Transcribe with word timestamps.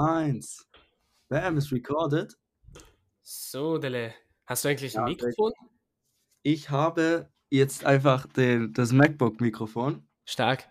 Eins. 0.00 0.66
Bam, 1.28 1.58
ist 1.58 1.70
recorded. 1.72 2.34
So, 3.22 3.76
Dele. 3.78 4.14
Hast 4.46 4.64
du 4.64 4.68
eigentlich 4.70 4.96
ein 4.96 5.06
Ja, 5.06 5.10
Mikrofon? 5.10 5.52
Ich 6.42 6.70
habe 6.70 7.30
jetzt 7.50 7.84
einfach 7.84 8.26
den, 8.26 8.72
das 8.72 8.92
MacBook-Mikrofon, 8.92 10.08
Stark. 10.24 10.70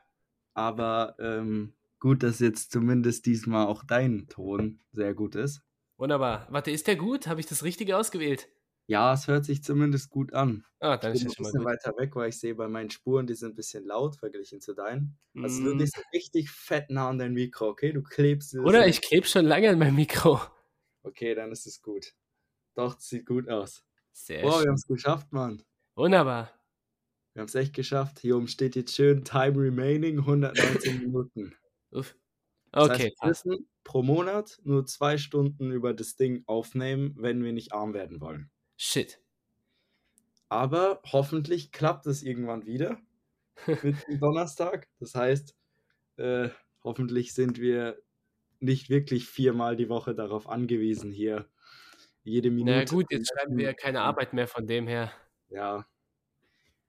aber 0.56 1.16
ähm, 1.20 1.74
gut, 2.00 2.24
dass 2.24 2.40
jetzt 2.40 2.72
zumindest 2.72 3.26
diesmal 3.28 3.68
auch 3.68 3.84
dein 3.84 4.28
Ton 4.30 4.82
sehr 4.94 5.14
gut 5.14 5.36
ist. 5.36 5.62
Wunderbar. 5.98 6.48
Warte, 6.50 6.72
ist 6.72 6.88
der 6.88 6.96
gut? 6.96 7.28
Habe 7.28 7.40
ich 7.40 7.46
das 7.46 7.64
Richtige 7.64 7.98
ausgewählt? 7.98 8.48
Ja, 8.90 9.14
es 9.14 9.28
hört 9.28 9.46
sich 9.46 9.64
zumindest 9.64 10.10
gut 10.10 10.34
an. 10.34 10.66
Ah, 10.82 10.98
Ich 11.02 11.08
dann 11.08 11.12
bin 11.12 11.22
ist 11.22 11.26
ein 11.26 11.28
das 11.28 11.38
bisschen 11.38 11.64
weiter 11.64 11.96
weg, 11.98 12.16
weil 12.16 12.30
ich 12.30 12.40
sehe 12.40 12.56
bei 12.56 12.68
meinen 12.68 12.90
Spuren, 12.90 13.26
die 13.28 13.36
sind 13.36 13.52
ein 13.54 13.56
bisschen 13.56 13.86
laut 13.86 14.16
verglichen 14.18 14.60
zu 14.62 14.74
deinen. 14.74 15.18
Also 15.42 15.64
du 15.64 15.76
Mm, 15.76 15.78
bist 15.78 15.98
richtig 16.14 16.50
fett 16.52 16.90
nah 16.90 17.10
an 17.10 17.20
dein 17.20 17.34
Mikro, 17.34 17.70
okay? 17.70 17.92
Du 17.94 18.02
klebst 18.04 18.54
das 18.54 18.60
Oder 18.64 18.88
ich 18.88 19.02
klebe 19.02 19.28
schon 19.28 19.44
lange 19.46 19.70
an 19.70 19.80
meinem 19.80 19.96
Mikro. 19.96 20.40
Okay, 21.04 21.36
dann 21.36 21.52
ist 21.52 21.66
es 21.68 21.82
gut. 21.82 22.14
Doch, 22.76 22.98
es 23.00 23.10
sieht 23.10 23.26
gut 23.28 23.50
aus. 23.50 23.86
Sehr 24.12 24.52
Boah, 24.52 24.62
wir 24.62 24.68
schön. 24.68 24.70
haben 24.70 24.76
es 24.76 24.88
geschafft, 24.88 25.32
Mann. 25.34 25.64
Wunderbar. 25.96 26.50
Wir 27.34 27.42
haben 27.42 27.48
es 27.48 27.56
echt 27.56 27.74
geschafft. 27.74 28.20
Hier 28.20 28.38
oben 28.38 28.48
steht 28.48 28.76
jetzt 28.76 28.94
schön 28.96 29.24
Time 29.24 29.58
Remaining 29.58 30.20
119 30.20 30.98
Minuten. 31.00 31.56
Uff. 31.92 32.16
Das 32.74 32.88
Okay, 32.88 33.12
heißt, 33.22 33.22
wir 33.22 33.30
müssen 33.30 33.70
pro 33.84 34.04
Monat 34.04 34.60
nur 34.64 34.86
zwei 34.86 35.18
Stunden 35.18 35.72
über 35.72 35.94
das 35.94 36.16
Ding 36.18 36.44
aufnehmen, 36.48 37.16
wenn 37.18 37.44
wir 37.44 37.54
nicht 37.54 37.74
arm 37.74 37.94
werden 37.94 38.22
wollen. 38.22 38.52
Shit. 38.82 39.20
Aber 40.48 41.02
hoffentlich 41.12 41.74
klappt 41.74 42.08
es 42.08 42.24
irgendwann 42.24 42.66
wieder 42.66 42.98
mit 43.84 44.08
dem 44.08 44.20
Donnerstag. 44.22 44.88
Das 45.02 45.16
heißt, 45.16 45.54
äh, 46.16 46.48
hoffentlich 46.82 47.34
sind 47.34 47.60
wir 47.60 48.02
nicht 48.62 48.90
wirklich 48.90 49.28
viermal 49.28 49.76
die 49.76 49.90
Woche 49.90 50.16
darauf 50.16 50.48
angewiesen, 50.48 51.12
hier 51.12 51.50
jede 52.24 52.50
Na 52.50 52.56
Minute. 52.56 52.96
gut, 52.96 53.08
zu 53.10 53.18
jetzt 53.18 53.30
schreiben 53.34 53.58
wir 53.58 53.66
ja 53.66 53.74
keine 53.74 54.00
Arbeit 54.02 54.32
mehr 54.32 54.48
von 54.48 54.66
dem 54.66 54.88
her. 54.88 55.12
Ja, 55.50 55.86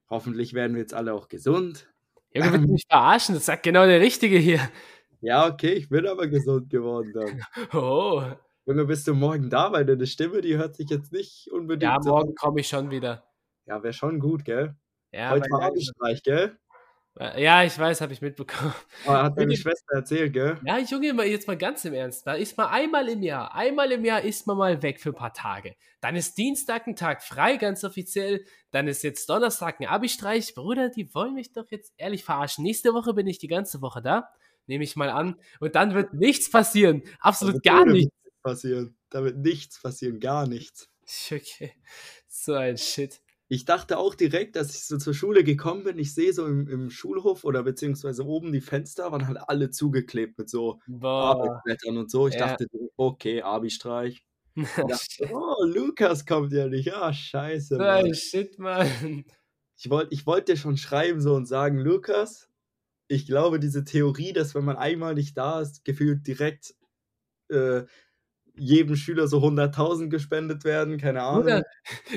hoffentlich 0.08 0.54
werden 0.54 0.74
wir 0.74 0.82
jetzt 0.82 0.94
alle 0.94 1.12
auch 1.12 1.26
gesund. 1.26 1.92
Junge, 2.32 2.52
willst 2.52 2.68
du 2.68 2.72
mich 2.72 2.84
verarschen? 2.88 3.34
Das 3.34 3.46
sagt 3.46 3.64
genau 3.64 3.84
der 3.84 4.00
Richtige 4.00 4.38
hier. 4.38 4.60
Ja, 5.20 5.48
okay, 5.48 5.72
ich 5.72 5.88
bin 5.88 6.06
aber 6.06 6.28
gesund 6.28 6.70
geworden 6.70 7.12
dann. 7.12 7.44
Oh. 7.74 8.22
Junge, 8.66 8.84
bist 8.84 9.06
du 9.08 9.14
morgen 9.14 9.50
da? 9.50 9.72
Weil 9.72 9.84
deine 9.84 10.06
Stimme, 10.06 10.40
die 10.40 10.56
hört 10.56 10.76
sich 10.76 10.90
jetzt 10.90 11.12
nicht 11.12 11.48
unbedingt 11.50 11.82
Ja, 11.90 11.98
so 12.00 12.10
morgen 12.10 12.34
komme 12.34 12.60
ich 12.60 12.68
schon 12.68 12.90
wieder. 12.90 13.24
Ja, 13.66 13.82
wäre 13.82 13.92
schon 13.92 14.20
gut, 14.20 14.44
gell? 14.44 14.74
Ja, 15.12 15.30
Heute 15.30 15.50
war 15.50 15.62
Abendstreich, 15.62 16.22
gell? 16.22 16.56
ja, 17.36 17.64
ich 17.64 17.76
weiß, 17.78 18.00
habe 18.00 18.12
ich 18.12 18.22
mitbekommen. 18.22 18.72
Aber 19.04 19.24
hat 19.24 19.38
deine 19.38 19.56
Schwester 19.56 19.94
erzählt, 19.96 20.32
gell? 20.32 20.58
Ja, 20.64 20.78
Junge, 20.78 21.24
jetzt 21.26 21.48
mal 21.48 21.56
ganz 21.56 21.84
im 21.84 21.92
Ernst. 21.94 22.26
Da 22.26 22.34
ist 22.34 22.56
mal 22.56 22.68
einmal 22.68 23.08
im 23.08 23.22
Jahr, 23.22 23.54
einmal 23.54 23.90
im 23.92 24.04
Jahr 24.04 24.22
ist 24.22 24.46
man 24.46 24.56
mal 24.56 24.82
weg 24.82 25.00
für 25.00 25.10
ein 25.10 25.16
paar 25.16 25.34
Tage. 25.34 25.74
Dann 26.00 26.14
ist 26.16 26.38
Dienstag 26.38 26.86
ein 26.86 26.96
Tag 26.96 27.22
frei, 27.22 27.56
ganz 27.56 27.82
offiziell. 27.84 28.44
Dann 28.70 28.86
ist 28.88 29.02
jetzt 29.02 29.28
Donnerstag 29.28 29.80
ein 29.80 29.86
Abi-Streich. 29.88 30.54
Bruder, 30.54 30.88
die 30.88 31.12
wollen 31.14 31.34
mich 31.34 31.52
doch 31.52 31.70
jetzt 31.70 31.92
ehrlich 31.96 32.24
verarschen. 32.24 32.64
Nächste 32.64 32.94
Woche 32.94 33.12
bin 33.14 33.26
ich 33.26 33.38
die 33.38 33.48
ganze 33.48 33.82
Woche 33.82 34.00
da. 34.00 34.30
Nehme 34.66 34.84
ich 34.84 34.94
mal 34.94 35.10
an. 35.10 35.36
Und 35.58 35.74
dann 35.74 35.94
wird 35.94 36.14
nichts 36.14 36.50
passieren. 36.50 37.02
Absolut 37.18 37.54
Also 37.56 37.60
gar 37.64 37.84
nichts. 37.84 38.14
Passieren. 38.42 38.96
Da 39.10 39.24
wird 39.24 39.38
nichts 39.38 39.80
passieren, 39.82 40.20
gar 40.20 40.46
nichts. 40.46 40.88
Okay. 41.32 41.72
So 42.28 42.54
ein 42.54 42.78
Shit. 42.78 43.20
Ich 43.48 43.64
dachte 43.64 43.98
auch 43.98 44.14
direkt, 44.14 44.54
dass 44.54 44.70
ich 44.76 44.84
so 44.84 44.96
zur 44.96 45.12
Schule 45.12 45.42
gekommen 45.42 45.82
bin. 45.82 45.98
Ich 45.98 46.14
sehe 46.14 46.32
so 46.32 46.46
im, 46.46 46.68
im 46.68 46.88
Schulhof 46.90 47.42
oder 47.42 47.64
beziehungsweise 47.64 48.24
oben 48.24 48.52
die 48.52 48.60
Fenster 48.60 49.10
waren 49.10 49.26
halt 49.26 49.38
alle 49.48 49.70
zugeklebt 49.70 50.38
mit 50.38 50.48
so. 50.48 50.80
Arbeitsblättern 51.02 51.96
und 51.96 52.10
so. 52.12 52.28
Ich 52.28 52.34
Ja. 52.36 52.56
dachte, 52.56 52.66
okay, 52.96 53.42
Abi-Streich. 53.42 54.24
Ich 54.56 54.86
dachte, 54.86 55.34
oh, 55.34 55.64
Lukas 55.64 56.26
kommt 56.26 56.52
ja 56.52 56.68
nicht. 56.68 56.92
Ah, 56.94 57.12
scheiße. 57.12 57.74
so 57.76 57.78
Mann. 57.78 58.04
ein 58.06 58.14
Shit, 58.14 58.58
Mann. 58.60 59.24
Ich 59.76 59.90
wollte 59.90 60.14
ich 60.14 60.26
wollt 60.26 60.48
dir 60.48 60.56
schon 60.56 60.76
schreiben 60.76 61.20
so 61.20 61.34
und 61.34 61.46
sagen, 61.46 61.78
Lukas, 61.78 62.48
ich 63.08 63.26
glaube, 63.26 63.58
diese 63.60 63.84
Theorie, 63.84 64.32
dass 64.32 64.54
wenn 64.54 64.64
man 64.64 64.76
einmal 64.76 65.14
nicht 65.14 65.36
da 65.36 65.60
ist, 65.60 65.84
gefühlt 65.84 66.26
direkt 66.26 66.74
äh, 67.50 67.82
jedem 68.60 68.94
Schüler 68.96 69.26
so 69.26 69.38
100.000 69.38 70.08
gespendet 70.10 70.64
werden, 70.64 70.98
keine 70.98 71.22
Ahnung. 71.22 71.42
Bruder, 71.42 71.62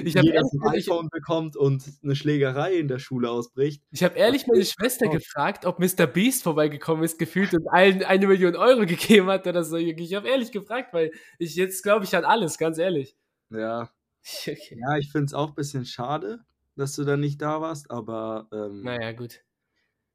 ich 0.04 0.16
habe 0.18 0.30
ein 0.30 0.76
ich, 0.76 0.88
iPhone 0.88 1.10
bekommt 1.10 1.56
und 1.56 1.84
eine 2.04 2.16
Schlägerei 2.16 2.74
in 2.76 2.88
der 2.88 3.00
Schule 3.00 3.30
ausbricht. 3.32 3.82
Ich 3.92 4.04
habe 4.04 4.18
ehrlich 4.18 4.46
meine 4.48 4.66
Schwester 4.66 5.06
Oh. 5.08 5.12
gefragt, 5.12 5.66
ob 5.66 5.80
Mr. 5.80 6.06
Beast 6.06 6.44
vorbeigekommen 6.44 7.04
ist, 7.04 7.18
gefühlt 7.18 7.54
und 7.54 7.68
allen 7.70 8.04
eine 8.04 8.28
Million 8.28 8.56
Euro 8.56 8.86
gegeben 8.86 9.28
hat 9.28 9.48
oder 9.48 9.64
so. 9.64 9.78
Ich 9.78 10.14
habe 10.14 10.28
ehrlich 10.28 10.52
gefragt, 10.52 10.94
weil 10.94 11.12
ich 11.40 11.56
jetzt 11.56 11.82
glaube 11.84 12.06
ich 12.06 12.16
an 12.16 12.26
alles, 12.26 12.58
ganz 12.58 12.78
ehrlich. 12.78 13.16
Ja, 13.50 13.90
Okay. 14.48 14.78
ja 14.80 14.98
ich 14.98 15.12
finde 15.12 15.26
es 15.28 15.34
auch 15.34 15.50
ein 15.50 15.56
bisschen 15.56 15.86
schade, 15.86 16.40
dass 16.76 16.94
du 16.96 17.04
da 17.04 17.18
nicht 17.18 17.42
da 17.42 17.62
warst, 17.62 17.90
aber 17.92 18.48
ähm, 18.52 18.82
Naja, 18.84 19.12
gut. 19.14 19.42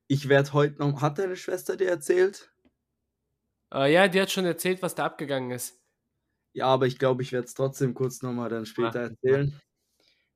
ich 0.09 0.29
werde 0.29 0.53
heute 0.53 0.79
noch. 0.79 1.01
Hat 1.01 1.19
deine 1.19 1.37
Schwester 1.37 1.77
dir 1.77 1.89
erzählt? 1.89 2.51
Äh, 3.73 3.93
ja, 3.93 4.09
die 4.09 4.21
hat 4.21 4.31
schon 4.31 4.45
erzählt, 4.47 4.83
was 4.83 4.95
da 4.95 5.05
abgegangen 5.05 5.51
ist. 5.51 5.78
Ja, 6.59 6.67
aber 6.67 6.87
ich 6.87 6.99
glaube, 6.99 7.23
ich 7.23 7.31
werde 7.33 7.47
es 7.47 7.55
trotzdem 7.55 7.95
kurz 7.95 8.21
nochmal 8.23 8.49
dann 8.51 8.67
später 8.67 9.01
Mach, 9.01 9.03
erzählen, 9.03 9.61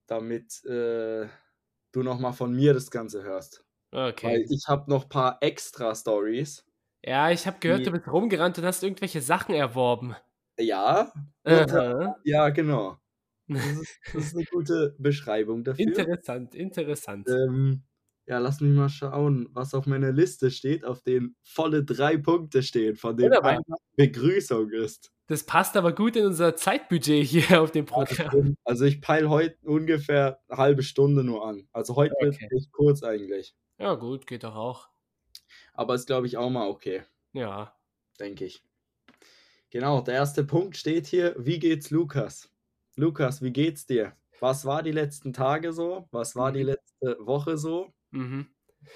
damit 0.07 0.65
äh, 0.67 1.29
du 1.93 2.03
nochmal 2.03 2.33
von 2.35 2.55
mir 2.55 2.75
das 2.75 2.91
Ganze 2.91 3.23
hörst. 3.25 3.65
Weil 4.23 4.41
Okay. 4.41 4.51
ich 4.51 4.67
habe 4.69 4.91
noch 4.91 5.05
ein 5.05 5.11
paar 5.11 5.39
extra 5.43 5.95
Stories. 5.95 6.67
Ja, 7.05 7.31
ich 7.31 7.47
habe 7.47 7.59
gehört, 7.61 7.87
Die- 7.87 7.87
du 7.87 7.91
bist 7.93 8.07
rumgerannt 8.09 8.59
und 8.59 8.65
hast 8.65 8.83
irgendwelche 8.83 9.21
Sachen 9.23 9.55
erworben. 9.55 10.17
Ja, 10.59 11.13
Aha. 11.45 12.15
ja, 12.25 12.49
genau. 12.51 12.99
Das 13.53 13.65
ist, 13.65 14.01
das 14.13 14.27
ist 14.27 14.35
eine 14.37 14.45
gute 14.47 14.95
Beschreibung 14.99 15.65
dafür. 15.65 16.07
Interessant, 16.07 16.55
interessant. 16.55 17.27
Ähm, 17.27 17.83
ja, 18.27 18.39
lass 18.39 18.61
mich 18.61 18.73
mal 18.73 18.89
schauen, 18.89 19.49
was 19.53 19.75
auf 19.75 19.87
meiner 19.87 20.13
Liste 20.13 20.51
steht, 20.51 20.85
auf 20.85 21.03
denen 21.03 21.37
volle 21.43 21.85
drei 21.85 22.17
Punkte 22.17 22.63
stehen, 22.63 22.97
von 22.97 23.17
denen 23.17 23.31
Wunderbar. 23.31 23.53
einer 23.53 23.63
Begrüßung 23.97 24.71
ist. 24.71 25.11
Das 25.29 25.45
passt 25.45 25.77
aber 25.77 25.93
gut 25.95 26.17
in 26.17 26.27
unser 26.27 26.57
Zeitbudget 26.57 27.25
hier 27.27 27.63
auf 27.63 27.71
dem 27.73 27.87
Ja, 27.87 27.93
Programm. 27.93 28.57
Also 28.65 28.85
ich 28.85 29.01
peile 29.01 29.29
heute 29.31 29.57
ungefähr 29.65 30.41
eine 30.49 30.59
halbe 30.59 30.83
Stunde 30.83 31.25
nur 31.25 31.47
an. 31.47 31.69
Also 31.73 31.97
heute 31.97 32.15
wird 32.21 32.35
Okay. 32.37 32.49
echt 32.57 32.73
kurz 32.73 33.03
eigentlich. 33.03 33.55
Ja, 33.79 33.95
gut, 33.95 34.27
geht 34.27 34.45
doch 34.45 34.55
auch. 34.57 34.89
Aber 35.75 35.95
ist, 35.95 36.07
glaube 36.07 36.27
ich, 36.27 36.37
auch 36.37 36.51
mal 36.51 36.69
okay, 36.69 37.03
Ja. 37.33 37.75
denke 38.21 38.45
ich. 38.45 38.65
Genau, 39.71 40.01
der 40.03 40.15
erste 40.15 40.45
Punkt 40.45 40.77
steht 40.77 41.07
hier. 41.07 41.35
Wie 41.39 41.59
geht's 41.59 41.91
Lukas? 41.91 42.51
Lukas, 42.97 43.43
wie 43.43 43.53
geht's 43.53 43.87
dir? 43.87 44.13
Was 44.41 44.65
war 44.67 44.83
die 44.83 44.93
letzten 44.93 45.33
Tage 45.33 45.73
so? 45.73 46.09
Was 46.11 46.37
war 46.37 46.53
die 46.53 46.61
Mhm. 46.61 46.67
letzte 46.67 47.17
Woche 47.21 47.57
so? 47.57 47.93
Mhm. 48.13 48.47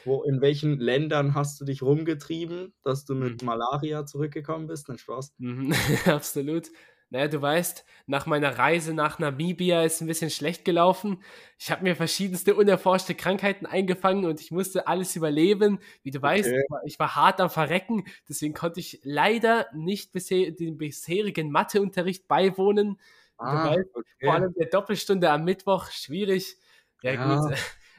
Wo, 0.04 0.22
in 0.24 0.40
welchen 0.40 0.78
Ländern 0.80 1.34
hast 1.34 1.60
du 1.60 1.66
dich 1.66 1.82
rumgetrieben, 1.82 2.74
dass 2.82 3.04
du 3.04 3.14
mit 3.14 3.40
Mhm. 3.40 3.42
Malaria 3.42 4.06
zurückgekommen 4.06 4.68
bist? 4.68 4.88
Nein, 4.88 4.96
Spaß. 4.98 5.34
Mhm, 5.38 5.72
absolut. 6.06 6.70
Naja, 7.10 7.28
du 7.28 7.40
weißt, 7.40 7.84
nach 8.06 8.26
meiner 8.26 8.58
Reise 8.58 8.92
nach 8.92 9.18
Namibia 9.20 9.82
ist 9.84 10.00
ein 10.00 10.08
bisschen 10.08 10.30
schlecht 10.30 10.64
gelaufen. 10.64 11.22
Ich 11.58 11.70
habe 11.70 11.84
mir 11.84 11.94
verschiedenste 11.94 12.56
unerforschte 12.56 13.14
Krankheiten 13.14 13.64
eingefangen 13.66 14.24
und 14.24 14.40
ich 14.40 14.50
musste 14.50 14.88
alles 14.88 15.14
überleben. 15.14 15.78
Wie 16.02 16.10
du 16.10 16.20
weißt, 16.20 16.52
Okay. 16.52 16.62
ich 16.64 16.64
war, 16.68 16.80
ich 16.84 16.98
war 16.98 17.14
hart 17.14 17.40
am 17.40 17.48
Verrecken, 17.50 18.06
deswegen 18.28 18.54
konnte 18.54 18.80
ich 18.80 19.00
leider 19.04 19.66
nicht 19.72 20.10
bisher, 20.12 20.50
dem 20.50 20.78
bisherigen 20.78 21.50
Matheunterricht 21.52 22.26
beiwohnen. 22.26 23.00
Du 23.44 23.62
Ah, 23.62 23.62
weißt, 23.62 23.88
Vor 24.24 24.34
okay. 24.34 24.34
allem 24.34 24.52
der 24.54 24.66
Doppelstunde 24.66 25.30
am 25.30 25.44
Mittwoch, 25.44 25.90
schwierig. 25.92 26.56
Ja, 27.02 27.14
Ja, 27.14 27.16
gut, 27.16 27.44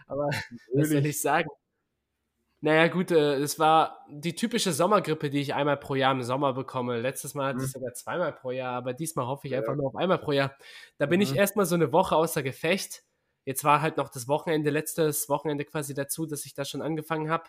aber 0.08 0.30
was 0.74 0.90
soll 0.92 1.06
ich 1.06 1.22
sagen? 1.22 1.50
Naja, 2.62 2.88
gut, 2.88 3.12
äh, 3.12 3.36
es 3.36 3.60
war 3.60 4.04
die 4.10 4.34
typische 4.34 4.74
Sommergrippe, 4.74 5.30
die 5.30 5.40
ich 5.42 5.54
einmal 5.54 5.78
pro 5.78 5.94
Jahr 5.94 6.12
im 6.12 6.24
Sommer 6.24 6.54
bekomme. 6.54 7.00
Letztes 7.00 7.36
Mal 7.36 7.50
hatte 7.50 7.60
ich 7.64 7.68
Mhm. 7.68 7.72
sogar 7.72 7.94
zweimal 7.94 8.34
pro 8.34 8.50
Jahr, 8.52 8.74
aber 8.74 8.94
diesmal 8.94 9.28
hoffe 9.28 9.48
ich 9.48 9.56
einfach 9.56 9.74
Ja. 9.74 9.76
nur 9.76 9.88
auf 9.88 9.96
einmal 9.96 10.18
pro 10.18 10.32
Jahr. 10.32 10.56
Da 10.98 11.06
bin 11.06 11.22
ich 11.22 11.34
Mhm. 11.34 11.38
erstmal 11.38 11.68
so 11.68 11.76
eine 11.76 11.92
Woche 11.92 12.16
außer 12.16 12.42
Gefecht. 12.42 13.04
Jetzt 13.46 13.64
war 13.64 13.82
halt 13.82 13.98
noch 13.98 14.10
das 14.10 14.28
Wochenende, 14.28 14.72
letztes 14.72 15.30
Wochenende 15.30 15.66
quasi 15.66 15.94
dazu, 15.94 16.26
dass 16.26 16.46
ich 16.46 16.56
da 16.56 16.66
schon 16.66 16.82
angefangen 16.82 17.30
habe. 17.30 17.44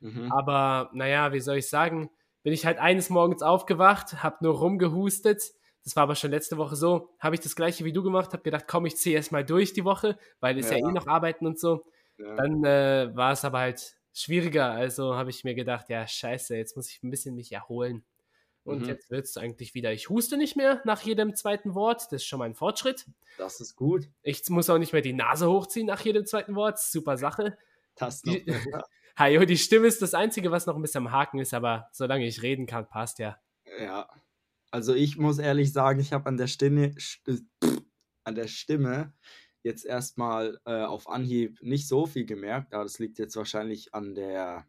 Mhm. 0.00 0.30
Aber 0.32 0.90
naja, 0.94 1.32
wie 1.32 1.40
soll 1.40 1.56
ich 1.56 1.68
sagen, 1.68 2.10
bin 2.44 2.52
ich 2.52 2.66
halt 2.66 2.78
eines 2.78 3.10
Morgens 3.10 3.42
aufgewacht, 3.42 4.22
habe 4.22 4.36
nur 4.42 4.54
rumgehustet. 4.58 5.42
Das 5.84 5.96
war 5.96 6.04
aber 6.04 6.14
schon 6.14 6.30
letzte 6.30 6.56
Woche 6.56 6.76
so. 6.76 7.10
Habe 7.18 7.34
ich 7.34 7.40
das 7.40 7.56
gleiche 7.56 7.84
wie 7.84 7.92
du 7.92 8.02
gemacht, 8.04 8.32
habe 8.32 8.42
gedacht, 8.44 8.66
komm, 8.68 8.86
ich 8.86 8.96
ziehe 8.96 9.16
erstmal 9.16 9.44
durch 9.44 9.72
die 9.72 9.84
Woche, 9.84 10.18
weil 10.40 10.56
ist 10.58 10.70
ja, 10.70 10.78
Ja. 10.78 10.88
eh 10.88 10.92
noch 10.92 11.06
arbeiten 11.08 11.46
und 11.46 11.58
so. 11.58 11.84
Ja. 12.18 12.34
Dann 12.36 12.64
äh, 12.64 13.10
war 13.14 13.32
es 13.32 13.44
aber 13.44 13.58
halt 13.60 13.96
schwieriger. 14.12 14.70
Also 14.70 15.14
habe 15.16 15.30
ich 15.30 15.44
mir 15.44 15.54
gedacht, 15.54 15.88
ja, 15.88 16.06
scheiße, 16.06 16.56
jetzt 16.56 16.76
muss 16.76 16.90
ich 16.90 17.02
ein 17.02 17.10
bisschen 17.10 17.34
mich 17.34 17.52
erholen. 17.52 18.04
Und 18.64 18.82
Mhm. 18.82 18.88
jetzt 18.88 19.10
wird 19.10 19.26
es 19.26 19.36
eigentlich 19.36 19.74
wieder. 19.74 19.92
Ich 19.92 20.08
huste 20.08 20.36
nicht 20.36 20.56
mehr 20.56 20.80
nach 20.84 21.02
jedem 21.02 21.34
zweiten 21.36 21.74
Wort. 21.74 22.02
Das 22.06 22.22
ist 22.22 22.24
schon 22.26 22.40
mal 22.40 22.46
ein 22.46 22.54
Fortschritt. 22.54 23.06
Das 23.38 23.60
ist 23.60 23.76
gut. 23.76 24.08
Ich 24.22 24.42
muss 24.48 24.68
auch 24.70 24.78
nicht 24.78 24.92
mehr 24.92 25.02
die 25.02 25.12
Nase 25.12 25.48
hochziehen 25.48 25.86
nach 25.86 26.00
jedem 26.00 26.26
zweiten 26.26 26.56
Wort. 26.56 26.80
Super 26.80 27.16
Sache. 27.16 27.56
Das 27.94 28.24
noch 28.24 28.34
Die-. 28.34 28.44
Hajo, 29.16 29.44
die 29.46 29.56
Stimme 29.56 29.86
ist 29.86 30.02
das 30.02 30.14
Einzige, 30.14 30.50
was 30.50 30.66
noch 30.66 30.74
ein 30.74 30.82
bisschen 30.82 31.06
am 31.06 31.12
Haken 31.12 31.38
ist, 31.38 31.54
aber 31.54 31.88
solange 31.92 32.26
ich 32.26 32.42
reden 32.42 32.66
kann, 32.66 32.88
passt 32.88 33.18
ja. 33.20 33.38
Ja. 33.78 34.08
Also 34.72 34.94
ich 34.94 35.16
muss 35.16 35.38
ehrlich 35.38 35.72
sagen, 35.72 36.00
ich 36.00 36.12
habe 36.12 36.26
an 36.26 36.36
der 36.36 36.48
Stimme, 36.48 36.92
an 38.24 38.34
der 38.34 38.48
Stimme 38.48 39.12
jetzt 39.66 39.84
erstmal 39.86 40.58
äh, 40.66 40.82
auf 40.84 41.08
Anhieb 41.10 41.62
nicht 41.62 41.88
so 41.88 42.06
viel 42.06 42.24
gemerkt, 42.26 42.74
aber 42.74 42.84
das 42.84 42.98
liegt 43.00 43.18
jetzt 43.18 43.36
wahrscheinlich 43.36 43.94
an 43.94 44.14
der, 44.14 44.66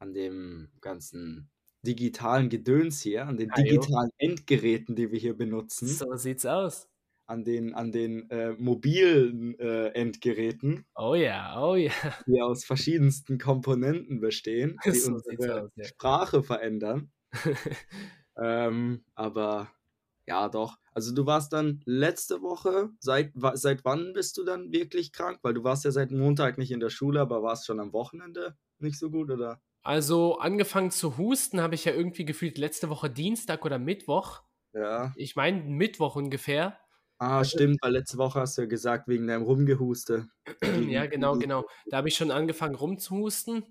an 0.00 0.14
dem 0.14 0.68
ganzen 0.80 1.50
digitalen 1.86 2.48
Gedöns 2.48 3.00
hier, 3.00 3.26
an 3.28 3.36
den 3.36 3.50
Ah, 3.52 3.60
jo. 3.60 3.80
digitalen 3.80 4.10
Endgeräten, 4.18 4.96
die 4.96 5.12
wir 5.12 5.18
hier 5.20 5.36
benutzen, 5.36 5.86
So 5.88 6.16
sieht's 6.16 6.46
aus. 6.46 6.88
an 7.28 7.44
den, 7.44 7.74
an 7.74 7.92
den 7.92 8.30
äh, 8.30 8.52
mobilen 8.54 9.58
äh, 9.58 9.88
Endgeräten, 9.88 10.84
Oh 10.96 11.14
ja, 11.14 11.60
oh 11.62 11.76
ja. 11.76 11.92
die 12.26 12.40
aus 12.40 12.64
verschiedensten 12.64 13.38
Komponenten 13.38 14.20
bestehen, 14.20 14.78
die 14.84 14.92
So 14.92 15.12
unsere 15.12 15.64
aus, 15.64 15.70
ja. 15.76 15.84
Sprache 15.84 16.42
verändern. 16.42 17.10
Ähm, 18.38 19.04
aber 19.14 19.70
ja, 20.26 20.48
doch. 20.48 20.76
Also 20.92 21.14
du 21.14 21.26
warst 21.26 21.52
dann 21.52 21.80
letzte 21.84 22.42
Woche, 22.42 22.90
seit, 22.98 23.32
seit 23.54 23.84
wann 23.84 24.12
bist 24.12 24.36
du 24.38 24.44
dann 24.44 24.72
wirklich 24.72 25.12
krank? 25.12 25.38
Weil 25.42 25.54
du 25.54 25.62
warst 25.62 25.84
ja 25.84 25.90
seit 25.90 26.10
Montag 26.10 26.58
nicht 26.58 26.72
in 26.72 26.80
der 26.80 26.90
Schule, 26.90 27.20
aber 27.20 27.42
warst 27.42 27.66
schon 27.66 27.80
am 27.80 27.92
Wochenende 27.92 28.56
nicht 28.78 28.98
so 28.98 29.10
gut, 29.10 29.30
oder? 29.30 29.60
Also 29.82 30.38
angefangen 30.38 30.90
zu 30.90 31.16
husten 31.16 31.60
habe 31.60 31.76
ich 31.76 31.84
ja 31.84 31.92
irgendwie 31.92 32.24
gefühlt 32.24 32.58
letzte 32.58 32.88
Woche 32.88 33.08
Dienstag 33.08 33.64
oder 33.64 33.78
Mittwoch. 33.78 34.42
Ja. 34.72 35.12
Ich 35.14 35.36
meine 35.36 35.62
Mittwoch 35.62 36.16
ungefähr. 36.16 36.78
Ah, 37.18 37.44
stimmt, 37.44 37.78
weil 37.80 37.92
letzte 37.92 38.18
Woche 38.18 38.40
hast 38.40 38.58
du 38.58 38.62
ja 38.62 38.68
gesagt, 38.68 39.08
wegen 39.08 39.26
deinem 39.26 39.44
Rumgehuste. 39.44 40.28
Ja, 40.90 41.06
genau, 41.06 41.38
genau. 41.38 41.64
Da 41.86 41.98
habe 41.98 42.08
ich 42.08 42.16
schon 42.16 42.30
angefangen 42.30 42.74
rumzuhusten. 42.74 43.64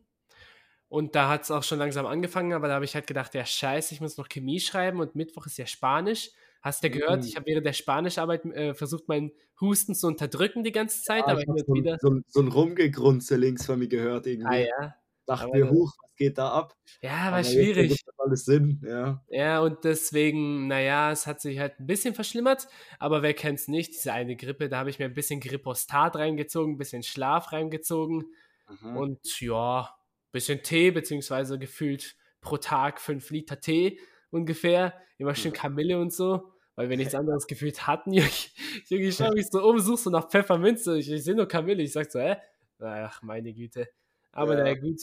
Und 0.87 1.15
da 1.15 1.29
hat 1.29 1.43
es 1.43 1.51
auch 1.51 1.63
schon 1.63 1.79
langsam 1.79 2.05
angefangen, 2.05 2.53
aber 2.53 2.67
da 2.67 2.75
habe 2.75 2.85
ich 2.85 2.95
halt 2.95 3.07
gedacht, 3.07 3.33
ja, 3.33 3.45
scheiße, 3.45 3.93
ich 3.93 4.01
muss 4.01 4.17
noch 4.17 4.29
Chemie 4.29 4.59
schreiben 4.59 4.99
und 4.99 5.15
Mittwoch 5.15 5.45
ist 5.45 5.57
ja 5.57 5.65
Spanisch. 5.65 6.31
Hast 6.65 6.83
du 6.83 6.87
ja 6.87 6.93
gehört, 6.93 7.21
Mhm. 7.21 7.27
ich 7.27 7.35
habe 7.35 7.45
während 7.45 7.65
der 7.65 7.73
Spanischarbeit 7.73 8.43
äh, 8.45 8.73
versucht, 8.73 9.07
meinen 9.07 9.31
Husten 9.61 9.93
zu 9.93 10.07
unterdrücken 10.07 10.63
die 10.63 10.71
ganze 10.71 11.01
Zeit, 11.03 11.23
Ah, 11.25 11.31
aber 11.31 11.39
ich 11.41 11.45
hin 11.45 11.53
hab 11.53 11.57
und 11.59 11.65
so, 11.67 11.73
ein- 11.73 11.83
wieder. 11.83 11.97
so, 12.01 12.19
so 12.27 12.41
ein 12.41 12.47
Rumgegrunze 12.47 13.35
links 13.37 13.65
von 13.67 13.77
mir 13.79 13.87
gehört 13.87 14.25
irgendwie. 14.27 14.47
Ah 14.47 14.57
ja. 14.81 14.95
Dachte 15.27 15.45
aber 15.45 15.55
mir, 15.57 15.69
huch, 15.71 15.93
was 16.03 16.15
geht 16.17 16.37
da 16.37 16.49
ab? 16.51 16.75
Ja, 17.01 17.11
Aber 17.11 17.31
war 17.31 17.37
jetzt 17.41 17.53
schwierig. 17.53 18.03
das 18.05 18.19
alles 18.19 18.45
Sinn, 18.45 18.81
ja. 18.85 19.23
Ja, 19.29 19.59
und 19.61 19.83
deswegen, 19.83 20.67
naja, 20.67 21.11
es 21.11 21.25
hat 21.27 21.39
sich 21.41 21.57
halt 21.59 21.79
ein 21.79 21.87
bisschen 21.87 22.13
verschlimmert, 22.15 22.67
aber 22.99 23.21
wer 23.23 23.33
kennt's 23.33 23.67
nicht, 23.67 23.93
diese 23.95 24.13
eine 24.13 24.35
Grippe, 24.35 24.67
da 24.69 24.77
habe 24.79 24.89
ich 24.91 24.99
mir 24.99 25.05
ein 25.05 25.13
bisschen 25.13 25.39
Grippostat 25.39 26.15
reingezogen, 26.15 26.73
ein 26.73 26.77
bisschen 26.77 27.01
Schlaf 27.03 27.51
reingezogen 27.53 28.25
Aha. 28.67 28.95
und 28.95 29.39
ja, 29.39 29.81
ein 29.81 30.31
bisschen 30.31 30.61
Tee, 30.63 30.91
beziehungsweise 30.91 31.57
gefühlt 31.57 32.15
pro 32.41 32.57
Tag 32.57 32.99
fünf 33.01 33.29
Liter 33.31 33.59
Tee 33.59 33.99
ungefähr, 34.31 34.93
immer 35.17 35.33
schön 35.33 35.51
Mhm. 35.51 35.55
Kamille 35.55 35.99
und 35.99 36.13
so, 36.13 36.51
weil 36.75 36.89
wir 36.89 36.97
nichts 36.97 37.15
anderes 37.15 37.47
gefühlt 37.47 37.87
hatten. 37.87 38.13
Junge, 38.13 38.27
ich 38.29 38.53
schaue 39.17 39.33
mich 39.33 39.47
so 39.49 39.67
um, 39.67 39.79
suchst 39.79 40.05
du 40.05 40.09
nach 40.09 40.29
Pfefferminze, 40.29 40.97
ich, 40.97 41.09
ich 41.09 41.23
sehe 41.23 41.35
nur 41.35 41.47
Kamille, 41.47 41.83
ich 41.83 41.93
sag 41.93 42.11
so, 42.11 42.19
hä? 42.19 42.37
Ach, 42.79 43.21
meine 43.21 43.53
Güte. 43.53 43.87
Aber 44.31 44.57
Ja. 44.57 44.63
naja, 44.63 44.75
gut. 44.75 44.99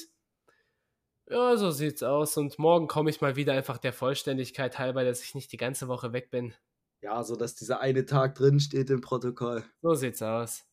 Ja, 1.29 1.57
so 1.57 1.71
sieht's 1.71 2.03
aus. 2.03 2.37
Und 2.37 2.59
morgen 2.59 2.89
komme 2.89 3.09
ich 3.09 3.21
mal 3.21 3.37
wieder 3.37 3.55
einfach 3.55 3.79
der 3.79 3.93
Vollständigkeit 3.93 4.79
halber, 4.79 5.05
dass 5.05 5.23
ich 5.23 5.35
nicht 5.35 5.51
die 5.53 5.57
ganze 5.57 5.89
Woche 5.89 6.13
weg 6.13 6.31
bin. 6.31 6.55
Ja, 7.01 7.23
so 7.25 7.37
dass 7.37 7.55
dieser 7.55 7.81
eine 7.81 8.05
Tag 8.05 8.35
drin 8.35 8.61
steht 8.61 8.91
im 8.91 9.01
Protokoll. 9.01 9.65
So 9.81 9.95
sieht's 9.95 10.21
aus. 10.23 10.65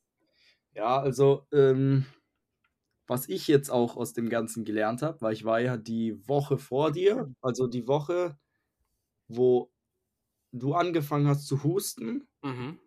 Ja, 0.74 1.00
also, 1.00 1.48
ähm, 1.54 2.06
was 3.08 3.28
ich 3.30 3.48
jetzt 3.48 3.70
auch 3.72 3.96
aus 3.98 4.14
dem 4.14 4.30
Ganzen 4.30 4.66
gelernt 4.66 5.02
habe, 5.02 5.22
weil 5.22 5.34
ich 5.34 5.46
war 5.46 5.60
ja 5.60 5.78
die 5.78 6.28
Woche 6.28 6.58
vor 6.58 6.92
dir, 6.92 7.34
also 7.42 7.66
die 7.68 7.88
Woche, 7.88 8.38
wo 9.28 9.72
du 10.52 10.74
angefangen 10.74 11.28
hast 11.28 11.48
zu 11.48 11.64
husten, 11.64 12.28
Mhm. 12.44 12.80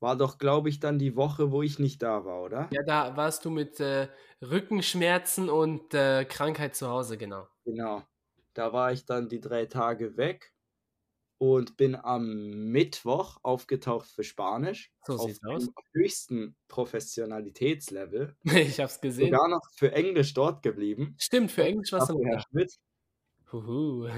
war 0.00 0.16
doch, 0.16 0.38
glaube 0.38 0.68
ich, 0.68 0.80
dann 0.80 0.98
die 0.98 1.16
Woche, 1.16 1.50
wo 1.52 1.62
ich 1.62 1.78
nicht 1.78 2.02
da 2.02 2.24
war, 2.24 2.42
oder? 2.42 2.70
Ja, 2.72 2.82
da 2.84 3.16
warst 3.16 3.44
du 3.44 3.50
mit 3.50 3.80
äh, 3.80 4.08
Rückenschmerzen 4.42 5.48
und 5.48 5.94
äh, 5.94 6.24
Krankheit 6.24 6.74
zu 6.76 6.88
Hause, 6.88 7.16
genau. 7.18 7.48
Genau. 7.64 8.02
Da 8.54 8.72
war 8.72 8.92
ich 8.92 9.04
dann 9.06 9.28
die 9.28 9.40
drei 9.40 9.66
Tage 9.66 10.16
weg 10.16 10.52
und 11.38 11.76
bin 11.76 11.94
am 11.96 12.70
Mittwoch 12.72 13.38
aufgetaucht 13.42 14.08
für 14.10 14.24
Spanisch. 14.24 14.92
So 15.06 15.14
auf 15.14 15.30
sieht's 15.30 15.44
aus. 15.44 15.68
höchsten 15.92 16.56
Professionalitätslevel. 16.68 18.36
Ich 18.44 18.80
hab's 18.80 19.00
gesehen. 19.00 19.26
Sogar 19.26 19.48
noch 19.48 19.62
für 19.76 19.92
Englisch 19.92 20.34
dort 20.34 20.62
geblieben. 20.62 21.16
Stimmt, 21.18 21.50
für 21.50 21.64
Englisch 21.64 21.92
warst 21.92 22.10
du 22.10 22.14
Dafür 22.14 22.26
noch 22.36 22.38
Herr. 22.38 22.42
Schmidt. 22.50 22.72
Huhu. 23.52 24.08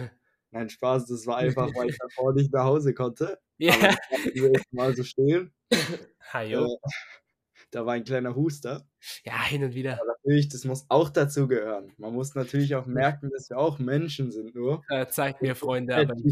Nein, 0.54 0.68
Spaß, 0.68 1.06
das 1.06 1.26
war 1.26 1.38
einfach, 1.38 1.74
weil 1.74 1.90
ich 1.90 1.98
davor 2.00 2.32
nicht 2.32 2.52
nach 2.52 2.62
Hause 2.62 2.94
konnte. 2.94 3.40
Ja. 3.58 3.74
Jetzt 4.32 4.72
mal 4.72 4.94
so 4.94 5.02
stehen. 5.02 5.52
Hajo. 6.32 6.64
Äh, 6.64 6.76
da 7.72 7.84
war 7.84 7.94
ein 7.94 8.04
kleiner 8.04 8.36
Huster. 8.36 8.86
Ja, 9.24 9.42
hin 9.42 9.64
und 9.64 9.74
wieder. 9.74 9.94
Aber 9.94 10.14
natürlich, 10.22 10.48
das 10.48 10.64
muss 10.64 10.86
auch 10.88 11.10
dazu 11.10 11.48
gehören. 11.48 11.92
Man 11.98 12.14
muss 12.14 12.36
natürlich 12.36 12.76
auch 12.76 12.86
merken, 12.86 13.30
dass 13.30 13.50
wir 13.50 13.58
auch 13.58 13.80
Menschen 13.80 14.30
sind 14.30 14.54
nur. 14.54 14.84
Äh, 14.90 15.08
zeigt 15.08 15.42
mir, 15.42 15.56
Freunde, 15.56 15.96
aber 15.96 16.14
euch 16.14 16.22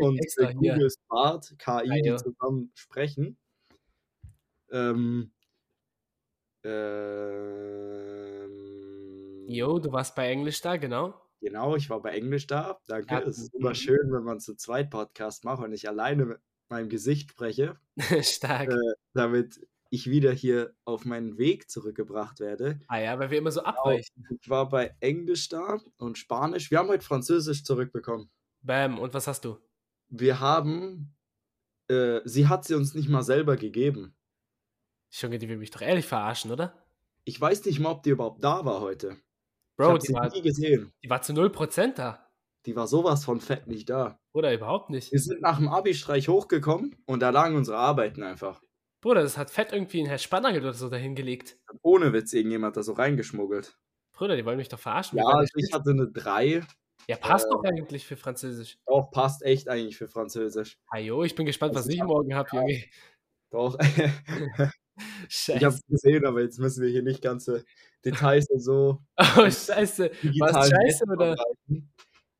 und. 0.00 0.20
Google 0.56 0.90
Smart, 0.90 1.54
KI, 1.58 2.02
die 2.02 2.16
zusammen 2.16 2.72
sprechen. 2.74 3.38
Ähm, 4.72 5.30
ähm, 6.64 7.10
Jo, 9.46 9.78
du 9.78 9.92
warst 9.92 10.16
bei 10.16 10.28
Englisch 10.28 10.60
da, 10.60 10.76
genau. 10.76 11.14
Genau, 11.40 11.76
ich 11.76 11.88
war 11.88 12.02
bei 12.02 12.10
Englisch 12.12 12.46
da. 12.46 12.78
Danke. 12.86 13.14
Ja, 13.14 13.20
es 13.20 13.38
ist 13.38 13.54
mhm. 13.54 13.60
immer 13.60 13.74
schön, 13.74 14.12
wenn 14.12 14.24
man 14.24 14.40
zu 14.40 14.54
zweit 14.54 14.90
Podcast 14.90 15.44
macht 15.44 15.62
und 15.62 15.72
ich 15.72 15.88
alleine 15.88 16.26
mit 16.26 16.40
meinem 16.68 16.88
Gesicht 16.88 17.30
spreche, 17.30 17.78
Stark. 18.22 18.70
äh, 18.70 18.92
damit 19.14 19.60
ich 19.90 20.08
wieder 20.08 20.32
hier 20.32 20.72
auf 20.84 21.04
meinen 21.04 21.36
Weg 21.36 21.68
zurückgebracht 21.68 22.38
werde. 22.40 22.80
Ah 22.86 22.98
ja, 23.00 23.18
weil 23.18 23.30
wir 23.30 23.38
immer 23.38 23.50
so 23.50 23.60
Genau, 23.60 23.70
abweichen. 23.70 24.24
ich 24.40 24.48
war 24.48 24.68
bei 24.68 24.94
Englisch 25.00 25.48
da 25.48 25.80
und 25.96 26.16
Spanisch. 26.16 26.70
Wir 26.70 26.78
haben 26.78 26.88
heute 26.88 27.04
Französisch 27.04 27.64
zurückbekommen. 27.64 28.30
Bam, 28.62 28.98
und 28.98 29.14
was 29.14 29.26
hast 29.26 29.44
du? 29.44 29.58
Wir 30.08 30.38
haben, 30.40 31.16
äh, 31.88 32.20
sie 32.24 32.46
hat 32.46 32.64
sie 32.64 32.74
uns 32.74 32.94
nicht 32.94 33.08
mal 33.08 33.22
selber 33.22 33.56
gegeben. 33.56 34.14
Junge, 35.10 35.38
die 35.38 35.48
will 35.48 35.56
mich 35.56 35.70
doch 35.70 35.80
ehrlich 35.80 36.06
verarschen, 36.06 36.52
oder? 36.52 36.72
Ich 37.24 37.40
weiß 37.40 37.64
nicht 37.64 37.80
mal, 37.80 37.90
ob 37.90 38.02
die 38.04 38.10
überhaupt 38.10 38.44
da 38.44 38.64
war 38.64 38.80
heute. 38.80 39.16
Bro, 39.80 39.98
die 39.98 40.12
war, 40.12 40.28
nie 40.30 40.42
gesehen. 40.42 40.92
die 41.02 41.08
war 41.08 41.22
zu 41.22 41.32
0% 41.32 41.94
da. 41.94 42.30
Die 42.66 42.76
war 42.76 42.86
sowas 42.86 43.24
von 43.24 43.40
fett 43.40 43.66
nicht 43.66 43.88
da. 43.88 44.18
Oder 44.34 44.52
überhaupt 44.52 44.90
nicht. 44.90 45.10
Wir 45.10 45.18
sind 45.18 45.40
nach 45.40 45.56
dem 45.56 45.68
Abi-Streich 45.68 46.28
hochgekommen 46.28 46.96
und 47.06 47.20
da 47.20 47.30
lagen 47.30 47.56
unsere 47.56 47.78
Arbeiten 47.78 48.22
einfach. 48.22 48.60
Bruder, 49.02 49.22
das 49.22 49.38
hat 49.38 49.50
fett 49.50 49.72
irgendwie 49.72 50.00
ein 50.00 50.06
Herr 50.06 50.18
Spannergel 50.18 50.60
oder 50.60 50.74
so 50.74 50.90
dahingelegt. 50.90 51.58
Ohne 51.80 52.12
Witz 52.12 52.34
irgendjemand 52.34 52.76
da 52.76 52.82
so 52.82 52.92
reingeschmuggelt. 52.92 53.78
Bruder, 54.12 54.36
die 54.36 54.44
wollen 54.44 54.58
mich 54.58 54.68
doch 54.68 54.78
verarschen. 54.78 55.18
Ja, 55.18 55.24
also 55.24 55.40
das? 55.54 55.64
ich 55.64 55.72
hatte 55.72 55.90
eine 55.90 56.08
3. 56.08 56.62
ja 57.08 57.16
passt 57.16 57.46
äh, 57.46 57.50
doch 57.50 57.64
eigentlich 57.64 58.06
für 58.06 58.18
Französisch. 58.18 58.76
Auch 58.84 59.10
passt 59.10 59.42
echt 59.42 59.70
eigentlich 59.70 59.96
für 59.96 60.08
Französisch. 60.08 60.76
Ajo, 60.88 61.24
ich 61.24 61.34
bin 61.34 61.46
gespannt, 61.46 61.74
was 61.74 61.86
Also 61.86 61.92
ich 61.92 62.02
morgen 62.02 62.34
habe, 62.34 62.50
Junge. 62.52 62.84
Doch. 63.50 63.78
ich 65.54 65.64
habe 65.64 65.74
Scheiße. 65.74 65.76
es 65.76 65.86
gesehen, 65.86 66.24
aber 66.26 66.42
jetzt 66.42 66.58
müssen 66.58 66.82
wir 66.82 66.90
hier 66.90 67.02
nicht 67.02 67.22
ganze 67.22 67.64
Details 68.04 68.48
und 68.50 68.60
so 68.60 69.02
Oh, 69.18 69.50
scheiße. 69.50 70.10
digital 70.22 70.70
scheiße, 70.70 71.04
oder? 71.06 71.36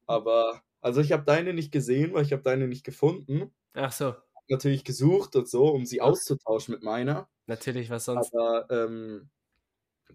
Aber, 0.06 0.62
also 0.80 1.00
ich 1.00 1.12
habe 1.12 1.24
deine 1.24 1.54
nicht 1.54 1.72
gesehen, 1.72 2.12
weil 2.14 2.24
ich 2.24 2.32
habe 2.32 2.42
deine 2.42 2.66
nicht 2.68 2.84
gefunden. 2.84 3.52
Ach 3.74 3.92
so, 3.92 4.06
Hab 4.14 4.48
natürlich 4.48 4.84
gesucht 4.84 5.36
und 5.36 5.48
so, 5.48 5.66
um 5.68 5.86
sie 5.86 6.00
auszutauschen 6.00 6.74
mit 6.74 6.82
meiner. 6.82 7.28
natürlich, 7.46 7.90
was 7.90 8.04
sonst. 8.06 8.34
Aber, 8.34 8.66
ähm, 8.70 9.30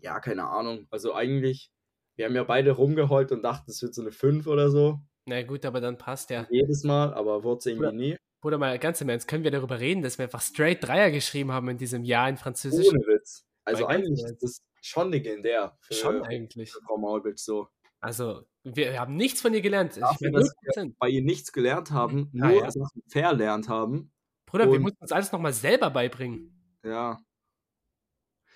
ja, 0.01 0.19
keine 0.19 0.47
Ahnung. 0.47 0.87
Also 0.91 1.13
eigentlich, 1.13 1.71
wir 2.15 2.25
haben 2.25 2.35
ja 2.35 2.43
beide 2.43 2.71
rumgeheult 2.71 3.31
und 3.31 3.43
dachten, 3.43 3.71
es 3.71 3.81
wird 3.81 3.93
so 3.95 4.01
eine 4.01 4.11
5 4.11 4.47
oder 4.47 4.69
so. 4.69 4.99
Na 5.27 5.41
gut, 5.43 5.65
aber 5.65 5.81
dann 5.81 5.97
passt 5.97 6.29
ja. 6.29 6.45
Jedes 6.49 6.83
Mal, 6.83 7.13
aber 7.13 7.43
wurde 7.43 7.59
es 7.59 7.65
irgendwie 7.67 7.91
nie. 7.95 8.17
Bruder, 8.45 8.59
mal 8.59 8.77
ganz 8.77 9.01
im 9.01 9.09
Ernst, 9.09 9.27
können 9.27 9.43
wir 9.43 9.49
darüber 9.49 9.79
reden, 9.79 10.03
dass 10.03 10.19
wir 10.19 10.25
einfach 10.25 10.39
straight 10.39 10.83
Dreier 10.83 11.09
geschrieben 11.09 11.51
haben 11.51 11.67
in 11.67 11.79
diesem 11.79 12.03
Jahr 12.03 12.29
in 12.29 12.37
Französisch? 12.37 12.87
Ohne 12.87 12.99
Witz. 13.07 13.43
Also 13.63 13.87
ganz 13.87 13.95
eigentlich 13.95 14.23
ist 14.23 14.43
das 14.43 14.61
schon 14.83 15.09
legendär 15.09 15.75
für, 15.81 15.95
Schon 15.95 16.21
eigentlich. 16.21 16.71
Frau 16.71 16.95
Maulbitsch 16.99 17.39
so. 17.39 17.69
Also, 18.01 18.43
wir 18.63 18.99
haben 18.99 19.15
nichts 19.15 19.41
von 19.41 19.51
ihr 19.55 19.61
gelernt. 19.61 19.93
Ich 19.93 19.99
Dafür, 19.99 20.29
meine, 20.29 20.43
dass 20.43 20.77
0%. 20.77 20.93
Bei 20.99 21.09
ihr 21.09 21.23
nichts 21.23 21.53
gelernt 21.53 21.89
haben, 21.89 22.29
nur 22.33 22.51
ja. 22.51 22.69
Sachen 22.69 23.01
verlernt 23.07 23.67
haben. 23.67 24.11
Bruder, 24.45 24.71
wir 24.71 24.79
mussten 24.79 25.01
uns 25.01 25.11
alles 25.11 25.31
nochmal 25.31 25.53
selber 25.53 25.89
beibringen. 25.89 26.77
Ja. 26.83 27.19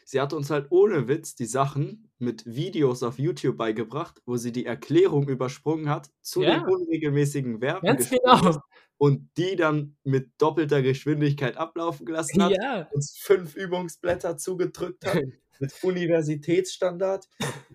Sie 0.05 0.21
hat 0.21 0.33
uns 0.33 0.51
halt 0.51 0.67
ohne 0.69 1.07
Witz 1.07 1.33
die 1.33 1.45
Sachen 1.45 2.11
mit 2.19 2.45
Videos 2.45 3.01
auf 3.01 3.17
YouTube 3.17 3.57
beigebracht, 3.57 4.21
wo 4.27 4.37
sie 4.37 4.51
die 4.51 4.67
Erklärung 4.67 5.27
übersprungen 5.27 5.89
hat, 5.89 6.11
zu 6.21 6.43
Ja. 6.43 6.59
den 6.59 6.63
unregelmäßigen 6.65 7.59
Verben 7.59 7.87
Ganz 7.87 8.09
genau. 8.11 8.49
ist 8.49 8.59
und 8.99 9.29
die 9.37 9.55
dann 9.55 9.97
mit 10.03 10.31
doppelter 10.37 10.83
Geschwindigkeit 10.83 11.57
ablaufen 11.57 12.05
gelassen 12.05 12.43
hat, 12.43 12.51
Ja. 12.51 12.87
uns 12.91 13.17
fünf 13.17 13.55
Übungsblätter 13.55 14.37
zugedrückt 14.37 15.05
hat 15.07 15.23
mit 15.59 15.73
Universitätsstandard. 15.83 17.25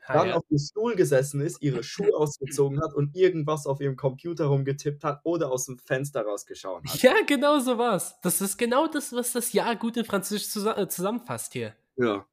Ah, 0.07 0.13
dann 0.19 0.29
ja. 0.29 0.35
auf 0.37 0.43
dem 0.51 0.59
Stuhl 0.59 0.95
gesessen 0.97 1.41
ist, 1.41 1.63
ihre 1.63 1.83
Schuhe 1.83 2.15
ausgezogen 2.17 2.81
hat 2.83 2.93
und 2.95 3.17
irgendwas 3.17 3.67
auf 3.67 3.81
ihrem 3.81 3.97
Computer 3.97 4.47
rumgetippt 4.47 5.03
hat 5.03 5.21
oder 5.25 5.51
aus 5.51 5.65
dem 5.67 5.79
Fenster 5.79 6.23
rausgeschaut 6.23 6.85
hat. 6.87 7.03
Ja, 7.03 7.15
genau 7.27 7.59
so 7.59 7.79
war's. 7.79 8.15
Das 8.23 8.41
ist 8.43 8.59
genau 8.59 8.87
das, 8.87 9.13
was 9.15 9.33
das 9.33 9.53
Jahr 9.55 9.77
gut 9.77 9.97
in 9.97 10.05
Französisch 10.05 10.51
zusa 10.51 10.77
äh, 10.77 10.89
zusammenfasst 10.89 11.55
hier. 11.55 11.75
Ja. 11.97 12.27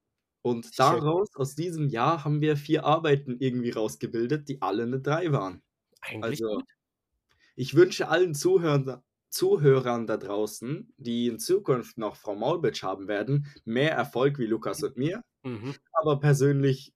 Und 0.44 0.66
Schön. 0.66 0.74
daraus, 0.78 1.30
aus 1.36 1.56
diesem 1.56 1.88
Jahr, 1.88 2.26
haben 2.26 2.42
wir 2.42 2.58
vier 2.58 2.84
Arbeiten 2.84 3.38
irgendwie 3.40 3.70
rausgebildet, 3.72 4.50
die 4.50 4.62
alle 4.62 4.84
eine 4.84 5.00
3 5.00 5.32
waren. 5.32 5.62
Eigentlich 6.02 6.44
Also, 6.44 6.56
gut. 6.58 6.66
Ich 7.56 7.76
wünsche 7.76 8.08
allen 8.10 8.34
Zuhörern, 8.36 9.02
Zuhörern 9.30 10.08
da 10.08 10.18
draußen, 10.18 10.94
die 10.98 11.28
in 11.28 11.40
Zukunft 11.40 11.98
noch 11.98 12.16
Frau 12.18 12.36
Maulbitsch 12.36 12.84
haben 12.84 13.08
werden, 13.08 13.48
mehr 13.66 13.92
Erfolg 13.94 14.40
wie 14.40 14.46
Lukas 14.48 14.84
und 14.84 14.98
mir. 14.98 15.22
Mhm. 15.44 15.76
Aber 15.94 16.20
persönlich 16.20 16.94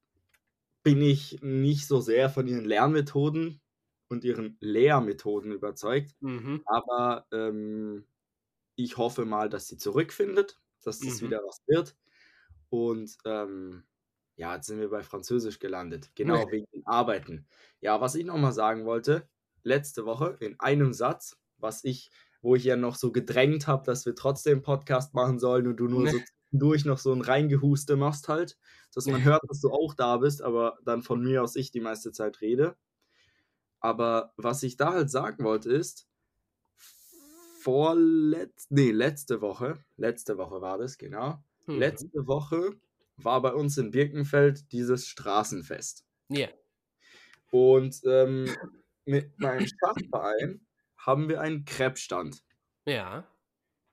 bin 0.83 1.01
ich 1.01 1.41
nicht 1.41 1.87
so 1.87 1.99
sehr 2.01 2.29
von 2.29 2.47
ihren 2.47 2.65
Lernmethoden 2.65 3.61
und 4.09 4.23
ihren 4.23 4.57
Lehrmethoden 4.61 5.51
überzeugt. 5.51 6.13
Mhm. 6.21 6.63
Aber 6.65 7.25
ähm, 7.31 8.07
ich 8.75 8.97
hoffe 8.97 9.25
mal, 9.25 9.49
dass 9.49 9.67
sie 9.67 9.77
zurückfindet, 9.77 10.59
dass 10.83 11.03
das 11.03 11.21
Mhm. 11.21 11.27
wieder 11.27 11.39
was 11.45 11.59
wird. 11.67 11.97
Und 12.69 13.17
ähm, 13.25 13.85
ja, 14.37 14.55
jetzt 14.55 14.67
sind 14.67 14.79
wir 14.79 14.89
bei 14.89 15.03
Französisch 15.03 15.59
gelandet. 15.59 16.11
Genau, 16.15 16.51
wegen 16.51 16.67
den 16.73 16.85
Arbeiten. 16.87 17.47
Ja, 17.81 18.01
was 18.01 18.15
ich 18.15 18.25
nochmal 18.25 18.53
sagen 18.53 18.85
wollte, 18.85 19.29
letzte 19.65 20.05
Woche 20.05 20.37
in 20.39 20.59
einem 20.59 20.93
Satz, 20.93 21.37
was 21.57 21.83
ich, 21.83 22.11
wo 22.41 22.55
ich 22.55 22.63
ja 22.63 22.75
noch 22.75 22.95
so 22.95 23.11
gedrängt 23.11 23.67
habe, 23.67 23.83
dass 23.83 24.05
wir 24.05 24.15
trotzdem 24.15 24.61
Podcast 24.61 25.13
machen 25.13 25.39
sollen 25.39 25.67
und 25.67 25.77
du 25.77 25.87
nur 25.87 26.07
so 26.07 26.17
zwischendurch 26.17 26.85
noch 26.85 26.99
so 26.99 27.11
ein 27.11 27.21
Reingehuste 27.21 27.97
machst 27.97 28.29
halt, 28.29 28.57
dass 28.93 29.07
man 29.07 29.23
hört, 29.23 29.43
dass 29.49 29.59
du 29.61 29.71
auch 29.71 29.93
da 29.93 30.17
bist, 30.17 30.41
aber 30.41 30.77
dann 30.85 31.01
von 31.01 31.21
mir 31.21 31.43
aus 31.43 31.55
ich 31.55 31.71
die 31.71 31.81
meiste 31.81 32.11
Zeit 32.11 32.39
rede. 32.41 32.75
Aber 33.79 34.33
was 34.37 34.63
ich 34.63 34.77
da 34.77 34.93
halt 34.93 35.11
sagen 35.11 35.43
wollte 35.43 35.71
ist, 35.71 36.07
vorletz, 37.59 38.67
nee, 38.69 38.91
letzte 38.91 39.41
Woche, 39.41 39.83
letzte 39.97 40.37
Woche 40.37 40.61
war 40.61 40.77
das, 40.77 40.97
genau. 40.97 41.43
Mhm. 41.65 41.79
Letzte 41.79 42.27
Woche 42.27 42.71
war 43.17 43.41
bei 43.41 43.53
uns 43.53 43.77
in 43.77 43.91
Birkenfeld 43.91 44.71
dieses 44.71 45.07
Straßenfest. 45.07 46.05
Ja. 46.29 46.47
Und 47.51 48.01
ähm, 48.05 48.49
mit 49.05 49.39
meinem 49.39 49.67
Schachverein 49.67 50.65
haben 50.97 51.29
wir 51.29 51.41
einen 51.41 51.65
Krebsstand. 51.65 52.43
Ja. 52.85 53.27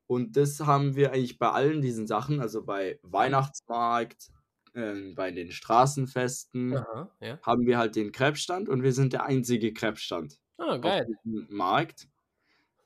Und 0.06 0.36
das 0.36 0.60
haben 0.60 0.94
wir 0.96 1.12
eigentlich 1.12 1.38
bei 1.38 1.50
allen 1.50 1.80
diesen 1.80 2.06
Sachen, 2.06 2.40
also 2.40 2.64
bei 2.64 2.98
Weihnachtsmarkt, 3.02 4.30
ähm, 4.74 5.14
bei 5.14 5.30
den 5.30 5.50
Straßenfesten, 5.52 6.76
Aha, 6.76 7.10
ja. 7.20 7.38
haben 7.42 7.66
wir 7.66 7.78
halt 7.78 7.96
den 7.96 8.12
Krebsstand 8.12 8.68
und 8.68 8.82
wir 8.82 8.92
sind 8.92 9.12
der 9.12 9.24
einzige 9.24 9.72
Krebsstand 9.72 10.38
Ah, 10.58 10.76
auf 10.76 10.80
geil. 10.82 11.06
diesem 11.24 11.46
Markt. 11.50 12.08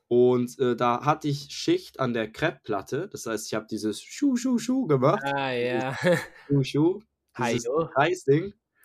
Und 0.08 0.58
äh, 0.60 0.76
da 0.76 1.04
hatte 1.04 1.26
ich 1.28 1.48
Schicht 1.50 1.98
an 1.98 2.12
der 2.14 2.30
Kreppplatte. 2.30 3.08
Das 3.08 3.26
heißt, 3.26 3.46
ich 3.46 3.54
habe 3.54 3.66
dieses 3.68 4.00
Schuh, 4.02 4.36
Schuh, 4.36 4.58
Schuh 4.58 4.86
gemacht. 4.86 5.22
Ah, 5.24 5.50
ja. 5.50 5.96
Schuh, 6.46 6.62
Schuh. 6.62 7.00
Dieses 7.38 7.66
Hallo. 7.66 7.90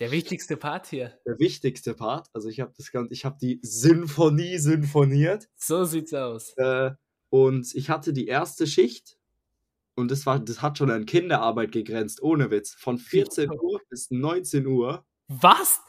Der 0.01 0.10
wichtigste 0.10 0.58
Part 0.58 0.88
hier. 0.88 1.13
Der 1.27 1.38
wichtigste 1.38 1.93
Part. 1.93 2.27
Also 2.34 2.50
ich 2.50 2.60
habe 2.60 2.74
das 2.75 2.91
Ganze, 2.91 3.13
ich 3.13 3.24
habe 3.24 3.38
die 3.39 3.60
Sinfonie 3.62 4.58
sinfoniert. 4.58 5.48
So 5.55 5.86
sieht's 5.86 6.12
aus. 6.15 6.55
Äh, 6.58 6.89
und 7.29 7.75
ich 7.75 7.91
hatte 7.91 8.12
die 8.12 8.25
erste 8.25 8.65
Schicht. 8.65 9.20
Und 9.93 10.10
das 10.10 10.25
war, 10.25 10.39
das 10.39 10.63
hat 10.63 10.79
schon 10.79 10.89
an 10.89 11.05
Kinderarbeit 11.05 11.72
gegrenzt, 11.72 12.24
ohne 12.24 12.50
Witz. 12.50 12.74
Von 12.79 12.98
14 12.98 13.51
Uhr 13.51 13.79
bis 13.91 14.10
19 14.10 14.65
Uhr 14.65 15.05
Was? 15.27 15.81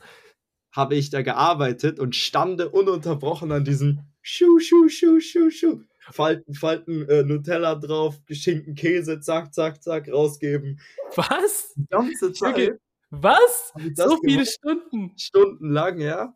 habe 0.72 0.94
ich 0.94 1.08
da 1.08 1.22
gearbeitet 1.22 1.98
und 1.98 2.14
stande 2.14 2.68
ununterbrochen 2.68 3.50
an 3.50 3.64
diesem 3.64 4.00
Schuh, 4.20 4.58
Schuh, 4.58 4.90
Schuh, 4.90 5.20
Schuh, 5.20 5.48
Schuh. 5.48 5.80
Falten, 6.10 6.52
Falten, 6.52 7.08
äh, 7.08 7.22
Nutella 7.22 7.76
drauf, 7.76 8.20
Schinken, 8.30 8.74
Käse, 8.74 9.20
zack, 9.20 9.54
zack, 9.54 9.82
zack, 9.82 10.12
rausgeben. 10.12 10.80
Was? 11.16 11.72
Die 11.76 11.86
ganze 11.88 12.32
Zeit. 12.34 12.58
Junge, 12.58 12.78
Was? 13.14 13.72
ich 13.78 13.94
So 13.96 14.16
viele 14.24 14.38
gemacht. 14.38 14.48
Stunden. 14.52 15.12
Stundenlang, 15.18 16.00
ja. 16.00 16.34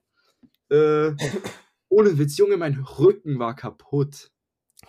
Äh, 0.71 1.12
ohne 1.88 2.18
Witz, 2.18 2.37
Junge, 2.37 2.56
mein 2.59 2.75
Rücken 2.99 3.38
war 3.38 3.54
kaputt. 3.56 4.30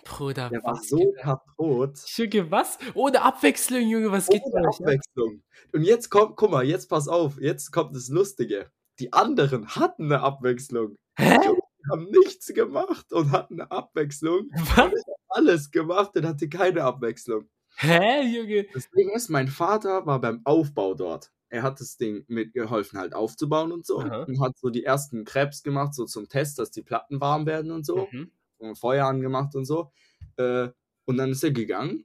Bruder, 0.04 0.50
Der 0.50 0.62
war 0.64 0.76
so 0.82 0.96
geht- 0.98 1.16
kaputt. 1.18 1.98
Junge, 2.16 2.50
was? 2.50 2.78
Ohne 2.94 3.22
Abwechslung, 3.22 3.80
Junge, 3.88 4.12
was 4.12 4.26
geht 4.28 4.42
Ohne 4.44 4.68
euch? 4.68 4.74
ab? 4.76 4.80
Abwechslung. 4.80 5.42
Und 5.72 5.82
jetzt 5.82 6.10
kommt, 6.10 6.36
guck 6.36 6.50
mal, 6.50 6.64
jetzt 6.64 6.88
pass 6.88 7.08
auf, 7.08 7.40
jetzt 7.40 7.72
kommt 7.72 7.96
das 7.96 8.08
Lustige. 8.08 8.70
Die 8.98 9.12
anderen 9.12 9.66
hatten 9.74 10.04
eine 10.12 10.20
Abwechslung. 10.20 10.94
Hä? 11.16 11.38
Die 11.40 11.90
haben 11.90 12.10
nichts 12.10 12.48
gemacht 12.48 13.12
und 13.14 13.30
hatten 13.32 13.60
eine 13.62 13.70
Abwechslung. 13.70 14.50
Was? 14.76 14.92
Alles 15.28 15.70
gemacht 15.70 16.14
und 16.16 16.26
hatte 16.26 16.48
keine 16.50 16.84
Abwechslung. 16.84 17.48
Hä, 17.76 18.22
Junge? 18.26 18.66
Das 18.74 18.90
Ding 18.90 19.08
ist, 19.10 19.30
mein 19.30 19.48
Vater 19.48 20.04
war 20.04 20.20
beim 20.20 20.42
Aufbau 20.44 20.94
dort. 20.94 21.30
Er 21.50 21.62
hat 21.62 21.80
das 21.80 21.96
Ding 21.96 22.24
mitgeholfen, 22.28 22.98
halt 22.98 23.14
aufzubauen 23.14 23.72
und 23.72 23.86
so. 23.86 24.00
Aha. 24.00 24.24
Und 24.24 24.40
hat 24.40 24.58
so 24.58 24.68
die 24.68 24.84
ersten 24.84 25.24
Krebs 25.24 25.62
gemacht, 25.62 25.94
so 25.94 26.04
zum 26.04 26.28
Test, 26.28 26.58
dass 26.58 26.70
die 26.70 26.82
Platten 26.82 27.20
warm 27.20 27.46
werden 27.46 27.70
und 27.70 27.86
so. 27.86 28.08
Mhm. 28.10 28.30
Und 28.58 28.78
Feuer 28.78 29.06
angemacht 29.06 29.54
und 29.54 29.64
so. 29.64 29.92
Äh, 30.36 30.68
und 31.04 31.16
dann 31.16 31.30
ist 31.30 31.42
er 31.42 31.52
gegangen. 31.52 32.04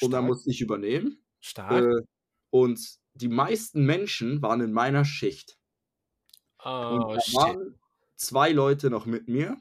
Und 0.00 0.10
dann 0.10 0.22
Stark. 0.22 0.26
musste 0.26 0.50
ich 0.50 0.60
übernehmen. 0.60 1.22
Stark. 1.38 1.84
Äh, 1.84 2.02
und 2.50 2.80
die 3.14 3.28
meisten 3.28 3.84
Menschen 3.84 4.42
waren 4.42 4.60
in 4.60 4.72
meiner 4.72 5.04
Schicht. 5.04 5.58
Und 6.64 7.04
oh, 7.04 7.14
da 7.14 7.20
shit. 7.20 7.34
waren 7.34 7.78
zwei 8.16 8.52
Leute 8.52 8.90
noch 8.90 9.06
mit 9.06 9.28
mir. 9.28 9.56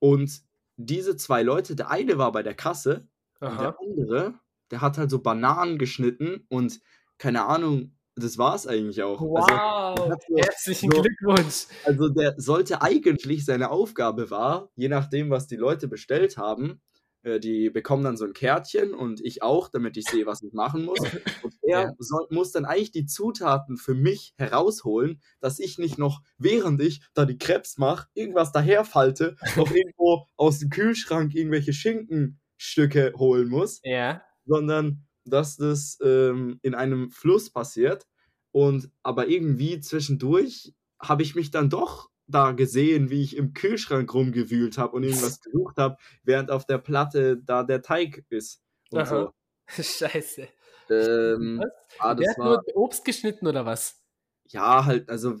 Und 0.00 0.42
diese 0.76 1.16
zwei 1.16 1.42
Leute, 1.42 1.76
der 1.76 1.90
eine 1.90 2.18
war 2.18 2.32
bei 2.32 2.42
der 2.42 2.54
Kasse 2.54 3.08
und 3.40 3.60
der 3.60 3.76
andere, 3.80 4.34
der 4.70 4.80
hat 4.80 4.98
halt 4.98 5.10
so 5.10 5.20
Bananen 5.20 5.78
geschnitten 5.78 6.46
und 6.48 6.80
keine 7.18 7.44
Ahnung, 7.46 7.94
das 8.16 8.36
war 8.38 8.54
es 8.56 8.66
eigentlich 8.66 9.02
auch. 9.02 9.20
Also, 9.20 9.28
Wow. 9.30 10.10
hat 10.10 10.22
so- 10.28 10.36
Herzlichen 10.36 10.90
so- 10.90 11.02
Glückwunsch. 11.02 11.66
also 11.84 12.08
der 12.08 12.34
sollte 12.36 12.82
eigentlich, 12.82 13.44
seine 13.44 13.70
Aufgabe 13.70 14.30
war, 14.30 14.70
je 14.74 14.88
nachdem, 14.88 15.30
was 15.30 15.46
die 15.46 15.56
Leute 15.56 15.86
bestellt 15.88 16.36
haben, 16.36 16.80
äh, 17.22 17.38
die 17.40 17.70
bekommen 17.70 18.02
dann 18.04 18.16
so 18.16 18.24
ein 18.24 18.32
Kärtchen 18.32 18.94
und 18.94 19.20
ich 19.24 19.42
auch, 19.42 19.68
damit 19.68 19.96
ich 19.96 20.04
sehe, 20.08 20.26
was 20.26 20.42
ich 20.42 20.52
machen 20.52 20.84
muss. 20.84 20.98
Und 21.44 21.54
er 21.62 21.80
Ja. 21.82 21.92
soll, 21.98 22.26
muss 22.30 22.52
dann 22.52 22.64
eigentlich 22.64 22.92
die 22.92 23.06
Zutaten 23.06 23.76
für 23.76 23.94
mich 23.94 24.34
herausholen, 24.36 25.20
dass 25.40 25.58
ich 25.58 25.78
nicht 25.78 25.98
noch, 25.98 26.22
während 26.38 26.80
ich 26.80 27.02
da 27.14 27.24
die 27.24 27.36
Krebs 27.38 27.76
mache, 27.78 28.06
irgendwas 28.14 28.52
daherfalte, 28.52 29.36
noch 29.70 29.70
irgendwo 29.72 30.26
aus 30.36 30.58
dem 30.60 30.70
Kühlschrank 30.70 31.34
irgendwelche 31.34 31.72
Schinkenstücke 31.72 33.12
holen 33.16 33.48
muss 33.48 33.80
Ja. 33.84 34.22
sondern 34.46 35.04
dass 35.30 35.56
das 35.56 35.98
ähm, 36.02 36.58
in 36.62 36.74
einem 36.74 37.10
Fluss 37.10 37.50
passiert. 37.50 38.06
Und 38.52 38.90
aber 39.02 39.28
irgendwie 39.28 39.80
zwischendurch 39.80 40.74
habe 41.00 41.22
ich 41.22 41.34
mich 41.34 41.50
dann 41.50 41.70
doch 41.70 42.10
da 42.26 42.52
gesehen, 42.52 43.10
wie 43.10 43.22
ich 43.22 43.36
im 43.36 43.52
Kühlschrank 43.54 44.12
rumgewühlt 44.12 44.78
habe 44.78 44.96
und 44.96 45.02
irgendwas 45.04 45.40
gesucht 45.42 45.76
habe, 45.78 45.96
während 46.24 46.50
auf 46.50 46.66
der 46.66 46.78
Platte 46.78 47.38
da 47.38 47.62
der 47.62 47.82
Teig 47.82 48.24
ist. 48.30 48.62
Und 48.90 49.00
Aha. 49.00 49.32
Scheiße. 49.68 50.48
so. 50.88 50.94
Ähm, 50.94 51.60
Was? 51.60 51.70
ah, 51.98 52.14
Der 52.14 52.30
hat 52.30 52.38
war, 52.38 52.62
nur 52.66 52.76
Obst 52.76 53.04
geschnitten 53.04 53.46
oder 53.46 53.66
was? 53.66 54.02
ja, 54.50 54.84
halt, 54.86 55.08
also 55.10 55.36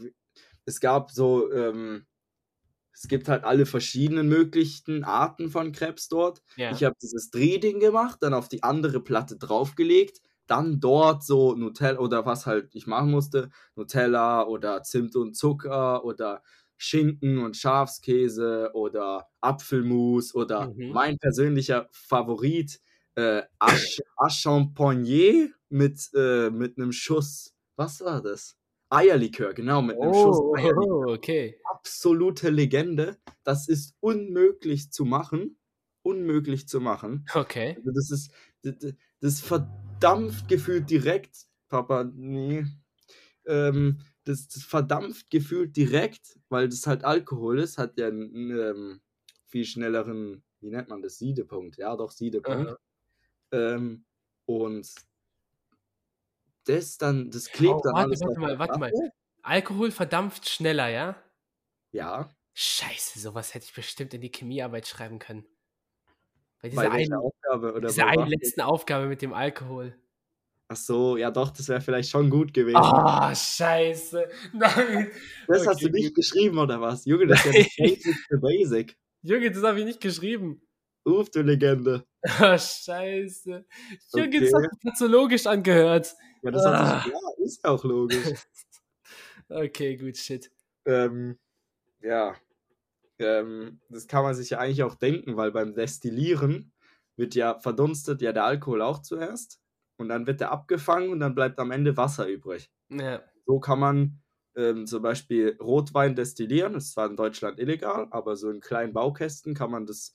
es 0.66 0.80
gab 0.80 1.10
so, 1.10 1.50
ähm, 1.52 2.06
es 3.00 3.08
gibt 3.08 3.28
halt 3.28 3.44
alle 3.44 3.64
verschiedenen 3.64 4.28
möglichen 4.28 5.04
Arten 5.04 5.50
von 5.50 5.70
Krebs 5.72 6.08
dort. 6.08 6.42
Ja. 6.56 6.70
Ich 6.72 6.82
habe 6.82 6.96
dieses 7.00 7.30
Drehding 7.30 7.78
gemacht, 7.80 8.18
dann 8.22 8.34
auf 8.34 8.48
die 8.48 8.62
andere 8.64 9.00
Platte 9.00 9.36
draufgelegt, 9.36 10.20
dann 10.48 10.80
dort 10.80 11.22
so 11.24 11.54
Nutella 11.54 12.00
oder 12.00 12.26
was 12.26 12.46
halt 12.46 12.74
ich 12.74 12.86
machen 12.88 13.10
musste, 13.10 13.50
Nutella 13.76 14.44
oder 14.46 14.82
Zimt 14.82 15.14
und 15.14 15.34
Zucker 15.36 16.04
oder 16.04 16.42
Schinken 16.76 17.38
und 17.38 17.56
Schafskäse 17.56 18.70
oder 18.74 19.28
Apfelmus 19.40 20.34
oder 20.34 20.72
Mhm. 20.76 20.92
mein 20.92 21.18
persönlicher 21.18 21.88
Favorit, 21.92 22.80
äh, 23.14 23.42
Asch, 23.58 24.00
mit, 25.68 26.10
äh, 26.14 26.50
mit 26.50 26.78
einem 26.78 26.92
Schuss, 26.92 27.54
was 27.76 28.00
war 28.00 28.22
das? 28.22 28.56
Eierlikör, 28.90 29.52
genau, 29.54 29.82
mit 29.82 30.00
einem 30.00 30.14
Schuss 30.14 30.38
Oh, 30.38 30.54
Eierlikör 30.56 31.06
oh, 31.06 31.12
okay. 31.12 31.60
absolute 31.64 32.50
Legende. 32.50 33.18
Das 33.44 33.68
ist 33.68 33.96
unmöglich 34.00 34.90
zu 34.90 35.04
machen. 35.04 35.58
Unmöglich 36.02 36.68
zu 36.68 36.80
machen. 36.80 37.26
Okay. 37.34 37.76
Also 37.76 37.90
das 37.92 38.10
ist, 38.10 38.32
das, 38.62 38.94
das 39.20 39.40
verdampft 39.40 40.48
gefühlt 40.48 40.88
direkt, 40.88 41.46
Papa, 41.68 42.04
nee. 42.04 42.64
Ähm, 43.46 44.00
das, 44.24 44.48
das 44.48 44.62
verdampft 44.62 45.30
gefühlt 45.30 45.76
direkt, 45.76 46.38
weil 46.48 46.68
das 46.68 46.86
halt 46.86 47.04
Alkohol 47.04 47.58
ist, 47.58 47.78
hat 47.78 47.98
ja 47.98 48.08
einen 48.08 48.50
ähm, 48.50 49.00
viel 49.46 49.64
schnelleren, 49.64 50.42
wie 50.60 50.70
nennt 50.70 50.88
man 50.88 51.02
das, 51.02 51.18
Siedepunkt. 51.18 51.78
Ja, 51.78 51.96
doch, 51.96 52.10
Siedepunkt. 52.10 52.68
Aha. 52.68 52.78
Ähm, 53.52 54.04
und 54.46 54.90
das 56.68 56.98
dann, 56.98 57.30
das 57.30 57.50
klebt 57.50 57.74
Oh, 57.74 57.80
dann 57.82 57.94
warte, 57.94 58.08
alles 58.08 58.20
warte 58.20 58.40
mal, 58.40 58.58
warte 58.58 58.78
mal. 58.78 58.92
Alkohol 59.42 59.90
verdampft 59.90 60.48
schneller, 60.48 60.88
ja? 60.88 61.16
Ja, 61.92 62.30
Scheiße, 62.60 63.20
sowas 63.20 63.54
hätte 63.54 63.66
ich 63.66 63.72
bestimmt 63.72 64.14
in 64.14 64.20
die 64.20 64.32
Chemiearbeit 64.32 64.88
schreiben 64.88 65.20
können. 65.20 65.44
Bei 66.60 66.62
bei 66.62 66.68
dieser 66.70 66.82
welcher 66.82 66.92
einen, 66.92 67.14
Aufgabe 67.14 67.72
oder 67.72 67.88
dieser 67.88 68.02
bei 68.02 68.08
einen 68.10 68.26
letzten 68.26 68.60
Aufgabe 68.62 69.06
mit 69.06 69.22
dem 69.22 69.32
Alkohol. 69.32 69.94
Ach 70.66 70.76
so, 70.76 71.16
ja 71.16 71.30
doch, 71.30 71.50
das 71.50 71.68
wäre 71.68 71.80
vielleicht 71.80 72.10
schon 72.10 72.28
gut 72.30 72.52
gewesen. 72.52 72.78
Ah, 72.78 73.32
scheiße. 73.32 74.28
Nein. 74.52 75.12
das 75.46 75.68
hast 75.68 75.82
du 75.82 75.86
okay, 75.86 76.00
nicht 76.00 76.16
geschrieben, 76.16 76.58
oder 76.58 76.80
was? 76.80 77.04
Junge, 77.04 77.28
das 77.28 77.46
ist 77.46 77.54
ja 77.54 77.62
das 77.62 77.76
Basic 77.76 78.16
Basic. 78.40 78.96
Junge, 79.22 79.50
das 79.52 79.62
habe 79.62 79.78
ich 79.78 79.84
nicht 79.84 80.00
geschrieben. 80.00 80.60
Uff, 81.04 81.30
du 81.30 81.42
Legende. 81.42 82.04
Ah, 82.40 82.58
scheiße. 82.58 83.64
Junge, 84.16 84.40
das 84.40 84.52
Okay. 84.52 84.64
hat 84.64 84.70
sich 84.72 84.80
pathologisch 84.82 85.46
angehört. 85.46 86.12
Ja, 86.42 86.50
das 86.50 86.64
Ah. 86.66 87.02
sich, 87.02 87.12
ja, 87.12 87.18
ist 87.44 87.64
ja 87.64 87.70
auch 87.70 87.84
logisch. 87.84 88.46
Okay, 89.50 89.96
gut, 89.96 90.16
shit. 90.16 90.50
ähm, 90.86 91.38
ja, 92.02 92.36
ähm, 93.18 93.80
das 93.90 94.06
kann 94.08 94.24
man 94.24 94.34
sich 94.34 94.50
ja 94.50 94.58
eigentlich 94.60 94.82
auch 94.84 94.96
denken, 94.96 95.36
weil 95.36 95.52
beim 95.52 95.74
Destillieren 95.74 96.72
wird 97.16 97.34
ja 97.36 97.58
verdunstet 97.60 98.22
ja 98.22 98.32
der 98.32 98.44
Alkohol 98.44 98.82
auch 98.82 99.00
zuerst 99.02 99.60
und 99.98 100.08
dann 100.10 100.26
wird 100.26 100.40
er 100.42 100.52
abgefangen 100.52 101.10
und 101.10 101.20
dann 101.20 101.34
bleibt 101.34 101.58
am 101.60 101.70
Ende 101.72 101.96
Wasser 101.96 102.28
übrig. 102.28 102.70
Ja. 102.90 103.22
So 103.46 103.60
kann 103.60 103.80
man 103.80 104.22
ähm, 104.56 104.86
zum 104.86 105.02
Beispiel 105.02 105.56
Rotwein 105.60 106.16
destillieren. 106.16 106.74
Das 106.74 106.86
ist 106.86 106.92
zwar 106.94 107.08
in 107.10 107.16
Deutschland 107.16 107.60
illegal, 107.60 108.08
aber 108.10 108.36
so 108.36 108.50
in 108.50 108.60
kleinen 108.60 108.92
Baukästen 108.94 109.54
kann 109.54 109.70
man 109.70 109.86
das 109.86 110.14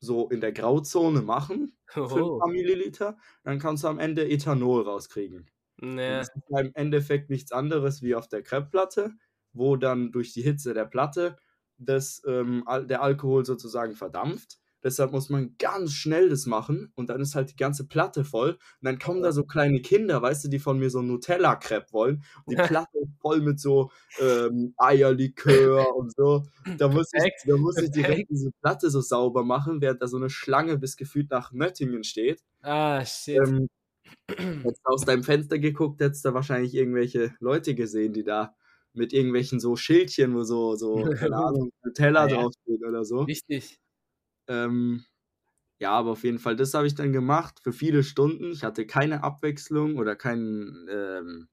so 0.00 0.28
in 0.28 0.40
der 0.40 0.52
Grauzone 0.52 1.22
machen 1.22 1.76
für 2.08 2.20
ein 2.20 2.22
Oh. 2.22 2.38
paar 2.38 2.48
Milliliter. 2.50 3.18
Dann 3.44 3.58
kannst 3.58 3.84
du 3.84 3.88
am 3.88 3.98
Ende 3.98 4.28
Ethanol 4.28 4.82
rauskriegen. 4.82 5.50
Ja. 5.80 6.18
das 6.18 6.28
ist 6.34 6.44
ja 6.48 6.60
im 6.60 6.72
Endeffekt 6.74 7.30
nichts 7.30 7.52
anderes 7.52 8.02
wie 8.02 8.14
auf 8.14 8.28
der 8.28 8.42
Crepe-Platte, 8.42 9.12
wo 9.52 9.76
dann 9.76 10.12
durch 10.12 10.32
die 10.32 10.42
Hitze 10.42 10.74
der 10.74 10.86
Platte 10.86 11.36
das, 11.78 12.22
ähm, 12.26 12.64
der 12.88 13.02
Alkohol 13.02 13.44
sozusagen 13.44 13.94
verdampft. 13.94 14.58
Deshalb 14.86 15.10
muss 15.10 15.30
man 15.30 15.56
ganz 15.58 15.94
schnell 15.94 16.28
das 16.28 16.46
machen 16.46 16.92
und 16.94 17.10
dann 17.10 17.20
ist 17.20 17.34
halt 17.34 17.50
die 17.50 17.56
ganze 17.56 17.88
Platte 17.88 18.24
voll. 18.24 18.50
Und 18.52 18.58
dann 18.82 19.00
kommen 19.00 19.20
da 19.20 19.32
so 19.32 19.42
kleine 19.42 19.80
Kinder, 19.80 20.22
weißt 20.22 20.44
du, 20.44 20.48
die 20.48 20.60
von 20.60 20.78
mir 20.78 20.90
so 20.90 21.02
Nutella-Crepe 21.02 21.92
wollen. 21.92 22.22
Und 22.44 22.52
die 22.56 22.62
Platte 22.62 22.96
ist 23.02 23.10
voll 23.20 23.40
mit 23.40 23.58
so 23.58 23.90
ähm, 24.20 24.74
Eierlikör 24.76 25.92
und 25.96 26.14
so. 26.14 26.44
Da 26.78 26.86
muss, 26.86 27.10
ich, 27.12 27.32
da 27.44 27.56
muss 27.56 27.78
ich 27.78 27.90
direkt 27.90 28.30
diese 28.30 28.52
Platte 28.62 28.88
so 28.88 29.00
sauber 29.00 29.42
machen, 29.42 29.80
während 29.80 30.00
da 30.02 30.06
so 30.06 30.18
eine 30.18 30.30
Schlange 30.30 30.78
bis 30.78 30.96
gefühlt 30.96 31.32
nach 31.32 31.50
Möttingen 31.50 32.04
steht. 32.04 32.44
Ah, 32.62 33.04
shit. 33.04 33.40
Ähm, 33.44 33.68
Hättest 34.62 34.82
du 34.84 34.88
aus 34.92 35.04
deinem 35.04 35.24
Fenster 35.24 35.58
geguckt, 35.58 36.00
hättest 36.00 36.24
du 36.24 36.32
wahrscheinlich 36.32 36.74
irgendwelche 36.74 37.34
Leute 37.40 37.74
gesehen, 37.74 38.12
die 38.12 38.22
da 38.22 38.54
mit 38.92 39.12
irgendwelchen 39.12 39.58
so 39.58 39.74
Schildchen, 39.74 40.32
wo 40.34 40.44
so, 40.44 40.76
so 40.76 41.02
keine 41.18 41.36
Ahnung, 41.36 41.70
Nutella 41.82 42.28
Ja, 42.28 42.36
draufsteht 42.36 42.84
oder 42.84 43.04
so. 43.04 43.26
Wichtig. 43.26 43.80
Ähm, 44.48 45.04
ja, 45.78 45.92
aber 45.92 46.12
auf 46.12 46.24
jeden 46.24 46.38
Fall, 46.38 46.56
das 46.56 46.74
habe 46.74 46.86
ich 46.86 46.94
dann 46.94 47.12
gemacht 47.12 47.60
für 47.62 47.72
viele 47.72 48.02
Stunden. 48.02 48.52
Ich 48.52 48.64
hatte 48.64 48.86
keine 48.86 49.22
Abwechslung 49.24 49.96
oder 49.98 50.16
keinen 50.16 50.88
ähm, 50.90 51.48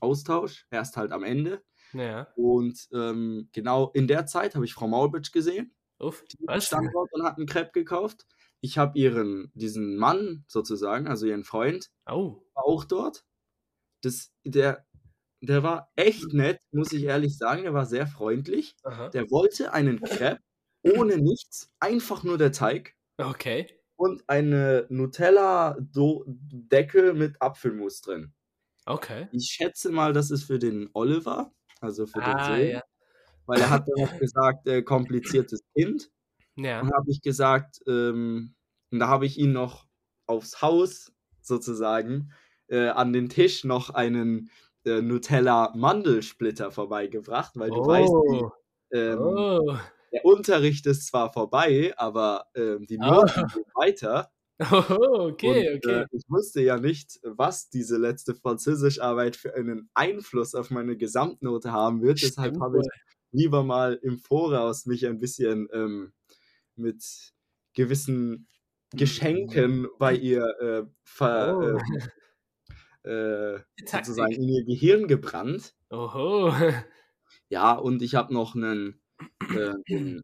Austausch, 0.00 0.66
erst 0.70 0.96
halt 0.96 1.12
am 1.12 1.24
Ende. 1.24 1.62
Ja. 1.92 2.28
Und 2.36 2.88
ähm, 2.92 3.48
genau 3.52 3.90
in 3.94 4.06
der 4.08 4.26
Zeit 4.26 4.54
habe 4.54 4.64
ich 4.64 4.74
Frau 4.74 4.88
Maulbitsch 4.88 5.32
gesehen. 5.32 5.74
Uff. 5.98 6.24
Die 6.24 6.46
Was? 6.46 6.66
stand 6.66 6.90
dort 6.92 7.12
und 7.12 7.22
hat 7.24 7.36
einen 7.38 7.46
Crepe 7.46 7.72
gekauft. 7.72 8.26
Ich 8.60 8.78
habe 8.78 8.98
ihren, 8.98 9.50
diesen 9.54 9.96
Mann 9.96 10.44
sozusagen, 10.48 11.06
also 11.08 11.26
ihren 11.26 11.44
Freund, 11.44 11.90
Oh. 12.08 12.42
auch 12.54 12.84
dort. 12.84 13.24
Das, 14.02 14.32
der, 14.44 14.86
der 15.40 15.62
war 15.62 15.90
echt 15.96 16.32
nett, 16.32 16.60
muss 16.72 16.92
ich 16.92 17.04
ehrlich 17.04 17.38
sagen. 17.38 17.62
Der 17.64 17.74
war 17.74 17.86
sehr 17.86 18.06
freundlich. 18.06 18.76
Aha. 18.84 19.08
Der 19.10 19.30
wollte 19.30 19.72
einen 19.72 20.00
Crepe 20.02 20.40
ohne 20.96 21.18
nichts, 21.18 21.70
einfach 21.80 22.22
nur 22.24 22.38
der 22.38 22.52
Teig 22.52 22.94
Okay. 23.18 23.66
und 23.96 24.22
eine 24.28 24.86
Nutella-Deckel 24.90 27.14
mit 27.14 27.40
Apfelmus 27.40 28.00
drin. 28.02 28.32
Okay. 28.86 29.28
Ich 29.32 29.46
schätze 29.50 29.90
mal, 29.90 30.12
das 30.12 30.30
ist 30.30 30.44
für 30.44 30.58
den 30.58 30.90
Oliver, 30.92 31.52
also 31.80 32.06
für 32.06 32.20
den 32.20 32.34
Ah, 32.34 32.56
Sohn, 32.56 32.66
ja. 32.68 32.82
weil 33.46 33.60
er 33.60 33.70
hat 33.70 33.88
dann 33.88 34.04
noch 34.04 34.18
gesagt, 34.18 34.66
äh, 34.68 34.82
kompliziertes 34.82 35.60
Kind. 35.76 36.10
Ja. 36.56 36.80
Dann 36.80 36.92
habe 36.92 37.10
ich 37.10 37.20
gesagt, 37.20 37.80
ähm, 37.86 38.54
und 38.92 38.98
da 39.00 39.08
habe 39.08 39.26
ich 39.26 39.38
ihn 39.38 39.52
noch 39.52 39.86
aufs 40.26 40.62
Haus 40.62 41.12
sozusagen 41.42 42.32
äh, 42.68 42.88
an 42.88 43.12
den 43.12 43.28
Tisch 43.28 43.64
noch 43.64 43.90
einen 43.90 44.50
äh, 44.84 45.02
Nutella-Mandelsplitter 45.02 46.70
vorbeigebracht, 46.70 47.56
weil 47.56 47.70
du 47.70 47.84
weißt, 47.86 48.12
die, 48.30 48.44
Oh. 48.44 48.52
ähm, 48.92 49.18
Oh. 49.20 49.76
Der 50.12 50.24
Unterricht 50.24 50.86
ist 50.86 51.06
zwar 51.06 51.32
vorbei, 51.32 51.92
aber 51.96 52.46
ähm, 52.54 52.86
die 52.86 52.98
Ah. 53.00 53.10
Noten 53.16 53.46
gehen 53.48 53.64
weiter. 53.74 54.30
Oh, 54.60 54.60
okay, 55.32 55.70
und 55.74 55.86
okay. 55.86 56.00
äh, 56.02 56.06
ich 56.12 56.22
wusste 56.28 56.62
ja 56.62 56.78
nicht, 56.78 57.20
was 57.22 57.68
diese 57.68 57.98
letzte 57.98 58.34
Französischarbeit 58.34 59.36
für 59.36 59.54
einen 59.54 59.90
Einfluss 59.94 60.54
auf 60.54 60.70
meine 60.70 60.96
Gesamtnote 60.96 61.72
haben 61.72 62.02
wird. 62.02 62.22
Deshalb 62.22 62.54
Stimmt 62.54 62.62
habe 62.62 62.80
ich 62.80 62.86
lieber 63.32 63.62
mal 63.64 63.98
im 64.02 64.18
Voraus 64.18 64.86
mich 64.86 65.06
ein 65.06 65.18
bisschen 65.18 65.68
ähm, 65.72 66.12
mit 66.76 67.04
gewissen 67.74 68.48
Geschenken 68.94 69.88
bei 69.98 70.14
ihr 70.14 70.44
äh, 70.60 70.84
ver, 71.04 71.58
Oh. 73.04 73.08
äh, 73.08 73.58
Taktik. 73.86 74.06
sozusagen 74.06 74.32
in 74.32 74.48
ihr 74.48 74.64
Gehirn 74.64 75.06
gebrannt. 75.08 75.74
Oho. 75.90 76.52
Ja, 77.48 77.74
und 77.74 78.02
ich 78.02 78.14
habe 78.16 78.32
noch 78.34 78.54
einen, 78.56 79.00
äh, 79.50 79.74
einen, 79.88 80.22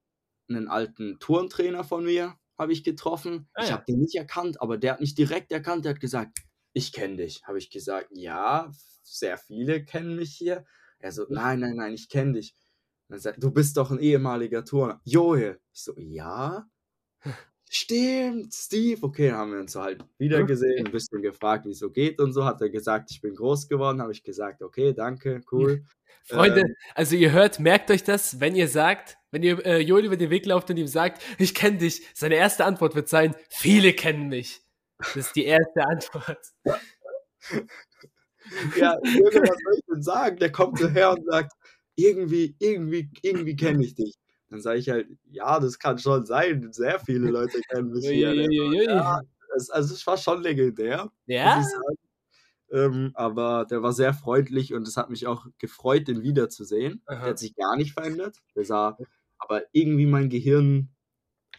einen 0.49 0.69
alten 0.69 1.19
Turntrainer 1.19 1.85
von 1.85 2.05
mir, 2.05 2.37
habe 2.59 2.73
ich 2.73 2.85
getroffen. 2.85 3.49
Ah, 3.55 3.63
ich 3.63 3.69
ja. 3.69 3.75
habe 3.75 3.85
den 3.87 4.01
nicht 4.01 4.15
erkannt, 4.15 4.61
aber 4.61 4.79
der 4.79 4.93
hat 4.93 5.01
mich 5.01 5.15
direkt 5.15 5.53
erkannt. 5.53 5.85
Der 5.85 5.95
hat 5.95 6.01
gesagt, 6.01 6.39
ich 6.73 6.93
kenne 6.93 7.17
dich. 7.17 7.43
Habe 7.45 7.59
ich 7.59 7.71
gesagt, 7.71 8.09
ja, 8.13 8.71
sehr 9.03 9.39
viele 9.39 9.85
kennen 9.85 10.17
mich 10.17 10.35
hier. 10.35 10.65
Er 10.99 11.13
so, 11.13 11.27
nein, 11.29 11.61
nein, 11.61 11.77
nein, 11.77 11.95
ich 11.95 12.09
kenne 12.09 12.35
dich. 12.35 12.55
Dann 13.09 13.19
sagt, 13.19 13.43
du 13.43 13.51
bist 13.51 13.77
doch 13.77 13.91
ein 13.91 13.99
ehemaliger 13.99 14.65
Turner. 14.65 15.01
Joel. 15.05 15.61
Ich 15.73 15.83
so, 15.83 15.93
ja. 15.97 16.67
Stimmt, 17.75 18.53
Steve. 18.53 19.03
Okay, 19.03 19.33
haben 19.33 19.53
wir 19.53 19.61
uns 19.61 19.75
halt 19.75 20.05
wieder 20.19 20.45
gesehen, 20.45 20.85
ein 20.85 20.93
bisschen 20.93 21.23
gefragt, 21.23 21.65
wie 21.65 21.71
es 21.71 21.79
so 21.79 21.89
geht 21.89 22.21
und 22.21 22.35
so. 22.35 22.45
Hat 22.45 22.61
er 22.61 22.69
gesagt, 22.69 23.11
ich 23.11 23.23
bin 23.23 23.35
groß 23.35 23.67
geworden. 23.67 24.03
Habe 24.03 24.13
ich 24.13 24.23
gesagt, 24.23 24.63
okay, 24.63 24.93
danke, 24.93 25.41
cool. 25.51 25.83
Freunde, 26.25 26.61
Ähm, 26.61 26.77
also 26.95 27.17
ihr 27.17 27.33
hört, 27.33 27.61
merkt 27.61 27.91
euch 27.91 28.05
das, 28.05 28.41
wenn 28.41 28.55
ihr 28.55 28.69
sagt, 28.69 29.17
wenn 29.31 29.43
ihr 29.43 29.65
äh, 29.65 29.79
Joel 29.79 30.05
über 30.05 30.19
den 30.19 30.29
Weg 30.29 30.45
lauft 30.45 30.69
und 30.69 30.77
ihm 30.77 30.87
sagt, 30.87 31.23
ich 31.39 31.55
kenne 31.55 31.79
dich, 31.79 32.07
seine 32.13 32.35
erste 32.35 32.67
Antwort 32.67 32.95
wird 32.95 33.09
sein, 33.09 33.35
viele 33.49 33.95
kennen 33.95 34.29
mich. 34.29 34.61
Das 34.99 35.17
ist 35.17 35.37
die 35.37 35.47
erste 35.47 35.83
Antwort. 35.83 36.41
Ja, 38.77 38.99
Junge, 39.05 39.41
was 39.41 39.57
soll 39.63 39.75
ich 39.79 39.85
denn 39.89 40.03
sagen? 40.03 40.37
Der 40.37 40.51
kommt 40.51 40.77
so 40.77 40.89
her 40.89 41.13
und 41.13 41.25
sagt, 41.25 41.53
irgendwie, 41.95 42.57
irgendwie, 42.59 43.09
irgendwie 43.23 43.55
kenne 43.57 43.85
ich 43.85 43.95
dich. 43.95 44.15
Dann 44.53 44.61
sage 44.61 44.79
ich 44.79 44.91
halt, 44.91 45.09
ja, 45.31 45.59
das 45.59 45.79
kann 45.79 45.99
schon 45.99 46.27
sein. 46.27 46.73
Sehr 46.73 47.01
viele 47.01 47.31
Leute 47.31 47.59
kennen 47.71 47.89
mich 47.89 48.07
hier. 48.07 48.29
Uiuiui. 48.29 48.85
Ja, 48.85 49.23
es, 49.57 49.71
also 49.71 49.95
es 49.95 50.07
war 50.07 50.19
schon 50.19 50.43
legendär, 50.43 51.11
Ja? 51.25 51.65
Ähm, 52.71 53.13
aber 53.15 53.65
der 53.65 53.83
war 53.83 53.95
sehr 53.95 54.13
freundlich 54.13 54.75
und 54.75 54.87
es 54.87 54.99
hat 54.99 55.09
mich 55.09 55.27
auch 55.27 55.47
gefreut, 55.57 56.07
den 56.07 56.23
wiederzusehen. 56.23 57.03
Aha. 57.07 57.21
Der 57.21 57.31
hat 57.31 57.39
sich 57.39 57.55
gar 57.55 57.77
nicht 57.77 57.95
verändert. 57.95 58.37
Der 58.55 58.67
sah, 58.67 58.99
aber 59.39 59.63
irgendwie 59.73 60.07
mein 60.07 60.29
Gehirn 60.29 60.91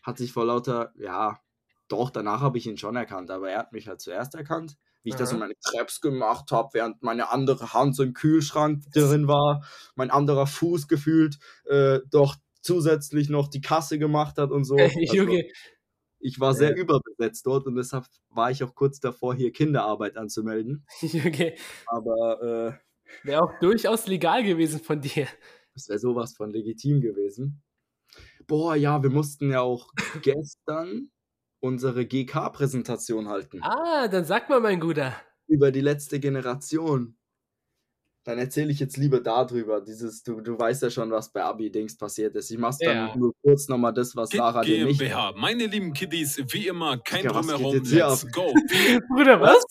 hat 0.03 0.19
sich 0.19 0.31
vor 0.31 0.45
lauter, 0.45 0.93
ja, 0.95 1.39
doch, 1.87 2.11
danach 2.11 2.41
habe 2.41 2.59
ich 2.59 2.67
ihn 2.67 2.77
schon 2.77 2.95
erkannt, 2.95 3.31
aber 3.31 3.49
er 3.49 3.59
hat 3.59 3.73
mich 3.73 3.87
halt 3.87 4.01
zuerst 4.01 4.35
erkannt, 4.35 4.77
wie 5.01 5.09
ich 5.09 5.15
da 5.15 5.25
so 5.25 5.35
Aha. 5.35 5.39
meine 5.39 5.55
Krebs 5.63 5.99
gemacht 5.99 6.51
habe, 6.51 6.69
während 6.73 7.01
meine 7.01 7.29
andere 7.29 7.73
Hand 7.73 7.95
so 7.95 8.03
im 8.03 8.13
Kühlschrank 8.13 8.83
drin 8.91 9.27
war, 9.27 9.63
mein 9.95 10.11
anderer 10.11 10.47
Fuß 10.47 10.87
gefühlt 10.87 11.39
äh, 11.65 11.99
doch 12.09 12.35
zusätzlich 12.63 13.29
noch 13.29 13.47
die 13.49 13.61
Kasse 13.61 13.99
gemacht 13.99 14.37
hat 14.39 14.51
und 14.51 14.63
so. 14.65 14.77
Also, 15.07 15.27
ich 16.25 16.39
war 16.39 16.53
sehr 16.55 16.75
überbesetzt 16.75 17.45
dort 17.45 17.67
und 17.67 17.75
deshalb 17.75 18.05
war 18.29 18.49
ich 18.49 18.63
auch 18.63 18.75
kurz 18.75 18.99
davor, 19.01 19.35
hier 19.35 19.51
Kinderarbeit 19.51 20.15
anzumelden. 20.17 20.85
Junge, 21.01 21.55
Aber 21.85 22.79
äh, 22.81 23.27
wäre 23.27 23.43
auch 23.43 23.59
durchaus 23.59 24.07
legal 24.07 24.43
gewesen 24.43 24.79
von 24.79 25.01
dir. 25.01 25.27
es 25.75 25.89
wäre 25.89 25.99
sowas 25.99 26.33
von 26.35 26.49
legitim 26.51 27.01
gewesen. 27.01 27.61
Boah, 28.47 28.75
ja, 28.75 29.03
wir 29.03 29.09
mussten 29.09 29.51
ja 29.51 29.61
auch 29.61 29.91
gestern 30.21 31.09
unsere 31.59 32.05
GK-Präsentation 32.05 33.27
halten 33.29 33.61
Ah, 33.63 34.07
dann 34.07 34.23
sag 34.25 34.49
mal, 34.49 34.61
mein 34.61 34.79
Guter. 34.79 35.13
über 35.47 35.71
die 35.71 35.81
letzte 35.81 36.19
Generation. 36.21 37.17
Dann 38.25 38.37
erzähle 38.39 38.71
ich 38.71 38.79
jetzt 38.79 38.95
lieber 38.95 39.19
darüber. 39.19 39.81
Dieses, 39.81 40.23
du, 40.23 40.39
du 40.39 40.57
weißt 40.57 40.83
ja 40.83 40.89
schon, 40.89 41.11
was 41.11 41.31
bei 41.31 41.43
Abi-Dings 41.43 41.97
passiert 41.97 42.35
ist. 42.35 42.49
Ich 42.51 42.57
mach's 42.57 42.77
dann 42.77 42.95
Ja. 43.09 43.15
nur 43.15 43.33
kurz 43.41 43.67
nochmal 43.67 43.93
das, 43.93 44.15
was 44.15 44.29
Kid 44.29 44.37
Sarah 44.39 44.61
dir 44.61 44.85
nicht. 44.85 44.99
GmbH. 44.99 45.33
Meine 45.35 45.65
lieben 45.65 45.91
Kiddies, 45.93 46.41
wie 46.51 46.67
immer, 46.67 46.97
kein 46.99 47.23
geht 47.23 47.31
Drumherum. 47.31 47.75
Let's 47.83 48.31
go. 48.31 48.53
Bruder, 49.09 49.41
was? 49.41 49.63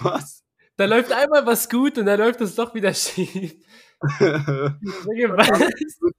Was? 0.00 0.42
Da 0.76 0.86
läuft 0.86 1.12
einmal 1.12 1.44
was 1.44 1.68
gut 1.68 1.98
und 1.98 2.06
dann 2.06 2.18
läuft 2.18 2.40
es 2.40 2.54
doch 2.54 2.74
wieder 2.74 2.94
schief. 2.94 3.54
Was? 4.02 5.70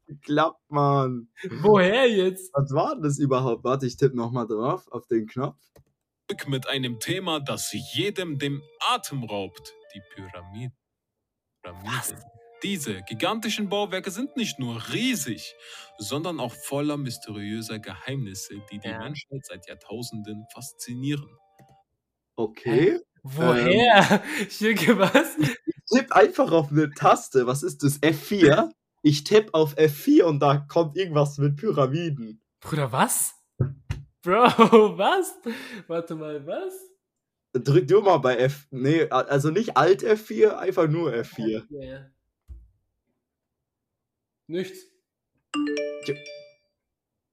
geklappt, 0.08 0.62
Mann. 0.69 1.28
Woher 1.62 2.10
jetzt? 2.10 2.50
Was 2.54 2.72
war 2.72 2.96
das 3.02 3.19
überhaupt? 3.19 3.63
Warte, 3.65 3.86
ich 3.88 3.98
tippe 3.98 4.15
nochmal 4.15 4.48
drauf 4.48 4.88
auf 4.91 5.06
den 5.08 5.28
Knopf. 5.28 5.58
zurück 6.30 6.48
mit 6.48 6.69
einem 6.69 7.00
Thema, 7.00 7.39
das 7.41 7.74
jedem 7.93 8.38
dem 8.39 8.62
Atem 8.80 9.24
raubt. 9.26 9.74
Die 9.93 10.02
Pyramiden. 10.15 10.74
Pyramiden. 11.63 12.23
Diese 12.63 13.02
gigantischen 13.04 13.67
Bauwerke 13.67 14.10
sind 14.10 14.38
nicht 14.38 14.58
nur 14.58 14.82
riesig, 14.93 15.56
sondern 15.97 16.39
auch 16.39 16.54
voller 16.54 16.95
mysteriöser 16.97 17.80
Geheimnisse, 17.80 18.56
die 18.71 18.80
die 18.80 18.88
Ja. 18.88 18.99
Menschheit 18.99 19.45
seit 19.45 19.67
Jahrtausenden 19.67 20.45
faszinieren. 20.54 21.30
Okay. 22.36 22.99
Woher? 23.23 24.23
Was? 24.97 25.38
Ich 25.38 25.97
tippe 25.99 26.15
einfach 26.15 26.52
auf 26.52 26.71
eine 26.71 26.89
Taste. 26.91 27.47
Was 27.47 27.63
ist 27.63 27.84
das? 27.84 28.02
F4? 28.02 28.69
Ich 29.02 29.23
tippe 29.26 29.54
auf 29.54 29.78
F4 29.78 30.23
und 30.23 30.39
da 30.39 30.58
kommt 30.58 30.97
irgendwas 30.97 31.38
mit 31.38 31.58
Pyramiden. 31.58 32.41
Bruder, 32.62 32.91
was? 32.93 33.34
Bro, 34.21 34.34
was? 34.97 35.34
Warte 35.88 36.15
mal, 36.15 36.45
was? 36.47 36.73
Drück 37.54 37.88
du 37.88 38.02
mal 38.02 38.18
bei 38.18 38.38
F. 38.38 38.68
Nee, 38.72 39.08
also 39.10 39.52
nicht 39.52 39.78
Alt 39.78 40.04
F4, 40.04 40.56
einfach 40.58 40.88
nur 40.88 41.13
F4. 41.13 41.66
Ja, 41.70 41.84
ja. 41.84 42.12
Nichts. 44.48 44.88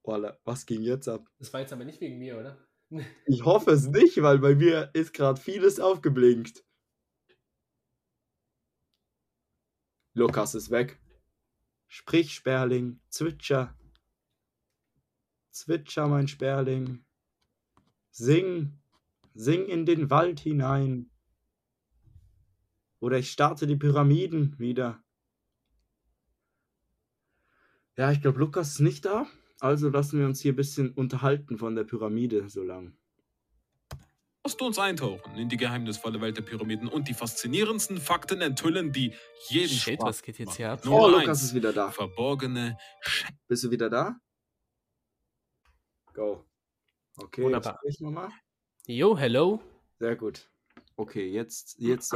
Voila, 0.03 0.39
was 0.45 0.67
ging 0.67 0.83
jetzt 0.83 1.09
ab? 1.09 1.27
Das 1.39 1.53
war 1.53 1.61
jetzt 1.61 1.73
aber 1.73 1.85
nicht 1.85 2.01
wegen 2.01 2.19
mir, 2.19 2.39
oder? 2.39 2.59
Ich 3.27 3.45
hoffe 3.45 3.71
es 3.71 3.87
nicht, 3.87 4.21
weil 4.21 4.39
bei 4.39 4.55
mir 4.55 4.91
ist 4.95 5.15
gerade 5.15 5.41
vieles 5.41 5.81
aufgeblinkt. 5.81 6.65
Lukas 10.15 10.55
ist 10.55 10.71
weg. 10.71 11.01
Sprich, 11.87 12.35
Sperling, 12.35 13.01
zwitscher. 13.09 13.77
Zwitscher, 15.51 16.09
mein 16.09 16.29
Sperling. 16.29 17.05
Sing, 18.11 18.79
sing 19.35 19.67
in 19.67 19.87
den 19.87 20.11
Wald 20.11 20.41
hinein. 20.41 21.11
Oder 23.01 23.19
ich 23.19 23.31
starte 23.31 23.67
die 23.67 23.77
Pyramiden 23.77 24.59
wieder. 24.59 25.03
Ja, 27.97 28.13
ich 28.13 28.21
glaube, 28.21 28.39
Lukas 28.39 28.71
ist 28.73 28.81
nicht 28.81 29.05
da. 29.05 29.27
Also 29.59 29.91
lassen 29.91 30.19
wir 30.19 30.27
uns 30.27 30.41
hier 30.41 30.53
ein 30.53 30.57
bisschen 30.57 30.91
unterhalten 30.93 31.59
von 31.59 31.75
der 31.75 31.85
Pyramide 31.85 32.49
so 32.49 32.63
lang. 32.63 32.97
Lasst 34.43 34.63
uns 34.63 34.79
eintauchen 34.79 35.37
in 35.37 35.51
die 35.51 35.59
geheimnisvolle 35.59 36.21
Welt 36.23 36.39
der 36.39 36.43
Pyramiden 36.43 36.89
und 36.89 37.09
die 37.09 37.15
faszinierendsten 37.15 37.99
Fakten 37.99 38.41
enthüllen, 38.41 38.91
die 38.91 39.15
jeden 39.49 39.69
Shit, 39.69 39.95
Spaß 40.01 40.09
was 40.09 40.23
geht 40.23 40.39
jetzt 40.39 40.57
hier 40.57 40.71
ab? 40.71 40.87
Oh, 40.87 41.09
Lukas 41.09 41.29
eins, 41.29 41.43
ist 41.43 41.55
wieder 41.55 41.75
da. 41.75 41.91
verborgene 41.91 42.79
Schätze. 43.03 43.35
Bist 43.49 43.65
du 43.65 43.71
wieder 43.71 43.91
da? 43.91 44.17
Go. 46.15 46.47
Okay, 47.19 47.43
Wunderbar. 47.45 47.73
jetzt 47.85 47.97
sprich 47.97 48.01
nochmal. 48.01 48.31
Jo, 48.87 49.17
hello. 49.17 49.61
Sehr 49.99 50.17
gut. 50.17 50.51
Okay, 50.97 51.27
jetzt, 51.29 51.79
jetzt. 51.79 52.15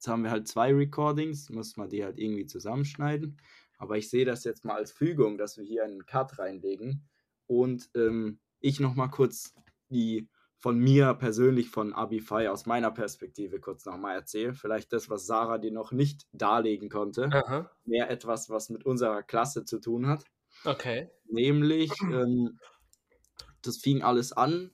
Jetzt 0.00 0.08
haben 0.08 0.22
wir 0.22 0.30
halt 0.30 0.48
zwei 0.48 0.72
Recordings, 0.72 1.50
muss 1.50 1.76
man 1.76 1.90
die 1.90 2.02
halt 2.04 2.18
irgendwie 2.18 2.46
zusammenschneiden. 2.46 3.36
Aber 3.76 3.98
ich 3.98 4.08
sehe 4.08 4.24
das 4.24 4.44
jetzt 4.44 4.64
mal 4.64 4.76
als 4.76 4.92
Fügung, 4.92 5.36
dass 5.36 5.58
wir 5.58 5.64
hier 5.64 5.84
einen 5.84 6.06
Cut 6.06 6.38
reinlegen. 6.38 7.06
Und 7.46 7.90
ähm, 7.94 8.40
ich 8.60 8.80
nochmal 8.80 9.10
kurz 9.10 9.54
die 9.90 10.30
von 10.56 10.78
mir 10.78 11.12
persönlich 11.14 11.68
von 11.68 11.92
Abify 11.92 12.48
aus 12.48 12.64
meiner 12.64 12.90
Perspektive 12.90 13.60
kurz 13.60 13.84
nochmal 13.84 14.14
erzähle. 14.14 14.54
Vielleicht 14.54 14.92
das, 14.94 15.10
was 15.10 15.26
Sarah 15.26 15.58
dir 15.58 15.72
noch 15.72 15.92
nicht 15.92 16.26
darlegen 16.32 16.88
konnte. 16.88 17.28
Aha. 17.32 17.70
Mehr 17.84 18.08
etwas, 18.10 18.48
was 18.48 18.70
mit 18.70 18.86
unserer 18.86 19.22
Klasse 19.22 19.66
zu 19.66 19.80
tun 19.80 20.06
hat. 20.06 20.24
Okay. 20.64 21.10
Nämlich, 21.26 21.90
ähm, 22.02 22.58
das 23.60 23.76
fing 23.76 24.02
alles 24.02 24.32
an 24.32 24.70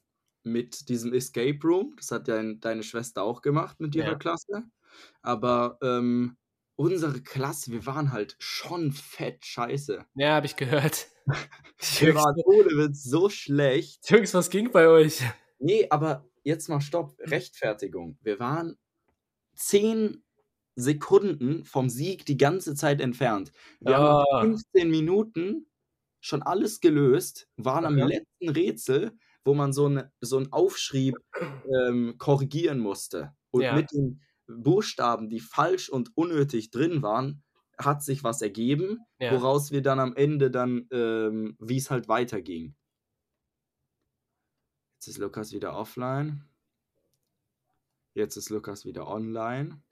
mit 0.47 0.89
diesem 0.89 1.13
Escape 1.13 1.59
Room. 1.65 1.95
Das 1.97 2.11
hat 2.11 2.29
ja 2.29 2.43
deine 2.55 2.83
Schwester 2.83 3.23
auch 3.23 3.43
gemacht 3.43 3.81
mit 3.81 3.95
ihrer 3.95 4.13
Ja. 4.13 4.15
Klasse. 4.15 4.63
Aber 5.23 5.79
ähm, 5.83 6.37
unsere 6.77 7.21
Klasse, 7.21 7.73
wir 7.73 7.85
waren 7.87 8.13
halt 8.13 8.37
schon 8.39 8.93
fett 8.93 9.45
scheiße. 9.45 10.05
Ja, 10.15 10.37
habe 10.37 10.47
ich 10.47 10.57
gehört. 10.57 11.09
Wir 11.99 12.15
waren 12.15 12.41
ohne 12.45 12.71
Witz 12.87 13.03
so 13.03 13.29
schlecht. 13.29 14.09
Jungs, 14.09 14.33
was 14.33 14.49
ging 14.49 14.71
bei 14.71 14.87
euch? 14.89 15.21
Nee, 15.59 15.87
aber 15.91 16.27
jetzt 16.45 16.69
mal 16.69 16.81
Stopp. 16.81 17.15
Rechtfertigung. 17.19 18.17
Wir 18.23 18.39
waren 18.41 18.79
zehn 19.55 20.23
Sekunden 20.77 21.65
vom 21.65 21.89
Sieg 21.91 22.25
die 22.27 22.37
ganze 22.37 22.75
Zeit 22.75 23.01
entfernt. 23.01 23.53
Wir 23.81 23.97
haben 23.97 24.25
Ah. 24.31 24.41
15 24.43 24.89
Minuten 24.89 25.67
schon 26.21 26.43
alles 26.43 26.81
gelöst, 26.81 27.49
waren 27.57 27.85
am 27.85 27.97
letzten 27.97 28.49
Rätsel, 28.49 29.13
wo 29.47 29.55
man 29.55 29.73
so, 29.73 29.87
eine, 29.87 30.13
so 30.21 30.37
einen 30.37 30.53
Aufschrieb 30.53 31.15
ähm, 31.73 32.17
korrigieren 32.19 32.79
musste. 32.81 33.33
Und 33.51 33.63
Ja. 33.63 33.75
mit 33.75 33.91
den 33.93 34.21
Buchstaben, 34.49 35.29
die 35.29 35.41
falsch 35.41 35.89
und 35.89 36.11
unnötig 36.17 36.71
drin 36.71 37.03
waren, 37.03 37.43
hat 37.79 38.03
sich 38.03 38.25
was 38.25 38.43
ergeben, 38.43 38.99
Ja. 39.19 39.33
woraus 39.33 39.71
wir 39.71 39.83
dann 39.83 40.01
am 40.01 40.15
Ende 40.15 40.51
dann, 40.51 40.87
ähm, 40.91 41.57
wie 41.61 41.77
es 41.77 41.91
halt 41.91 42.09
weiterging. 42.09 42.75
Jetzt 44.97 45.09
ist 45.09 45.19
Lukas 45.19 45.53
wieder 45.53 45.77
offline. 45.77 46.45
Jetzt 48.15 48.37
ist 48.37 48.51
Lukas 48.51 48.85
wieder 48.85 49.07
online. 49.07 49.83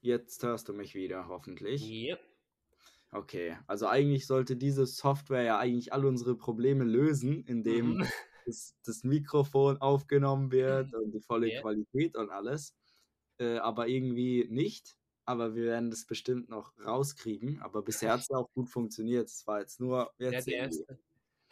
Jetzt 0.00 0.42
hörst 0.42 0.68
du 0.68 0.72
mich 0.72 0.94
wieder, 0.94 1.28
hoffentlich. 1.28 1.82
Yep. 1.82 2.31
Okay, 3.14 3.56
also 3.66 3.86
eigentlich 3.88 4.26
sollte 4.26 4.56
diese 4.56 4.86
Software 4.86 5.42
ja 5.42 5.58
eigentlich 5.58 5.92
all 5.92 6.06
unsere 6.06 6.34
Probleme 6.34 6.84
lösen, 6.84 7.44
indem 7.44 7.96
Mhm. 7.98 8.06
das, 8.46 8.74
das 8.84 9.04
Mikrofon 9.04 9.76
aufgenommen 9.78 10.50
wird 10.50 10.92
und 10.94 11.12
die 11.12 11.20
volle 11.20 11.52
Ja. 11.52 11.60
Qualität 11.60 12.16
und 12.16 12.30
alles. 12.30 12.74
Äh, 13.38 13.58
aber 13.58 13.86
irgendwie 13.88 14.46
nicht. 14.48 14.96
Aber 15.24 15.54
wir 15.54 15.64
werden 15.64 15.90
das 15.90 16.06
bestimmt 16.06 16.48
noch 16.48 16.72
rauskriegen. 16.84 17.60
Aber 17.60 17.82
bisher 17.82 18.12
hat 18.12 18.20
es 18.20 18.30
auch 18.30 18.48
gut 18.54 18.68
funktioniert. 18.70 19.28
Es 19.28 19.46
war 19.46 19.60
jetzt 19.60 19.78
nur 19.78 20.10
Ja, 20.18 20.30
jetzt 20.32 20.46
der 20.48 20.54
irgendwie- 20.64 20.78
erste, 20.80 20.98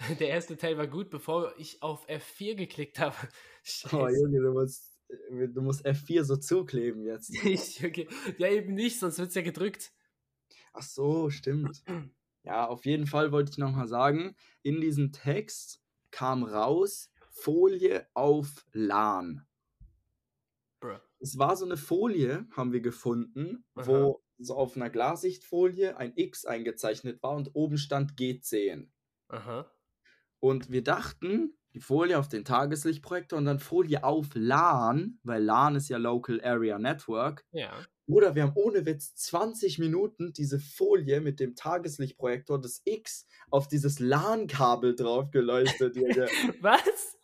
der 0.25 0.29
erste 0.29 0.57
Teil 0.57 0.79
war 0.79 0.87
gut, 0.89 1.11
bevor 1.11 1.53
ich 1.59 1.83
auf 1.83 2.09
F4 2.09 2.55
geklickt 2.57 2.99
habe. 2.99 3.15
Oh, 3.85 3.89
Scheiße. 4.09 4.23
Junge, 4.23 4.41
du 4.41 4.53
musst, 4.53 4.99
äh, 5.09 5.47
du 5.49 5.61
musst 5.61 5.85
F4 5.87 6.25
so 6.25 6.37
zukleben 6.37 7.05
jetzt. 7.05 7.29
Ich, 7.45 7.85
okay. 7.85 8.09
Ja, 8.39 8.49
eben 8.49 8.73
nicht, 8.73 8.99
sonst 8.99 9.19
wird 9.19 9.29
es 9.29 9.35
ja 9.35 9.43
gedrückt. 9.43 9.93
Ach 10.73 10.83
so, 10.83 11.31
stimmt. 11.31 11.83
Ja, 12.43 12.67
auf 12.67 12.87
jeden 12.87 13.07
Fall 13.07 13.33
wollte 13.33 13.51
ich 13.51 13.59
nochmal 13.59 13.87
sagen, 13.87 14.35
in 14.63 14.81
diesem 14.81 15.13
Text 15.13 15.83
kam 16.11 16.43
raus 16.43 17.11
Folie 17.31 18.07
auf 18.15 18.65
LAN. 18.73 19.47
Bruh. 20.81 20.99
Es 21.19 21.39
war 21.39 21.57
so 21.57 21.67
eine 21.67 21.77
Folie, 21.77 22.47
haben 22.57 22.73
wir 22.73 22.81
gefunden, 22.81 23.65
Aha. 23.75 23.87
wo 23.87 24.25
so 24.39 24.57
auf 24.57 24.77
einer 24.77 24.89
Glassichtfolie 24.89 25.97
ein 25.99 26.13
X 26.17 26.47
eingezeichnet 26.47 27.23
war 27.23 27.37
und 27.37 27.55
oben 27.55 27.77
stand 27.77 28.15
G10. 28.15 28.89
Aha. 29.29 29.71
Und 30.41 30.71
wir 30.71 30.83
dachten, 30.83 31.59
die 31.75 31.81
Folie 31.81 32.19
auf 32.19 32.29
den 32.29 32.45
Tageslichtprojektor 32.45 33.39
und 33.39 33.45
dann 33.45 33.59
Folie 33.59 34.03
auf 34.03 34.29
LAN, 34.35 35.19
weil 35.23 35.45
LAN 35.45 35.77
ist 35.77 35.91
ja 35.91 35.99
Local 35.99 36.41
Area 36.43 36.79
Network. 36.79 37.45
Ja. 37.53 37.73
Oder 38.11 38.35
wir 38.35 38.43
haben 38.43 38.53
ohne 38.55 38.87
Witz 38.87 39.15
20 39.15 39.79
Minuten 39.79 40.33
diese 40.33 40.59
Folie 40.59 41.21
mit 41.21 41.41
dem 41.41 41.55
Tageslichtprojektor 41.55 42.61
des 42.61 42.83
X 42.85 43.27
auf 43.51 43.69
dieses 43.69 44.01
LAN-Kabel 44.01 44.95
drauf 44.95 45.31
geleuchtet, 45.31 45.97
Junge. 45.97 46.29
Was? 46.61 47.17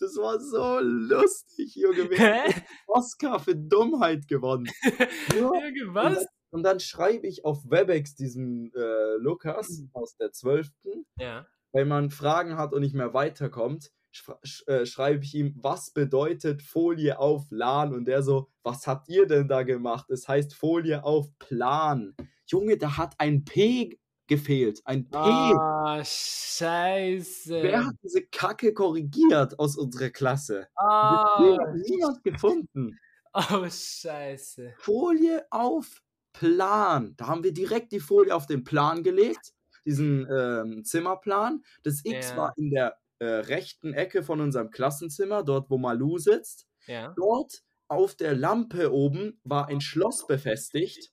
Das 0.00 0.16
war 0.16 0.40
so 0.40 0.80
lustig, 0.80 1.74
Junge. 1.74 2.10
Wir 2.10 2.18
haben 2.18 2.52
Hä? 2.52 2.62
Oscar 2.86 3.38
für 3.38 3.54
Dummheit 3.54 4.26
gewonnen. 4.26 4.68
Junge, 5.36 5.94
was? 5.94 6.26
Und 6.50 6.62
dann 6.62 6.80
schreibe 6.80 7.26
ich 7.26 7.44
auf 7.44 7.70
Webex 7.70 8.14
diesem 8.14 8.72
äh, 8.74 9.16
Lukas 9.18 9.82
aus 9.92 10.16
der 10.16 10.32
12. 10.32 10.70
Ja. 11.18 11.46
wenn 11.72 11.86
man 11.86 12.10
Fragen 12.10 12.56
hat 12.56 12.72
und 12.72 12.80
nicht 12.80 12.94
mehr 12.94 13.12
weiterkommt, 13.12 13.92
schreibe 14.12 15.24
ich 15.24 15.34
ihm, 15.34 15.54
was 15.56 15.90
bedeutet 15.90 16.62
Folie 16.62 17.18
auf 17.18 17.46
LAN? 17.50 17.92
Und 17.94 18.06
der 18.06 18.22
so, 18.22 18.48
was 18.62 18.86
habt 18.86 19.08
ihr 19.08 19.26
denn 19.26 19.48
da 19.48 19.62
gemacht? 19.62 20.10
Es 20.10 20.26
heißt 20.28 20.54
Folie 20.54 21.04
auf 21.04 21.26
Plan. 21.38 22.14
Junge, 22.46 22.78
da 22.78 22.96
hat 22.96 23.14
ein 23.18 23.44
P 23.44 23.98
gefehlt. 24.26 24.80
Ein 24.84 25.08
P. 25.10 25.16
Ah, 25.16 26.02
scheiße. 26.04 27.62
Wer 27.62 27.86
hat 27.86 27.94
diese 28.02 28.22
Kacke 28.26 28.72
korrigiert 28.74 29.58
aus 29.58 29.76
unserer 29.76 30.10
Klasse? 30.10 30.68
Ah, 30.76 31.38
Den 31.40 31.58
hat 31.58 31.74
niemand 31.74 32.24
gefunden. 32.24 32.98
oh, 33.34 33.66
scheiße. 33.68 34.74
Folie 34.78 35.46
auf 35.50 36.02
Plan. 36.32 37.14
Da 37.16 37.26
haben 37.26 37.42
wir 37.42 37.52
direkt 37.52 37.92
die 37.92 38.00
Folie 38.00 38.34
auf 38.34 38.46
den 38.46 38.64
Plan 38.64 39.02
gelegt, 39.02 39.54
diesen 39.84 40.26
ähm, 40.30 40.84
Zimmerplan. 40.84 41.62
Das 41.82 42.04
X 42.04 42.30
Ja. 42.30 42.36
war 42.36 42.52
in 42.56 42.70
der 42.70 42.96
äh, 43.18 43.26
rechten 43.26 43.94
Ecke 43.94 44.22
von 44.22 44.40
unserem 44.40 44.70
Klassenzimmer, 44.70 45.42
dort 45.42 45.70
wo 45.70 45.78
Malu 45.78 46.18
sitzt. 46.18 46.66
Ja. 46.86 47.14
Dort 47.16 47.62
auf 47.88 48.14
der 48.14 48.34
Lampe 48.34 48.92
oben 48.92 49.40
war 49.44 49.68
ein 49.68 49.80
Schloss 49.80 50.26
befestigt, 50.26 51.10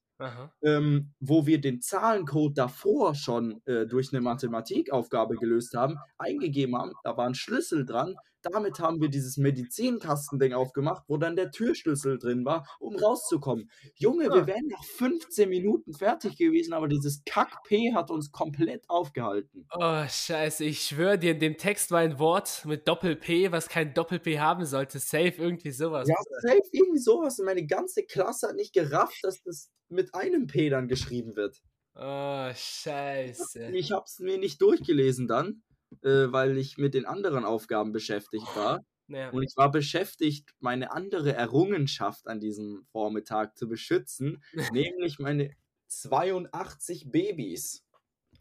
ähm, 0.61 1.13
wo 1.19 1.45
wir 1.45 1.59
den 1.59 1.81
Zahlencode 1.81 2.57
davor 2.57 3.15
schon 3.15 3.61
äh, 3.65 3.85
durch 3.85 4.13
eine 4.13 4.21
Mathematikaufgabe 4.21 5.35
gelöst 5.35 5.73
haben, 5.73 5.97
eingegeben 6.17 6.77
haben. 6.77 6.93
Da 7.03 7.17
war 7.17 7.25
ein 7.25 7.35
Schlüssel 7.35 7.85
dran. 7.85 8.15
Damit 8.51 8.79
haben 8.79 9.01
wir 9.01 9.09
dieses 9.09 9.37
Medizinkastending 9.37 10.53
aufgemacht, 10.53 11.03
wo 11.07 11.17
dann 11.17 11.35
der 11.35 11.49
Türschlüssel 11.51 12.19
drin 12.19 12.45
war, 12.45 12.67
um 12.79 12.95
rauszukommen. 12.95 13.69
Junge, 13.95 14.29
Ah. 14.31 14.35
wir 14.35 14.47
wären 14.47 14.67
nach 14.67 14.83
15 14.83 15.49
Minuten 15.49 15.93
fertig 15.93 16.37
gewesen, 16.37 16.73
aber 16.73 16.87
dieses 16.87 17.23
Kack-P 17.25 17.93
hat 17.93 18.11
uns 18.11 18.31
komplett 18.31 18.87
aufgehalten. 18.89 19.67
Oh, 19.73 20.03
scheiße, 20.07 20.63
ich 20.63 20.81
schwöre 20.81 21.17
dir, 21.17 21.31
in 21.31 21.39
dem 21.39 21.57
Text 21.57 21.89
war 21.91 21.99
ein 21.99 22.19
Wort 22.19 22.63
mit 22.65 22.87
Doppel-P, 22.87 23.51
was 23.51 23.67
kein 23.67 23.93
Doppel-P 23.93 24.39
haben 24.39 24.65
sollte. 24.65 24.99
Safe, 24.99 25.33
irgendwie 25.37 25.71
sowas. 25.71 26.07
Ja, 26.07 26.15
safe, 26.41 26.61
irgendwie 26.71 26.99
sowas. 26.99 27.39
Und 27.39 27.45
meine 27.45 27.65
ganze 27.65 28.03
Klasse 28.03 28.49
hat 28.49 28.55
nicht 28.55 28.73
gerafft, 28.73 29.17
dass 29.23 29.41
das 29.43 29.71
mit 29.89 30.13
einem 30.13 30.45
P 30.47 30.69
dann 30.69 30.87
geschrieben 30.87 31.35
wird. 31.35 31.61
Oh, 31.95 32.49
scheiße. 32.53 33.71
Ich 33.73 33.91
habe 33.91 34.03
es 34.05 34.19
mir 34.19 34.37
nicht 34.37 34.61
durchgelesen 34.61 35.27
dann, 35.27 35.63
äh, 36.03 36.31
weil 36.31 36.57
ich 36.57 36.77
mit 36.77 36.93
den 36.93 37.05
anderen 37.05 37.45
Aufgaben 37.45 37.91
beschäftigt 37.91 38.47
war. 38.55 38.81
Ja. 39.07 39.29
Und 39.29 39.43
ich 39.43 39.53
war 39.55 39.69
beschäftigt, 39.71 40.49
meine 40.59 40.91
andere 40.91 41.33
Errungenschaft 41.33 42.27
an 42.27 42.39
diesem 42.39 42.85
Vormittag 42.91 43.55
zu 43.57 43.67
beschützen, 43.67 44.43
nämlich 44.73 45.19
meine 45.19 45.51
82 45.87 47.11
Babys. 47.11 47.83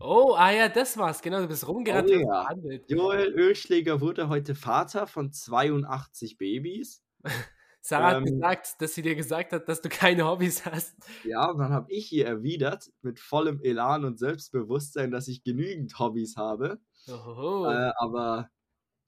Oh, 0.00 0.34
ah 0.36 0.50
ja, 0.50 0.68
das 0.68 0.96
war's. 0.96 1.22
Genau, 1.22 1.40
du 1.40 1.48
bist 1.48 1.68
rumgerannt 1.68 2.10
Oh 2.10 2.14
ja. 2.14 2.48
Joel 2.88 3.32
Ölschläger 3.32 4.00
wurde 4.00 4.28
heute 4.28 4.54
Vater 4.54 5.06
von 5.06 5.32
82 5.32 6.36
Babys. 6.36 7.02
Sarah 7.80 8.12
hat 8.12 8.16
Ähm. 8.18 8.24
gesagt, 8.24 8.80
dass 8.80 8.94
sie 8.94 9.02
dir 9.02 9.14
gesagt 9.14 9.52
hat, 9.52 9.68
dass 9.68 9.82
du 9.82 9.90
keine 9.90 10.26
Hobbys 10.26 10.64
hast. 10.64 10.96
Ja, 11.22 11.50
und 11.50 11.58
dann 11.58 11.72
habe 11.72 11.92
ich 11.92 12.10
ihr 12.12 12.26
erwidert, 12.26 12.90
mit 13.02 13.20
vollem 13.20 13.60
Elan 13.60 14.06
und 14.06 14.18
Selbstbewusstsein, 14.18 15.10
dass 15.10 15.28
ich 15.28 15.44
genügend 15.44 15.98
Hobbys 15.98 16.36
habe. 16.36 16.80
Äh, 17.62 17.92
aber 17.96 18.50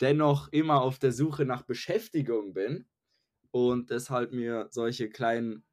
dennoch 0.01 0.49
immer 0.53 0.83
auf 0.83 0.99
der 0.99 1.13
Suche 1.13 1.45
nach 1.47 1.63
Beschäftigung 1.63 2.55
bin 2.55 2.87
und 3.53 3.91
deshalb 3.91 4.33
mir 4.33 4.69
solche 4.71 5.11
kleinen 5.11 5.65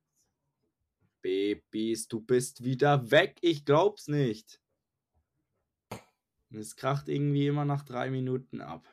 Babys, 1.23 2.07
du 2.07 2.21
bist 2.21 2.63
wieder 2.63 3.09
weg, 3.09 3.37
ich 3.41 3.65
glaub's 3.65 4.07
nicht. 4.07 4.59
Und 6.51 6.59
Es 6.59 6.75
kracht 6.75 7.09
irgendwie 7.09 7.47
immer 7.47 7.65
nach 7.65 7.83
drei 7.83 8.11
Minuten 8.11 8.61
ab. 8.61 8.87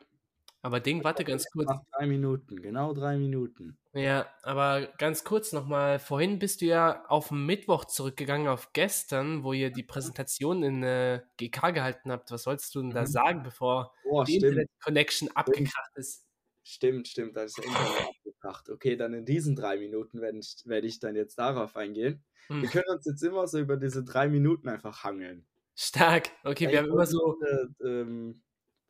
Aber 0.63 0.81
Ding, 0.81 1.05
warte 1.05 1.25
ganz 1.25 1.51
kurz. 1.51 1.69
Nach 1.69 1.83
drei 1.93 2.07
Minuten, 2.07 2.63
genau 2.63 2.95
drei 2.95 3.19
Minuten. 3.19 3.80
Ja, 3.93 4.29
aber 4.43 4.87
ganz 4.99 5.25
kurz 5.25 5.53
nochmal. 5.53 5.99
Vorhin 5.99 6.39
bist 6.39 6.61
du 6.61 6.67
ja 6.67 7.05
auf 7.07 7.33
Mittwoch 7.33 7.85
zurückgegangen, 7.87 8.47
auf 8.47 8.73
gestern, 8.73 9.43
wo 9.43 9.53
ihr 9.53 9.71
die 9.71 9.83
Präsentation 9.83 10.63
in 10.63 10.83
äh, 10.85 11.23
GK 11.39 11.71
gehalten 11.73 12.13
habt. 12.13 12.31
Was 12.31 12.45
sollst 12.45 12.73
du 12.75 12.83
denn 12.83 12.91
da 12.91 13.03
Mhm. 13.03 13.07
sagen, 13.07 13.43
bevor 13.43 13.93
Oh, 14.09 14.23
die 14.23 14.37
Internet-Connection 14.37 15.29
abgekracht 15.35 15.91
ist? 15.97 16.25
stimmt, 16.63 17.09
stimmt, 17.09 17.37
da 17.37 17.43
ist 17.43 17.59
der 17.59 17.65
Internet 17.65 18.09
abgebracht. 18.11 18.71
Okay, 18.71 18.95
dann 18.97 19.13
in 19.13 19.25
diesen 19.25 19.57
drei 19.57 19.77
Minuten 19.77 20.21
werde 20.21 20.39
ich, 20.39 20.63
werde 20.67 20.87
ich 20.87 21.01
dann 21.01 21.17
jetzt 21.17 21.37
darauf 21.37 21.75
eingehen. 21.75 22.23
Hm, 22.47 22.63
Wir 22.63 22.69
können 22.69 22.89
uns 22.91 23.07
jetzt 23.07 23.23
immer 23.25 23.49
so 23.49 23.59
über 23.59 23.77
diese 23.77 24.05
drei 24.05 24.29
Minuten 24.29 24.69
einfach 24.69 25.03
hangeln. 25.03 25.47
Stark. 25.75 26.31
Okay, 26.45 26.67
wir 26.69 26.75
Ey, 26.75 26.77
haben 26.85 26.91
immer 26.93 27.07
so, 27.07 27.19
voll, 27.41 27.75
äh, 27.81 27.89
ähm, 27.89 28.43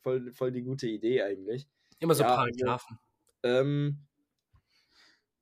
voll, 0.03 0.31
voll 0.33 0.53
die 0.53 0.63
gute 0.63 0.89
Idee 0.89 1.23
eigentlich. 1.23 1.67
immer 2.01 2.15
so 2.15 2.23
ja, 2.23 2.29
also- 2.35 2.37
Paragraphen. 2.43 2.99
Ähm, 3.43 4.07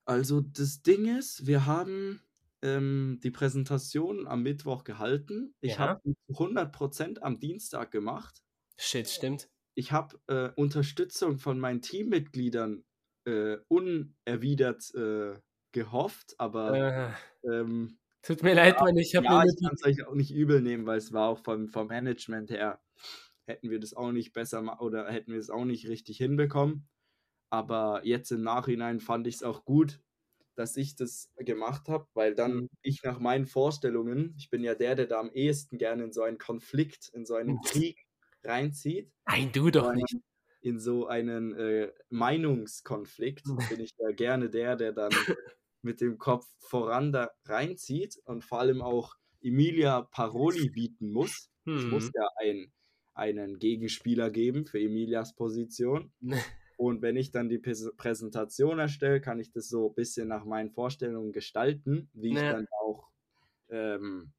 also 0.09 0.41
das 0.41 0.81
Ding 0.81 1.05
ist, 1.17 1.45
wir 1.45 1.65
haben 1.65 2.21
ähm, 2.61 3.19
die 3.23 3.31
Präsentation 3.31 4.27
am 4.27 4.43
Mittwoch 4.43 4.83
gehalten. 4.83 5.53
Ich 5.61 5.73
Ja. 5.73 5.87
habe 5.87 6.01
100% 6.27 7.21
am 7.21 7.39
Dienstag 7.39 7.91
gemacht. 7.91 8.41
Shit, 8.77 9.07
stimmt. 9.07 9.47
Ich 9.75 9.91
habe 9.91 10.19
äh, 10.27 10.49
Unterstützung 10.55 11.37
von 11.37 11.59
meinen 11.59 11.81
Teammitgliedern 11.81 12.83
äh, 13.25 13.57
unerwidert 13.67 14.93
äh, 14.95 15.39
gehofft, 15.71 16.35
aber 16.37 16.73
Äh, 16.75 17.11
ähm, 17.43 17.97
tut 18.23 18.43
mir 18.43 18.55
leid, 18.55 18.79
Mann, 18.81 18.97
ich 18.97 19.15
habe 19.15 19.25
ja, 19.25 19.43
ich 19.43 19.63
kann 19.63 19.75
es 19.75 19.83
euch 19.85 20.05
auch 20.07 20.15
nicht 20.15 20.31
übel 20.33 20.61
nehmen, 20.61 20.85
weil 20.85 20.97
es 20.97 21.13
war 21.13 21.29
auch 21.29 21.39
vom, 21.39 21.69
vom 21.69 21.87
Management 21.87 22.49
her, 22.49 22.81
hätten 23.45 23.69
wir 23.69 23.79
das 23.79 23.93
auch 23.93 24.11
nicht 24.11 24.33
besser 24.33 24.81
oder 24.81 25.09
hätten 25.09 25.31
wir 25.31 25.39
es 25.39 25.49
auch 25.49 25.65
nicht 25.65 25.87
richtig 25.87 26.17
hinbekommen. 26.17 26.87
Aber 27.49 28.01
jetzt 28.05 28.31
im 28.31 28.41
Nachhinein 28.43 28.99
fand 28.99 29.27
ich 29.27 29.35
es 29.35 29.43
auch 29.43 29.65
gut, 29.65 30.01
dass 30.55 30.77
ich 30.77 30.95
das 30.95 31.31
gemacht 31.37 31.89
habe, 31.89 32.07
weil 32.13 32.35
dann 32.35 32.61
Mhm. 32.61 32.67
ich 32.83 33.01
nach 33.03 33.19
meinen 33.19 33.45
Vorstellungen, 33.47 34.35
ich 34.37 34.49
bin 34.49 34.63
ja 34.63 34.75
der, 34.75 34.95
der 34.95 35.07
da 35.07 35.19
am 35.19 35.31
ehesten 35.31 35.77
gerne 35.77 36.03
in 36.05 36.13
so 36.13 36.23
einen 36.23 36.37
Konflikt, 36.37 37.09
in 37.09 37.25
so 37.25 37.35
einen. 37.35 37.61
Krieg 37.61 38.05
reinzieht, 38.43 39.11
Nein, 39.27 39.51
du 39.53 39.71
doch 39.71 39.91
nicht. 39.93 40.17
in 40.61 40.79
so 40.79 41.07
einen 41.07 41.53
äh, 41.55 41.93
Meinungskonflikt, 42.09 43.55
bin 43.67 43.79
ich 43.79 43.91
ja 43.97 44.11
gerne 44.11 44.49
der, 44.49 44.75
der 44.75 44.91
dann 44.93 45.11
mit 45.81 46.01
dem 46.01 46.17
Kopf 46.17 46.47
voran 46.59 47.11
da 47.11 47.31
reinzieht 47.45 48.19
und 48.25 48.43
vor 48.43 48.59
allem 48.59 48.81
auch 48.81 49.15
Emilia 49.41 50.01
Paroli 50.03 50.69
bieten 50.69 51.11
muss. 51.11 51.49
Es 51.73 51.87
muss 51.89 52.09
Hm. 52.09 52.13
ja 52.13 52.27
ein, 52.37 52.73
einen 53.13 53.57
Gegenspieler 53.59 54.29
geben 54.31 54.65
für 54.65 54.79
Emilias 54.81 55.35
Position. 55.35 56.13
Und 56.79 57.01
wenn 57.01 57.17
ich 57.17 57.31
dann 57.31 57.49
die 57.49 57.57
Präs- 57.59 57.93
Präsentation 57.97 58.79
erstelle, 58.79 59.19
kann 59.19 59.37
ich 59.41 59.51
das 59.51 59.67
so 59.67 59.89
ein 59.89 59.95
bisschen 59.95 60.29
nach 60.29 60.45
meinen 60.45 60.71
Vorstellungen 60.71 61.33
gestalten, 61.33 62.09
wie 62.13 62.29
ich 62.29 62.35
Ja. 62.35 62.53
dann 62.53 62.67
auch 62.81 63.09
ähm, 63.69 64.31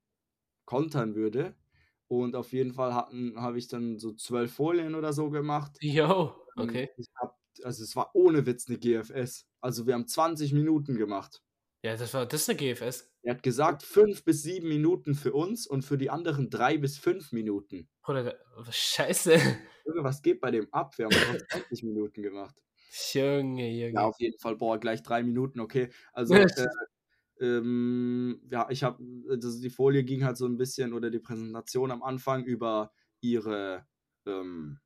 kontern 0.64 1.14
würde. 1.16 1.54
Und 2.08 2.34
auf 2.36 2.52
jeden 2.52 2.72
Fall 2.72 2.94
hatten 2.94 3.38
habe 3.40 3.58
ich 3.58 3.68
dann 3.68 3.98
so 3.98 4.14
zwölf 4.14 4.54
Folien 4.54 4.94
oder 4.94 5.12
so 5.12 5.28
gemacht. 5.28 5.76
Und 6.56 6.70
okay. 6.70 6.88
Ich 6.96 7.08
hab, 7.20 7.38
also 7.62 7.84
es 7.84 7.94
war 7.94 8.10
ohne 8.14 8.46
Witz 8.46 8.68
eine 8.68 8.78
GFS. 8.78 9.46
Also 9.60 9.86
wir 9.86 9.92
haben 9.92 10.08
20 10.08 10.54
Minuten 10.54 10.96
gemacht. 10.96 11.42
Ja, 11.84 11.94
das 11.94 12.14
war 12.14 12.24
das 12.24 12.42
ist 12.42 12.48
eine 12.48 12.56
GFS. 12.56 13.09
Er 13.22 13.34
hat 13.34 13.42
gesagt, 13.42 13.82
fünf 13.82 14.24
bis 14.24 14.42
sieben 14.42 14.68
Minuten 14.68 15.14
für 15.14 15.32
uns 15.32 15.66
und 15.66 15.82
für 15.82 15.98
die 15.98 16.10
anderen 16.10 16.48
drei 16.48 16.78
bis 16.78 16.98
fünf 16.98 17.32
Minuten. 17.32 17.88
Bruder, 18.02 18.34
scheiße. 18.70 19.34
Junge, 19.84 20.04
was 20.04 20.22
geht 20.22 20.40
bei 20.40 20.50
dem 20.50 20.72
ab? 20.72 20.96
Wir 20.96 21.06
haben 21.06 21.14
einfach 21.14 21.46
20 21.48 21.82
Minuten 21.82 22.22
gemacht. 22.22 22.56
Junge, 23.12 23.70
Junge. 23.70 23.92
Ja, 23.94 24.04
auf 24.06 24.18
jeden 24.18 24.38
Fall, 24.38 24.56
boah, 24.56 24.78
gleich 24.78 25.02
drei 25.02 25.22
Minuten, 25.22 25.60
okay. 25.60 25.90
Also, 26.12 26.34
Ja, 26.34 26.44
äh, 26.44 26.66
ähm, 27.40 28.40
ja, 28.50 28.68
ich 28.70 28.82
habe, 28.82 29.02
also 29.28 29.60
die 29.60 29.70
Folie 29.70 30.04
ging 30.04 30.24
halt 30.24 30.36
so 30.36 30.46
ein 30.46 30.56
bisschen, 30.56 30.92
oder 30.92 31.10
die 31.10 31.18
Präsentation 31.20 31.90
am 31.90 32.02
Anfang 32.02 32.44
über 32.44 32.92
ihre, 33.20 33.86
ähm, 34.26 34.78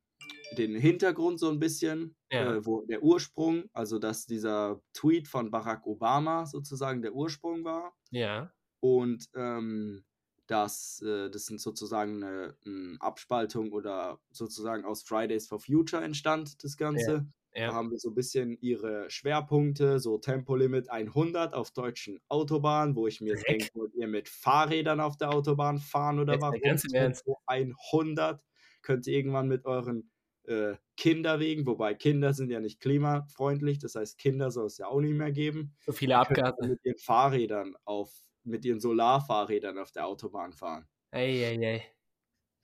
den 0.55 0.75
Hintergrund 0.77 1.39
so 1.41 1.51
ein 1.51 1.59
bisschen, 1.59 2.17
Ja. 2.31 2.55
äh, 2.57 2.67
wo 2.67 2.83
der 2.87 3.03
Ursprung, 3.03 3.65
also 3.73 3.99
dass 3.99 4.27
dieser 4.27 4.81
Tweet 4.93 5.29
von 5.29 5.51
Barack 5.51 5.87
Obama 5.87 6.47
sozusagen 6.47 7.03
der 7.03 7.15
Ursprung 7.15 7.65
war. 7.65 7.95
Ja. 8.11 8.53
Und 8.81 9.29
ähm, 9.35 10.05
das, 10.47 11.01
äh, 11.03 11.31
das 11.31 11.47
sind 11.47 11.61
sozusagen 11.61 12.23
eine, 12.23 12.57
eine 12.67 12.97
Abspaltung 13.01 13.73
oder 13.73 14.21
sozusagen 14.31 14.85
aus 14.85 15.03
Fridays 15.03 15.49
for 15.49 15.59
Future 15.61 16.03
entstand, 16.05 16.63
das 16.65 16.77
Ganze. 16.77 17.27
Da 17.65 17.73
Ja. 17.73 17.73
haben 17.73 17.91
wir 17.91 17.99
so 17.99 18.11
ein 18.11 18.15
bisschen 18.15 18.59
ihre 18.61 19.09
Schwerpunkte, 19.11 19.99
so 20.01 20.19
Tempolimit 20.19 20.91
100 20.91 21.55
auf 21.55 21.71
deutschen 21.71 22.21
Autobahnen, 22.29 22.95
wo 22.97 23.07
ich 23.07 23.21
mir 23.23 23.37
Dreck. 23.37 23.47
denke, 23.47 23.69
wollt 23.75 23.95
ihr 23.95 24.09
mit 24.09 24.29
Fahrrädern 24.29 25.01
auf 25.01 25.17
der 25.17 25.31
Autobahn 25.31 25.79
fahren 25.79 26.19
oder 26.19 26.35
Jetzt 26.35 26.43
warum? 26.43 26.61
ganz 26.61 26.85
im 26.85 26.93
Ernst. 26.93 27.25
Tempo 27.25 27.39
100 27.47 28.43
könnt 28.83 29.07
ihr 29.07 29.15
irgendwann 29.15 29.49
mit 29.49 29.65
euren 29.67 30.11
äh, 30.47 30.77
Kinderwegen, 30.97 31.67
wobei 31.67 31.95
Kinder 31.95 32.33
sind 32.33 32.51
ja 32.51 32.61
nicht 32.61 32.81
klimafreundlich, 32.81 33.79
das 33.79 33.95
heißt 33.95 34.19
Kinder 34.19 34.51
soll 34.51 34.67
es 34.67 34.79
ja 34.79 34.87
auch 34.87 35.01
nicht 35.01 35.15
mehr 35.15 35.33
geben. 35.33 35.75
So 35.85 35.93
viele 35.93 36.17
Abgase. 36.17 36.57
mit 36.67 36.85
ihren 36.85 36.99
Fahrrädern 36.99 37.75
auf, 37.85 38.13
mit 38.43 38.65
ihren 38.65 38.81
Solarfahrrädern 38.81 39.79
auf 39.79 39.93
der 39.93 40.07
Autobahn 40.07 40.53
fahren. 40.53 40.87
Eieiei. 41.11 41.85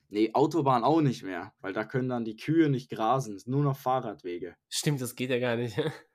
Nee, 0.09 0.31
Autobahn 0.35 0.83
auch 0.83 1.01
nicht 1.01 1.23
mehr, 1.23 1.53
weil 1.61 1.73
da 1.73 1.85
können 1.85 2.09
dann 2.09 2.25
die 2.25 2.37
Kühe 2.37 2.69
nicht 2.69 2.91
grasen, 2.91 3.37
es 3.37 3.43
sind 3.43 3.53
nur 3.53 3.63
noch 3.63 3.77
Fahrradwege. 3.77 4.57
Stimmt, 4.69 5.01
das 5.01 5.15
geht 5.15 5.31
ja 5.31 5.39
gar 5.39 5.57
nicht. 5.57 5.77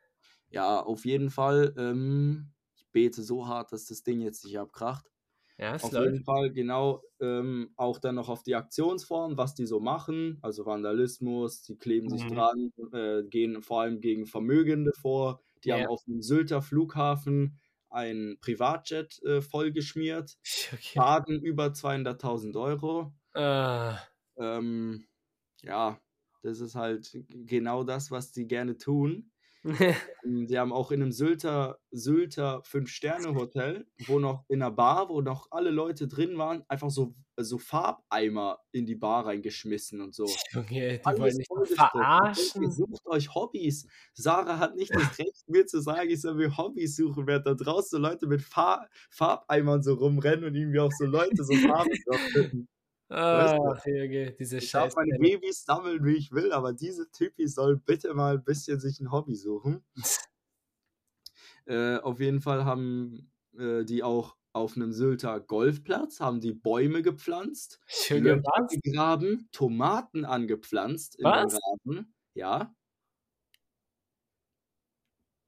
Ja, 0.50 0.80
auf 0.80 1.04
jeden 1.04 1.32
Fall, 1.32 1.74
ähm, 1.78 2.54
ich 2.78 2.88
bete 2.92 3.24
so 3.24 3.48
hart, 3.48 3.74
dass 3.74 3.88
das 3.88 4.04
Ding 4.04 4.22
jetzt 4.22 4.46
nicht 4.46 4.58
abkracht. 4.58 5.06
Ja, 5.58 5.78
Auf 5.80 5.92
läuft. 5.92 5.98
jeden 5.98 6.24
Fall, 6.24 6.52
genau, 6.54 7.04
ähm, 7.20 7.72
auch 7.76 8.00
dann 8.00 8.16
noch 8.16 8.30
auf 8.30 8.44
die 8.44 8.56
Aktionsform, 8.56 9.38
was 9.38 9.56
die 9.56 9.66
so 9.66 9.80
machen, 9.82 10.40
also 10.42 10.66
Vandalismus, 10.66 11.62
die 11.64 11.78
kleben 11.78 12.10
sich 12.10 12.26
Mhm. 12.26 12.28
dran, 12.28 12.72
äh, 12.94 13.24
gehen 13.24 13.62
vor 13.62 13.82
allem 13.82 14.00
gegen 14.02 14.26
Vermögende 14.26 14.92
vor, 15.02 15.42
die 15.64 15.74
Ja. 15.74 15.74
haben 15.74 15.86
auf 15.86 16.04
dem 16.06 16.22
Sylter 16.22 16.62
Flughafen 16.62 17.60
ein 17.90 18.38
Privatjet 18.42 19.22
äh, 19.24 19.42
vollgeschmiert, 19.42 20.38
Okay. 20.74 21.02
Schaden 21.02 21.42
über 21.42 21.74
200.000 21.74 22.56
Euro. 22.56 23.14
Ah, 23.34 24.10
Ähm, 24.38 25.08
ja, 25.64 26.00
das 26.44 26.60
ist 26.62 26.76
halt 26.76 27.12
genau 27.30 27.84
das, 27.84 28.12
was 28.12 28.32
die 28.32 28.48
gerne 28.48 28.78
tun. 28.78 29.32
Ähm, 30.26 30.48
Die 30.48 30.58
haben 30.58 30.74
auch 30.74 30.92
in 30.92 31.02
einem 31.02 31.12
Sylter, 31.12 31.80
Sylter 31.92 32.62
Fünf-Sterne-Hotel, 32.64 33.88
wo 34.08 34.20
noch 34.20 34.44
in 34.48 34.62
einer 34.62 34.72
Bar, 34.72 35.10
wo 35.10 35.22
noch 35.22 35.48
alle 35.52 35.72
Leute 35.72 36.08
drin 36.08 36.38
waren, 36.38 36.64
einfach 36.68 36.90
so, 36.90 37.16
so 37.38 37.58
Farbeimer 37.58 38.60
in 38.72 38.86
die 38.86 38.96
Bar 38.96 39.26
reingeschmissen 39.26 40.02
und 40.02 40.14
so. 40.14 40.26
Junge, 40.52 41.00
die 41.00 41.18
wollen 41.18 41.38
denke, 41.38 41.76
verarschen. 41.76 42.72
Sucht 42.72 43.06
euch 43.06 43.34
Hobbys. 43.34 43.88
Sarah 44.14 44.60
hat 44.60 44.76
nicht 44.76 44.94
das 44.94 45.18
Recht, 45.20 45.48
mir 45.48 45.66
zu 45.66 45.82
sagen, 45.82 46.10
ich 46.10 46.22
soll 46.22 46.36
mir 46.36 46.56
Hobbys 46.58 46.96
suchen, 46.96 47.28
während 47.28 47.48
da 47.48 47.54
draußen 47.54 47.90
so 47.90 47.98
Leute 47.98 48.28
mit 48.28 48.42
Far 48.42 48.88
Farbeimern 49.10 49.82
so 49.82 49.94
rumrennen 49.96 50.46
und 50.46 50.56
irgendwie 50.56 50.80
auch 50.80 50.92
so 50.92 51.06
Leute 51.06 51.44
so 51.44 51.54
Farben 51.56 51.92
Ach, 53.10 53.86
Junge, 53.86 54.32
diese 54.34 54.58
Ich 54.58 54.72
darf 54.72 54.96
meine. 54.96 55.18
Babys 55.20 55.64
sammeln, 55.64 56.04
wie 56.06 56.16
ich 56.16 56.32
will, 56.32 56.52
aber 56.52 56.74
diese 56.74 57.10
Typi 57.12 57.48
soll 57.48 57.78
bitte 57.78 58.14
mal 58.14 58.36
ein 58.36 58.44
bisschen 58.44 58.80
sich 58.80 59.00
ein 59.00 59.12
Hobby 59.12 59.36
suchen. 59.36 59.84
Äh, 61.68 61.98
auf 61.98 62.20
jeden 62.20 62.42
Fall 62.42 62.64
haben 62.64 63.32
äh, 63.58 63.84
die 63.86 64.04
auch 64.04 64.38
auf 64.54 64.78
einem 64.78 64.94
Sylter 64.94 65.40
Golfplatz, 65.40 66.20
haben 66.20 66.40
die 66.40 66.54
Bäume 66.54 67.02
gepflanzt, 67.02 67.80
gegraben, 68.08 69.50
Tomaten 69.52 70.26
angepflanzt 70.26 71.16
in 71.16 71.26
Was? 71.26 71.54
den 71.54 71.60
Rasen. 71.60 72.14
Ja. 72.36 72.76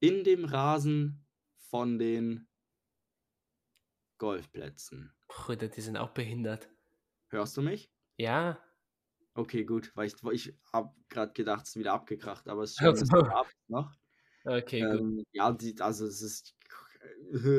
In 0.00 0.24
dem 0.24 0.44
Rasen 0.44 1.24
von 1.70 1.98
den 1.98 2.48
Golfplätzen. 4.18 5.14
Bruder, 5.28 5.68
die 5.68 5.80
sind 5.80 5.96
auch 5.96 6.10
behindert. 6.10 6.68
Hörst 7.28 7.56
du 7.56 7.62
mich? 7.62 7.90
Ja. 8.18 8.62
Okay, 9.34 9.64
gut, 9.64 9.92
weil 9.94 10.08
ich, 10.08 10.14
ich 10.32 10.54
habe 10.72 10.94
gerade 11.08 11.32
gedacht, 11.32 11.62
es 11.64 11.70
ist 11.70 11.76
wieder 11.76 11.92
abgekracht, 11.92 12.48
aber 12.48 12.62
es 12.64 12.72
ist 12.72 12.80
schon 12.80 13.14
ab 13.28 13.52
noch. 13.68 13.94
Okay, 14.46 14.86
gut. 14.86 15.04
Ähm, 15.04 15.24
ja, 15.32 15.52
die, 15.52 15.80
also 15.80 16.06
es 16.06 16.22
ist, 16.22 16.56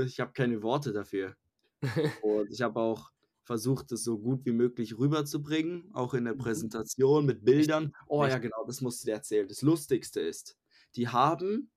ich 0.05 0.19
habe 0.19 0.34
keine 0.34 0.63
Worte 0.63 0.93
dafür. 0.93 1.36
Und 2.19 2.51
ich 2.51 2.62
habe 2.62 2.79
auch 2.79 3.12
versucht, 3.43 3.91
es 3.93 4.03
so 4.03 4.19
gut 4.19 4.45
wie 4.45 4.53
möglich 4.53 4.97
rüberzubringen, 4.97 5.91
auch 5.93 6.13
in 6.13 6.25
der 6.25 6.34
Mhm. 6.34 6.36
Präsentation 6.36 7.25
mit 7.25 7.45
Bildern. 7.45 7.93
Oh 8.08 8.25
ja, 8.25 8.38
genau, 8.38 8.65
das 8.67 8.82
musst 8.82 9.03
du 9.03 9.08
dir 9.08 9.13
erzählen. 9.15 9.47
Das 9.47 9.62
Lustigste 9.62 10.21
ist, 10.21 10.58
die 10.95 11.08
haben 11.10 11.71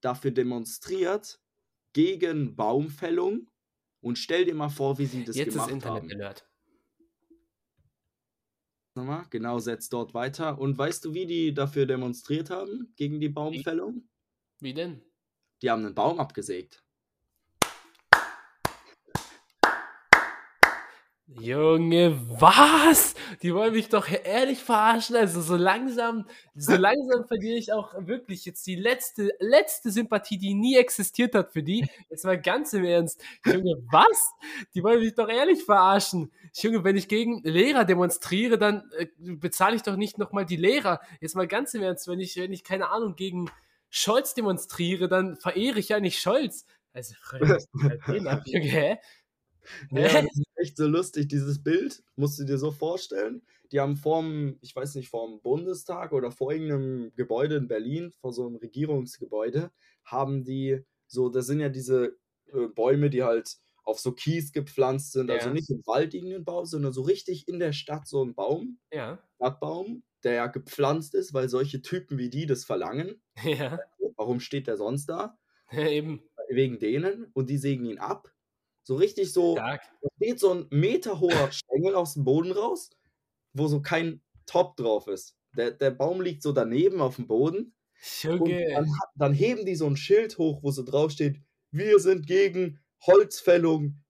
dafür 0.00 0.32
demonstriert 0.32 1.40
gegen 1.94 2.56
Baumfällung 2.56 3.50
und 4.00 4.18
stell 4.18 4.44
dir 4.46 4.54
mal 4.54 4.70
vor, 4.70 4.98
wie 4.98 5.06
sie 5.06 5.24
das 5.24 5.36
Jetzt 5.36 5.54
ist 5.56 5.66
gemacht 5.66 5.70
Internet 5.70 5.84
haben. 5.84 6.12
alert. 6.12 6.47
Nochmal, 8.98 9.26
genau, 9.30 9.60
setzt 9.60 9.92
dort 9.92 10.12
weiter. 10.12 10.58
Und 10.58 10.76
weißt 10.76 11.04
du, 11.04 11.14
wie 11.14 11.24
die 11.24 11.54
dafür 11.54 11.86
demonstriert 11.86 12.50
haben 12.50 12.92
gegen 12.96 13.20
die 13.20 13.28
Baumfällung? 13.28 14.08
Wie 14.58 14.74
denn? 14.74 15.02
Die 15.62 15.70
haben 15.70 15.84
einen 15.84 15.94
Baum 15.94 16.18
abgesägt. 16.18 16.84
Junge, 21.40 22.18
was? 22.40 23.14
Die 23.42 23.54
wollen 23.54 23.72
mich 23.72 23.88
doch 23.88 24.08
ehrlich 24.08 24.58
verarschen. 24.58 25.16
Also 25.16 25.40
so 25.40 25.56
langsam, 25.56 26.26
so 26.54 26.74
langsam 26.74 27.26
verliere 27.26 27.56
ich 27.56 27.72
auch 27.72 27.94
wirklich 27.98 28.44
jetzt 28.44 28.66
die 28.66 28.76
letzte, 28.76 29.32
letzte 29.38 29.90
Sympathie, 29.90 30.38
die 30.38 30.54
nie 30.54 30.76
existiert 30.76 31.34
hat 31.34 31.52
für 31.52 31.62
die. 31.62 31.88
Jetzt 32.10 32.24
mal 32.24 32.40
ganz 32.40 32.72
im 32.72 32.84
Ernst. 32.84 33.22
Junge, 33.44 33.76
was? 33.90 34.32
Die 34.74 34.82
wollen 34.82 35.00
mich 35.00 35.14
doch 35.14 35.28
ehrlich 35.28 35.64
verarschen. 35.64 36.32
Junge, 36.54 36.84
wenn 36.84 36.96
ich 36.96 37.08
gegen 37.08 37.42
Lehrer 37.42 37.84
demonstriere, 37.84 38.58
dann 38.58 38.90
äh, 38.98 39.06
bezahle 39.18 39.76
ich 39.76 39.82
doch 39.82 39.96
nicht 39.96 40.18
nochmal 40.18 40.46
die 40.46 40.56
Lehrer. 40.56 41.00
Jetzt 41.20 41.36
mal 41.36 41.46
ganz 41.46 41.74
im 41.74 41.82
Ernst, 41.82 42.08
wenn 42.08 42.20
ich, 42.20 42.36
wenn 42.36 42.52
ich, 42.52 42.64
keine 42.64 42.90
Ahnung, 42.90 43.16
gegen 43.16 43.50
Scholz 43.90 44.34
demonstriere, 44.34 45.08
dann 45.08 45.36
verehre 45.36 45.78
ich 45.78 45.88
ja 45.90 46.00
nicht 46.00 46.20
Scholz. 46.20 46.66
Also, 46.92 47.14
Freunde, 47.20 47.58
den 48.08 48.26
ab, 48.26 48.42
Junge, 48.46 48.66
hä? 48.66 48.98
Ja, 49.94 50.22
das 50.22 50.30
ist 50.38 50.46
echt 50.56 50.76
so 50.76 50.86
lustig, 50.86 51.28
dieses 51.28 51.62
Bild, 51.62 52.02
musst 52.16 52.38
du 52.38 52.44
dir 52.44 52.58
so 52.58 52.70
vorstellen. 52.70 53.42
Die 53.72 53.80
haben 53.80 53.96
vorm, 53.96 54.58
ich 54.62 54.74
weiß 54.74 54.94
nicht, 54.94 55.08
vorm 55.08 55.40
Bundestag 55.42 56.12
oder 56.12 56.30
vor 56.32 56.52
irgendeinem 56.52 57.12
Gebäude 57.14 57.56
in 57.56 57.68
Berlin, 57.68 58.12
vor 58.12 58.32
so 58.32 58.46
einem 58.46 58.56
Regierungsgebäude, 58.56 59.70
haben 60.04 60.44
die 60.44 60.84
so, 61.06 61.28
das 61.28 61.46
sind 61.46 61.60
ja 61.60 61.68
diese 61.68 62.18
äh, 62.52 62.66
Bäume, 62.68 63.10
die 63.10 63.22
halt 63.24 63.56
auf 63.84 63.98
so 64.00 64.12
Kies 64.12 64.52
gepflanzt 64.52 65.12
sind, 65.12 65.30
also 65.30 65.48
Ja. 65.48 65.50
nicht 65.50 65.70
im 65.70 65.82
Wald 65.86 66.12
irgendein 66.14 66.44
Baum, 66.44 66.66
sondern 66.66 66.92
so 66.92 67.02
richtig 67.02 67.48
in 67.48 67.58
der 67.58 67.72
Stadt 67.72 68.06
so 68.06 68.22
ein 68.24 68.34
Baum, 68.34 68.78
Ja, 68.90 69.18
Stadtbaum, 69.36 70.04
der 70.24 70.34
ja 70.34 70.46
gepflanzt 70.48 71.14
ist, 71.14 71.34
weil 71.34 71.48
solche 71.48 71.82
Typen 71.82 72.18
wie 72.18 72.30
die 72.30 72.46
das 72.46 72.64
verlangen. 72.64 73.22
ja, 73.44 73.86
Warum 74.16 74.40
steht 74.40 74.66
der 74.66 74.76
sonst 74.76 75.06
da? 75.08 75.38
eben. 75.72 76.22
Wegen 76.50 76.78
denen 76.78 77.30
und 77.32 77.48
die 77.48 77.56
sägen 77.56 77.86
ihn 77.86 77.98
ab. 77.98 78.34
So 78.88 78.96
richtig 78.96 79.34
so, 79.34 79.52
Stark. 79.52 79.82
da 80.00 80.08
steht 80.16 80.40
so 80.40 80.50
ein 80.50 80.66
meterhoher 80.70 81.52
Stängel 81.52 81.94
aus 81.94 82.14
dem 82.14 82.24
Boden 82.24 82.52
raus, 82.52 82.88
wo 83.52 83.66
so 83.66 83.82
kein 83.82 84.22
Top 84.46 84.78
drauf 84.78 85.08
ist. 85.08 85.36
Der, 85.58 85.72
der 85.72 85.90
Baum 85.90 86.22
liegt 86.22 86.42
so 86.42 86.52
daneben 86.52 87.02
auf 87.02 87.16
dem 87.16 87.26
Boden. 87.26 87.74
Und 88.24 88.48
Junge. 88.48 88.72
dann, 88.72 88.90
dann 89.14 89.34
heben 89.34 89.66
die 89.66 89.74
so 89.74 89.86
ein 89.86 89.98
Schild 89.98 90.38
hoch, 90.38 90.62
wo 90.62 90.70
so 90.70 90.84
drauf 90.84 91.10
steht, 91.10 91.38
wir 91.70 91.98
sind 91.98 92.26
gegen 92.26 92.80
Holzfällung, 93.06 94.02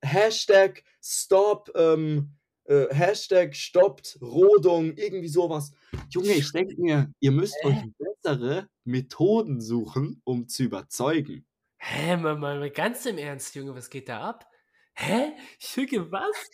Hashtag 0.00 0.84
Stop, 1.02 1.72
ähm, 1.74 2.36
äh, 2.66 2.86
Hashtag 2.94 3.56
stoppt 3.56 4.16
Rodung, 4.22 4.94
irgendwie 4.94 5.26
sowas. 5.26 5.72
Junge, 6.10 6.34
ich 6.34 6.52
denke 6.52 6.80
mir, 6.80 7.12
ihr 7.18 7.32
müsst 7.32 7.56
Hä? 7.62 7.68
euch 7.68 7.82
bessere 7.98 8.68
Methoden 8.84 9.60
suchen, 9.60 10.20
um 10.22 10.46
zu 10.46 10.62
überzeugen. 10.62 11.44
Hä, 11.82 12.16
mal, 12.18 12.36
mal, 12.36 12.58
mal 12.58 12.70
ganz 12.70 13.06
im 13.06 13.16
Ernst, 13.16 13.54
Junge, 13.54 13.74
was 13.74 13.88
geht 13.88 14.08
da 14.08 14.20
ab? 14.20 14.46
Hä? 14.94 15.32
Junge, 15.58 16.12
was? 16.12 16.50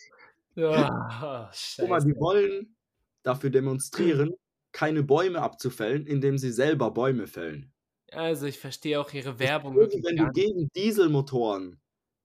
Ja, 0.55 1.51
Guck 1.77 1.89
mal, 1.89 1.99
scheiße. 1.99 2.07
die 2.07 2.19
wollen 2.19 2.75
dafür 3.23 3.49
demonstrieren, 3.49 4.33
keine 4.71 5.03
Bäume 5.03 5.41
abzufällen, 5.41 6.05
indem 6.07 6.37
sie 6.37 6.51
selber 6.51 6.91
Bäume 6.91 7.27
fällen. 7.27 7.73
Also, 8.11 8.45
ich 8.45 8.57
verstehe 8.57 8.99
auch 9.01 9.11
ihre 9.11 9.37
Werbung 9.37 9.75
wirklich 9.75 10.03
wenn 10.03 10.15
du 10.15 10.31
gegen 10.31 10.69
Dieselmotoren 10.75 11.81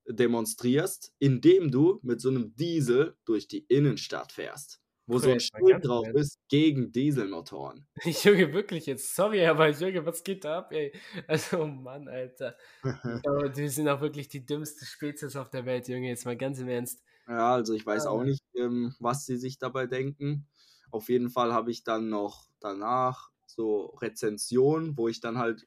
demonstrierst, 0.06 1.12
indem 1.18 1.70
du 1.70 1.98
mit 2.02 2.20
so 2.20 2.28
einem 2.28 2.54
Diesel 2.54 3.16
durch 3.24 3.48
die 3.48 3.64
Innenstadt 3.68 4.32
fährst, 4.32 4.80
wo 5.12 5.18
so 5.18 5.30
ein 5.30 5.40
Schild 5.40 5.84
drauf 5.86 6.06
Ernst. 6.06 6.14
ist, 6.14 6.38
gegen 6.48 6.92
Dieselmotoren. 6.92 7.86
Junge, 8.04 8.52
wirklich 8.52 8.86
jetzt, 8.86 9.14
sorry, 9.14 9.44
aber 9.46 9.68
Junge, 9.70 10.04
was 10.06 10.22
geht 10.24 10.44
da 10.44 10.58
ab, 10.58 10.72
ey? 10.72 10.92
Also, 11.26 11.62
oh 11.62 11.66
Mann, 11.66 12.08
Alter. 12.08 12.56
Aber 13.24 13.48
die 13.50 13.68
sind 13.68 13.88
auch 13.88 14.00
wirklich 14.00 14.28
die 14.28 14.44
dümmste 14.46 14.84
Spezies 14.86 15.36
auf 15.36 15.50
der 15.50 15.66
Welt, 15.66 15.88
Junge, 15.88 16.08
jetzt 16.08 16.24
mal 16.26 16.36
ganz 16.36 16.58
im 16.60 16.68
Ernst. 16.68 17.02
Ja, 17.28 17.54
also 17.54 17.74
ich 17.74 17.86
weiß 17.86 18.06
Ah. 18.06 18.10
auch 18.10 18.24
nicht, 18.24 18.42
ähm, 18.56 18.94
was 18.98 19.26
sie 19.26 19.36
sich 19.36 19.58
dabei 19.58 19.86
denken. 19.86 20.48
Auf 20.90 21.08
jeden 21.08 21.30
Fall 21.30 21.52
habe 21.52 21.70
ich 21.70 21.84
dann 21.84 22.08
noch 22.08 22.48
danach 22.60 23.30
so 23.46 23.86
Rezensionen, 24.00 24.96
wo 24.96 25.08
ich 25.08 25.20
dann 25.20 25.38
halt 25.38 25.66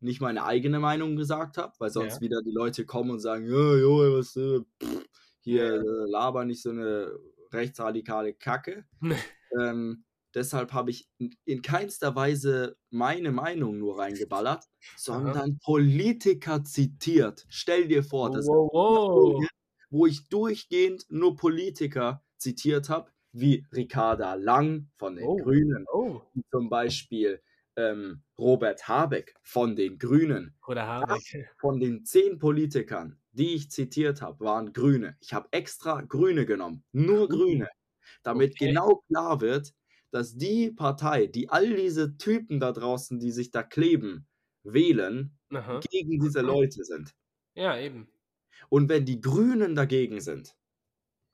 nicht 0.00 0.20
meine 0.20 0.44
eigene 0.44 0.80
Meinung 0.80 1.16
gesagt 1.16 1.58
habe, 1.58 1.74
weil 1.78 1.90
sonst 1.90 2.14
Ja. 2.16 2.20
wieder 2.20 2.42
die 2.42 2.50
Leute 2.52 2.86
kommen 2.86 3.10
und 3.10 3.20
sagen, 3.20 3.46
ja, 3.46 3.76
Junge, 3.76 4.12
was 4.16 4.36
äh, 4.36 4.60
pff, 4.82 5.06
hier 5.40 5.64
äh, 5.74 6.10
laber 6.10 6.44
nicht 6.44 6.62
so 6.62 6.70
eine 6.70 7.12
rechtsradikale 7.52 8.34
Kacke. 8.34 8.84
ähm, 9.60 10.04
deshalb 10.34 10.72
habe 10.72 10.90
ich 10.90 11.08
in, 11.18 11.34
in 11.44 11.62
keinster 11.62 12.14
Weise 12.14 12.76
meine 12.90 13.32
Meinung 13.32 13.78
nur 13.78 13.98
reingeballert, 13.98 14.64
sondern 14.96 15.58
Politiker 15.64 16.64
zitiert. 16.64 17.46
Stell 17.48 17.88
dir 17.88 18.02
vor, 18.02 18.30
das 18.30 18.46
Wow, 18.46 18.70
wow. 18.72 19.32
Folge, 19.32 19.48
wo 19.90 20.06
ich 20.06 20.28
durchgehend 20.28 21.04
nur 21.10 21.36
Politiker 21.36 22.24
zitiert 22.38 22.88
habe, 22.88 23.10
wie 23.32 23.66
Ricarda 23.72 24.34
Lang 24.34 24.90
von 24.96 25.16
den 25.16 25.26
Oh. 25.26 25.36
Grünen, 25.36 25.86
Oh, 25.92 26.20
wie 26.34 26.42
zum 26.50 26.68
Beispiel 26.68 27.40
ähm, 27.76 28.22
Robert 28.38 28.86
Habeck 28.88 29.34
von 29.42 29.76
den 29.76 29.98
Grünen. 29.98 30.54
oder 30.66 30.86
Habeck. 30.86 31.50
Von 31.58 31.80
den 31.80 32.04
zehn 32.04 32.38
Politikern, 32.38 33.18
die 33.32 33.54
ich 33.54 33.70
zitiert 33.70 34.22
habe, 34.22 34.44
waren 34.44 34.72
Grüne. 34.72 35.16
Ich 35.20 35.32
habe 35.34 35.48
extra 35.52 36.00
Grüne 36.02 36.46
genommen, 36.46 36.84
nur 36.92 37.28
Grüne, 37.28 37.68
damit 38.22 38.58
Okay. 38.58 38.58
genau 38.58 39.02
klar 39.08 39.40
wird, 39.40 39.74
dass 40.10 40.36
die 40.36 40.70
Partei, 40.72 41.26
die 41.26 41.48
all 41.50 41.74
diese 41.76 42.16
Typen 42.18 42.60
da 42.60 42.72
draußen, 42.72 43.18
die 43.20 43.32
sich 43.32 43.50
da 43.50 43.62
kleben, 43.62 44.28
wählen, 44.64 45.38
Aha. 45.54 45.86
gegen 45.90 46.20
diese 46.20 46.42
Leute 46.42 46.84
sind. 46.84 47.14
Ja, 47.54 47.76
eben. 47.78 48.08
Und 48.70 48.88
wenn 48.88 49.04
die 49.04 49.20
Grünen 49.20 49.74
dagegen 49.74 50.20
sind, 50.20 50.56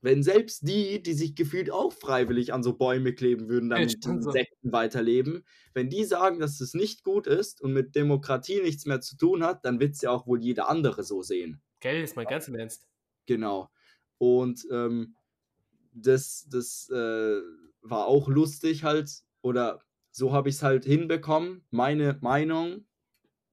wenn 0.02 0.22
selbst 0.22 0.68
die, 0.68 1.02
die 1.02 1.14
sich 1.14 1.36
gefühlt 1.36 1.70
auch 1.70 1.92
freiwillig 1.92 2.52
an 2.54 2.62
so 2.64 2.76
Bäume 2.78 3.14
kleben 3.14 3.48
würden, 3.48 3.70
Ja, 3.74 3.86
damit 3.86 4.04
die 4.04 4.10
stimmt 4.10 4.22
so. 4.24 4.34
Insekten 4.34 4.72
weiterleben, 4.72 5.44
wenn 5.74 5.90
die 5.90 6.04
sagen, 6.04 6.40
dass 6.40 6.60
es 6.60 6.74
nicht 6.74 7.04
gut 7.04 7.26
ist 7.28 7.60
und 7.62 7.72
mit 7.74 7.94
Demokratie 7.96 8.62
nichts 8.62 8.86
mehr 8.86 9.00
zu 9.02 9.16
tun 9.16 9.44
hat, 9.44 9.64
dann 9.64 9.80
wird 9.80 9.94
es 9.96 10.02
ja 10.02 10.10
auch 10.12 10.26
wohl 10.26 10.42
jeder 10.42 10.68
andere 10.70 11.04
so 11.04 11.22
sehen. 11.22 11.62
Gell, 11.80 12.00
jetzt 12.00 12.16
mal 12.16 12.26
ganz 12.26 12.48
im 12.48 12.54
Ernst. 12.56 12.88
Genau. 13.26 13.70
Und 14.18 14.66
ähm, 14.70 15.14
das, 15.92 16.46
das 16.50 16.88
äh, 16.90 17.40
war 17.82 18.06
auch 18.06 18.28
lustig 18.28 18.84
halt, 18.84 19.10
oder 19.42 19.82
so 20.10 20.32
habe 20.32 20.48
ich 20.48 20.56
es 20.56 20.62
halt 20.62 20.84
hinbekommen, 20.84 21.64
meine 21.70 22.18
Meinung 22.20 22.86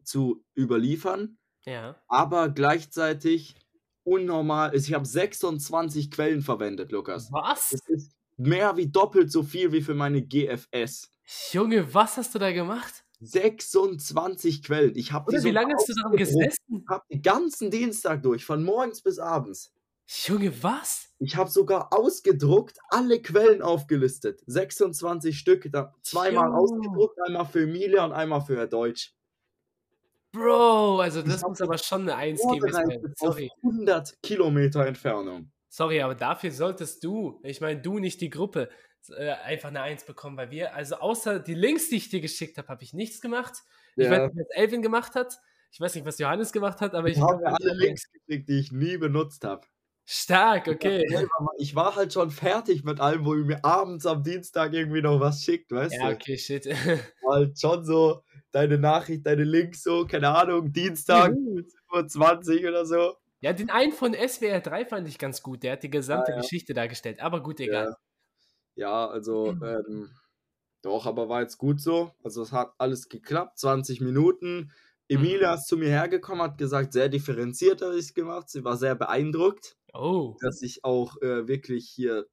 zu 0.03 0.43
überliefern, 0.57 1.37
Ja. 1.65 1.95
aber 2.07 2.49
gleichzeitig 2.49 3.55
unnormal. 4.03 4.69
also 4.71 4.87
Ich 4.87 4.93
habe 4.93 5.05
26 5.05 6.11
Quellen 6.11 6.41
verwendet, 6.41 6.91
Lukas. 6.91 7.31
Was? 7.31 7.69
Das 7.69 7.87
ist 7.89 8.11
mehr 8.37 8.77
wie 8.77 8.87
doppelt 8.87 9.31
so 9.31 9.43
viel 9.43 9.71
wie 9.71 9.81
für 9.81 9.93
meine 9.95 10.21
GFS. 10.21 11.11
Junge, 11.51 11.93
was 11.93 12.17
hast 12.17 12.35
du 12.35 12.39
da 12.39 12.51
gemacht? 12.51 13.04
26 13.19 14.63
Quellen. 14.63 14.95
Ich 14.95 15.11
habe 15.11 15.27
Oder 15.27 15.43
wie 15.43 15.51
lange 15.51 15.73
hast 15.73 15.89
du 15.89 15.93
daran 15.93 16.17
gesessen? 16.17 16.83
Ich 16.83 16.87
habe 16.89 17.03
den 17.11 17.21
ganzen 17.21 17.71
Dienstag 17.71 18.23
durch, 18.23 18.45
von 18.45 18.63
morgens 18.63 19.01
bis 19.01 19.19
abends. 19.19 19.71
Junge, 20.07 20.51
was? 20.63 21.09
Ich 21.17 21.35
habe 21.35 21.49
sogar 21.49 21.91
ausgedruckt, 21.91 22.77
alle 22.89 23.21
Quellen 23.21 23.61
aufgelistet. 23.61 24.41
26 24.45 25.37
Stück, 25.37 25.67
da 25.71 25.93
zweimal 26.03 26.49
Jo. 26.49 26.55
ausgedruckt, 26.55 27.19
einmal 27.25 27.45
für 27.45 27.63
Emilia 27.63 28.05
und 28.05 28.11
einmal 28.11 28.41
für 28.41 28.55
Herr 28.57 28.67
Deutsch. 28.67 29.15
Bro, 30.31 30.99
also 30.99 31.21
das 31.21 31.41
muss 31.43 31.61
aber 31.61 31.77
schon 31.77 32.01
eine 32.01 32.15
Eins 32.15 32.41
geben. 32.41 33.15
Sorry. 33.15 33.49
100 33.63 34.21
Kilometer 34.21 34.85
Entfernung. 34.85 35.51
Sorry, 35.69 36.01
aber 36.01 36.15
dafür 36.15 36.51
solltest 36.51 37.03
du, 37.03 37.39
ich 37.43 37.61
meine 37.61 37.81
du, 37.81 37.99
nicht 37.99 38.21
die 38.21 38.29
Gruppe, 38.29 38.69
äh, 39.09 39.31
einfach 39.43 39.69
eine 39.69 39.81
Eins 39.81 40.03
bekommen, 40.03 40.37
weil 40.37 40.51
wir, 40.51 40.73
also 40.75 40.95
außer 40.95 41.39
die 41.39 41.53
Links, 41.53 41.89
die 41.89 41.97
ich 41.97 42.09
dir 42.09 42.21
geschickt 42.21 42.57
habe, 42.57 42.67
habe 42.67 42.83
ich 42.83 42.93
nichts 42.93 43.21
gemacht. 43.21 43.63
Ich 43.95 44.09
weiß 44.09 44.31
nicht, 44.33 44.35
was 44.37 44.57
Elvin 44.57 44.81
gemacht 44.81 45.15
hat. 45.15 45.37
Ich 45.71 45.79
weiß 45.79 45.95
nicht, 45.95 46.05
was 46.05 46.19
Johannes 46.19 46.51
gemacht 46.51 46.81
hat, 46.81 46.93
aber 46.95 47.07
ich 47.09 47.17
ich 47.17 47.21
habe 47.21 47.37
mir 47.41 47.53
alle 47.53 47.73
Links 47.73 48.11
gekriegt, 48.11 48.47
die 48.49 48.59
ich 48.59 48.71
nie 48.71 48.97
benutzt 48.97 49.43
habe. 49.43 49.67
Stark, 50.07 50.67
okay. 50.67 51.03
Ich 51.57 51.73
war 51.75 51.95
halt 51.95 52.13
schon 52.13 52.29
fertig 52.29 52.83
mit 52.83 52.99
allem, 52.99 53.25
wo 53.25 53.33
ihr 53.35 53.43
mir 53.43 53.65
abends 53.65 54.05
am 54.05 54.21
Dienstag 54.23 54.73
irgendwie 54.73 55.01
noch 55.01 55.19
was 55.19 55.41
schickt, 55.41 55.71
weißt 55.71 55.95
Ja, 55.95 56.09
du? 56.09 56.15
okay, 56.15 56.37
shit. 56.37 56.65
Halt 57.27 57.59
schon 57.59 57.83
so 57.85 58.21
deine 58.51 58.77
Nachricht, 58.77 59.25
deine 59.25 59.43
Links 59.43 59.81
so, 59.81 60.05
keine 60.05 60.29
Ahnung, 60.29 60.71
Dienstag, 60.71 61.31
Juhu. 61.31 61.63
15 61.91 62.21
Uhr 62.63 62.69
oder 62.69 62.85
so. 62.85 63.15
Ja, 63.41 63.53
den 63.53 63.69
einen 63.69 63.91
von 63.93 64.13
SWR 64.13 64.59
3 64.61 64.85
fand 64.85 65.07
ich 65.07 65.17
ganz 65.17 65.41
gut. 65.41 65.63
Der 65.63 65.73
hat 65.73 65.83
die 65.83 65.89
gesamte 65.89 66.31
Ja, 66.31 66.37
ja. 66.37 66.41
Geschichte 66.41 66.73
dargestellt. 66.73 67.19
Aber 67.19 67.41
gut, 67.41 67.59
egal. 67.59 67.85
Ja, 67.89 67.95
also, 68.83 69.55
Mhm. 69.55 69.61
ähm, 69.61 70.11
doch, 70.81 71.05
aber 71.07 71.29
war 71.29 71.41
jetzt 71.41 71.57
gut 71.57 71.81
so. 71.81 72.13
Also, 72.23 72.41
es 72.43 72.51
hat 72.51 72.73
alles 72.77 73.09
geklappt, 73.09 73.59
20 73.59 74.01
Minuten. 74.01 74.71
Emilia 75.09 75.53
Mhm. 75.53 75.55
ist 75.55 75.67
zu 75.67 75.77
mir 75.77 75.89
hergekommen, 75.89 76.43
hat 76.43 76.57
gesagt, 76.57 76.93
sehr 76.93 77.09
differenziert 77.09 77.81
habe 77.81 77.95
ich 77.95 78.05
es 78.07 78.13
gemacht. 78.13 78.49
Sie 78.49 78.63
war 78.65 78.77
sehr 78.77 78.95
beeindruckt, 78.95 79.77
Oh. 79.95 80.41
dass 80.41 80.61
ich 80.61 80.83
auch 80.85 81.17
äh, 81.21 81.47
wirklich 81.47 81.89
hier 81.89 82.27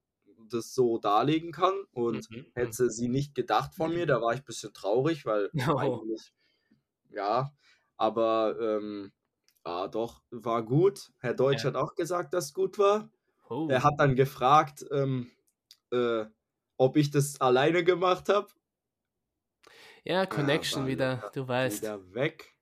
das 0.50 0.74
so 0.74 0.98
darlegen 0.98 1.52
kann. 1.52 1.74
Und 1.92 2.30
Mhm, 2.30 2.52
hätte 2.54 2.90
sie 2.90 3.08
nicht 3.08 3.34
gedacht 3.34 3.74
von 3.76 3.94
mir, 3.94 4.06
da 4.06 4.20
war 4.22 4.34
ich 4.34 4.40
ein 4.42 4.44
bisschen 4.46 4.72
traurig, 4.74 5.26
weil 5.26 5.52
Oh. 5.82 6.02
eigentlich, 6.02 6.32
ja, 7.10 7.52
aber 7.96 8.56
ähm, 8.60 9.12
ja, 9.66 9.88
doch, 9.88 10.22
war 10.30 10.64
gut. 10.64 11.12
Herr 11.18 11.34
Deutsch 11.34 11.64
Ja. 11.64 11.68
hat 11.68 11.76
auch 11.76 11.94
gesagt, 11.94 12.34
dass 12.34 12.46
es 12.46 12.54
gut 12.54 12.78
war. 12.78 13.10
oh. 13.50 13.68
Er 13.68 13.84
hat 13.84 13.94
dann 13.98 14.16
gefragt, 14.16 14.84
ähm, 14.92 15.30
äh, 15.92 16.26
ob 16.78 16.96
ich 16.96 17.10
das 17.10 17.40
alleine 17.40 17.84
gemacht 17.84 18.28
habe. 18.28 18.48
ja, 20.04 20.26
Connection 20.26 20.82
war 20.82 20.86
wieder, 20.86 21.30
du 21.34 21.46
weißt. 21.46 21.82
Wieder 21.82 22.14
weg. 22.14 22.56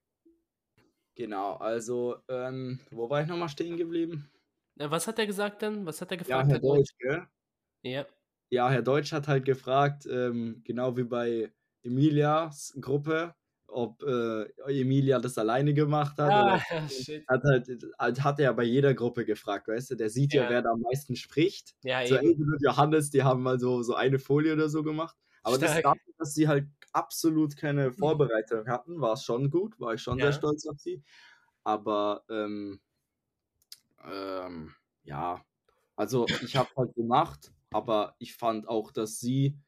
Genau, 1.15 1.53
also, 1.55 2.17
ähm, 2.27 2.79
wo 2.89 3.09
war 3.09 3.21
ich 3.21 3.27
nochmal 3.27 3.49
stehen 3.49 3.77
geblieben? 3.77 4.29
Was 4.75 5.07
hat 5.07 5.17
er 5.19 5.27
gesagt 5.27 5.61
dann? 5.61 5.85
Was 5.85 6.01
hat 6.01 6.11
er 6.11 6.17
Ja, 6.25 6.41
gefragt? 6.41 6.47
Herr 6.47 6.53
Herr 6.53 6.59
Deutsch? 6.59 6.89
Deutsch, 6.89 6.95
gell? 6.97 7.27
Ja. 7.83 8.07
Ja, 8.49 8.69
Herr 8.69 8.81
Deutsch 8.81 9.11
hat 9.13 9.27
halt 9.27 9.45
gefragt, 9.45 10.05
ähm, 10.05 10.61
genau 10.65 10.97
wie 10.97 11.03
bei 11.05 11.53
Emilias 11.83 12.75
Gruppe, 12.81 13.33
ob 13.71 14.03
äh, 14.03 14.43
Emilia 14.67 15.19
das 15.19 15.37
alleine 15.37 15.73
gemacht 15.73 16.17
hat. 16.19 16.31
Ah, 16.31 16.59
hat 17.27 17.43
halt, 17.43 17.69
hat 18.23 18.39
er 18.39 18.53
bei 18.53 18.63
jeder 18.63 18.93
Gruppe 18.93 19.25
gefragt, 19.25 19.67
weißt 19.67 19.91
du? 19.91 19.95
Der 19.95 20.09
sieht 20.09 20.33
ja, 20.33 20.43
Ja. 20.43 20.49
wer 20.49 20.61
da 20.61 20.71
am 20.71 20.81
meisten 20.81 21.15
spricht. 21.15 21.75
Ja, 21.83 22.05
So. 22.05 22.15
Elvin 22.15 22.51
und 22.53 22.61
Johannes, 22.63 23.09
die 23.11 23.23
haben 23.23 23.43
mal 23.43 23.59
so, 23.59 23.81
so 23.83 23.95
eine 23.95 24.19
Folie 24.19 24.53
oder 24.53 24.69
so 24.69 24.83
gemacht. 24.83 25.17
Aber 25.43 25.57
das 25.57 25.71
Stark. 25.71 25.83
dafür, 25.83 26.13
dass 26.17 26.33
sie 26.33 26.47
halt 26.47 26.67
absolut 26.93 27.55
keine 27.57 27.91
Vorbereitung 27.93 28.67
hatten, 28.67 29.01
war 29.01 29.13
es 29.13 29.23
schon 29.23 29.49
gut, 29.49 29.79
war 29.79 29.93
ich 29.95 30.01
schon 30.01 30.19
Ja. 30.19 30.25
sehr 30.25 30.33
stolz 30.33 30.67
auf 30.67 30.77
sie. 30.79 31.03
Aber 31.63 32.23
ähm, 32.29 32.81
ähm, 34.03 34.73
ja, 35.03 35.43
also 35.95 36.35
ich 36.39 36.55
habe 36.55 36.69
halt 36.77 36.95
gemacht, 36.95 37.53
aber 37.71 38.15
ich 38.19 38.35
fand 38.35 38.67
auch, 38.67 38.91
dass 38.91 39.19
sie 39.19 39.59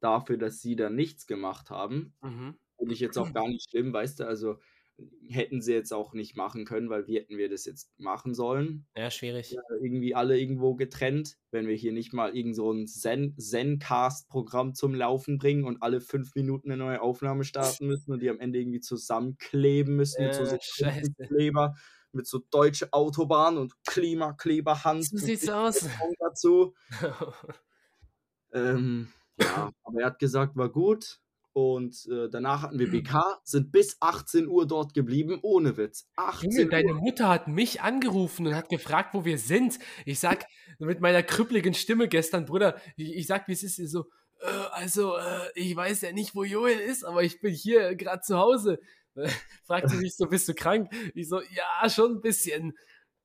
dafür, 0.00 0.38
dass 0.38 0.60
sie 0.60 0.76
da 0.76 0.90
nichts 0.90 1.26
gemacht 1.26 1.70
haben, 1.70 2.14
Mhm. 2.22 2.56
Finde 2.82 2.94
ich 2.94 3.00
jetzt 3.00 3.18
auch 3.18 3.32
gar 3.32 3.48
nicht 3.48 3.70
schlimm, 3.70 3.92
weißt 3.92 4.20
du, 4.20 4.26
also 4.26 4.58
hätten 5.28 5.62
sie 5.62 5.72
jetzt 5.72 5.92
auch 5.92 6.12
nicht 6.12 6.36
machen 6.36 6.64
können, 6.64 6.90
weil 6.90 7.06
wie 7.06 7.16
hätten 7.16 7.38
wir 7.38 7.48
das 7.48 7.64
jetzt 7.64 7.90
machen 7.98 8.34
sollen? 8.34 8.86
Ja, 8.96 9.10
schwierig. 9.10 9.56
irgendwie 9.80 10.14
alle 10.14 10.38
irgendwo 10.38 10.74
getrennt, 10.74 11.38
wenn 11.50 11.66
wir 11.66 11.74
hier 11.74 11.92
nicht 11.92 12.12
mal 12.12 12.36
irgend 12.36 12.54
so 12.54 12.70
ein 12.70 12.86
Zen 12.86 13.34
Zencast-Programm 13.38 14.74
zum 14.74 14.94
Laufen 14.94 15.38
bringen 15.38 15.64
und 15.64 15.82
alle 15.82 16.00
fünf 16.00 16.34
Minuten 16.34 16.70
eine 16.70 16.82
neue 16.82 17.00
Aufnahme 17.00 17.44
starten 17.44 17.86
müssen 17.86 18.12
und 18.12 18.20
die 18.20 18.28
am 18.30 18.38
Ende 18.38 18.60
irgendwie 18.60 18.80
zusammenkleben 18.80 19.96
müssen 19.96 20.24
mit 20.24 20.34
so 20.34 20.42
Äh, 20.42 20.58
scheiße. 20.60 21.14
Kleber, 21.26 21.74
mit 22.12 22.26
so 22.26 22.40
deutsche 22.50 22.92
Autobahn 22.92 23.56
und 23.56 23.72
Klimakleberhand 23.86 25.04
So 25.04 25.16
sieht's 25.16 25.48
aus. 25.48 25.88
dazu. 26.20 26.74
Ähm, 28.54 29.08
ja, 29.40 29.72
aber 29.82 30.00
er 30.00 30.06
hat 30.08 30.18
gesagt, 30.18 30.56
war 30.56 30.68
gut. 30.68 31.21
Und 31.54 32.06
äh, 32.10 32.30
danach 32.30 32.62
hatten 32.62 32.78
wir 32.78 32.90
BK, 32.90 33.40
sind 33.44 33.72
bis 33.72 33.98
18 34.00 34.48
Uhr 34.48 34.66
dort 34.66 34.94
geblieben, 34.94 35.38
ohne 35.42 35.76
Witz. 35.76 36.08
18 36.16 36.50
Junge, 36.50 36.66
deine. 36.70 36.94
Mutter 36.94 37.28
hat 37.28 37.46
mich 37.46 37.82
angerufen 37.82 38.46
und 38.46 38.54
hat 38.54 38.70
gefragt, 38.70 39.12
wo 39.12 39.26
wir 39.26 39.36
sind. 39.36 39.78
Ich 40.06 40.18
sag 40.18 40.46
mit 40.78 41.00
meiner 41.00 41.22
krüppeligen 41.22 41.74
Stimme 41.74 42.08
gestern, 42.08 42.46
Bruder, 42.46 42.80
ich, 42.96 43.14
ich 43.14 43.26
sag, 43.26 43.48
wie 43.48 43.52
es 43.52 43.62
ist, 43.62 43.76
so, 43.90 44.06
äh, 44.40 44.46
also, 44.72 45.16
äh, 45.16 45.50
ich 45.54 45.76
weiß 45.76 46.00
ja 46.02 46.12
nicht, 46.12 46.34
wo 46.34 46.44
Joel 46.44 46.78
ist, 46.78 47.04
aber 47.04 47.22
ich 47.22 47.40
bin 47.40 47.52
hier 47.52 47.94
gerade 47.96 48.22
zu 48.22 48.38
Hause. 48.38 48.80
Fragt 49.66 49.90
sie 49.90 49.96
mich 49.96 50.16
so, 50.16 50.26
bist 50.26 50.48
du 50.48 50.54
krank? 50.54 50.90
Ich 51.14 51.28
so, 51.28 51.40
ja, 51.40 51.88
schon 51.90 52.16
ein 52.16 52.20
bisschen. 52.22 52.72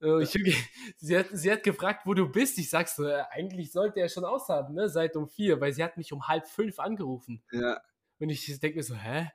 Äh, 0.01 0.23
Ich, 0.23 0.31
sie, 0.97 1.17
hat, 1.17 1.27
sie 1.31 1.51
hat 1.51 1.63
gefragt, 1.63 2.01
wo 2.05 2.13
du 2.13 2.29
bist. 2.29 2.57
Ich 2.57 2.69
sag 2.69 2.89
so, 2.89 3.05
äh, 3.05 3.23
eigentlich 3.31 3.71
sollte 3.71 4.01
er 4.01 4.09
schon 4.09 4.25
aushaben, 4.25 4.75
ne, 4.75 4.89
seit 4.89 5.15
um 5.15 5.27
vier, 5.27 5.61
weil 5.61 5.71
sie 5.73 5.83
hat 5.83 5.95
mich 5.95 6.11
um 6.11 6.27
halb 6.27 6.45
fünf 6.45 6.79
angerufen. 6.79 7.41
Ja, 7.51 7.81
Und 8.19 8.29
ich 8.29 8.59
denke 8.59 8.77
mir 8.77 8.83
so, 8.83 8.95
hä? 8.95 9.29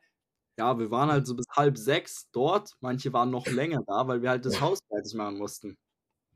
Ja, 0.58 0.78
wir 0.78 0.90
waren 0.90 1.10
halt 1.10 1.26
so 1.26 1.34
bis 1.34 1.46
halb 1.56 1.78
sechs 1.78 2.30
dort. 2.32 2.72
Manche 2.80 3.12
waren 3.12 3.30
noch 3.30 3.46
länger 3.46 3.82
da, 3.86 4.06
weil 4.08 4.22
wir 4.22 4.30
halt 4.30 4.44
das 4.44 4.60
Haus 4.60 4.80
fertig 4.88 5.14
machen 5.14 5.38
mussten. 5.38 5.78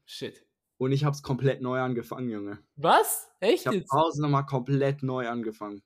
Shit. 0.07 0.44
Und 0.78 0.92
ich 0.92 1.05
hab's 1.05 1.22
komplett 1.22 1.62
neu 1.62 1.80
angefangen, 1.80 2.30
Junge. 2.30 2.59
Was? 2.76 3.28
Echt 3.40 3.62
Ich 3.62 3.66
hab 3.66 3.74
zu 3.74 3.97
Hause 3.97 4.22
nochmal 4.22 4.47
komplett 4.47 5.03
neu 5.03 5.28
angefangen. 5.28 5.82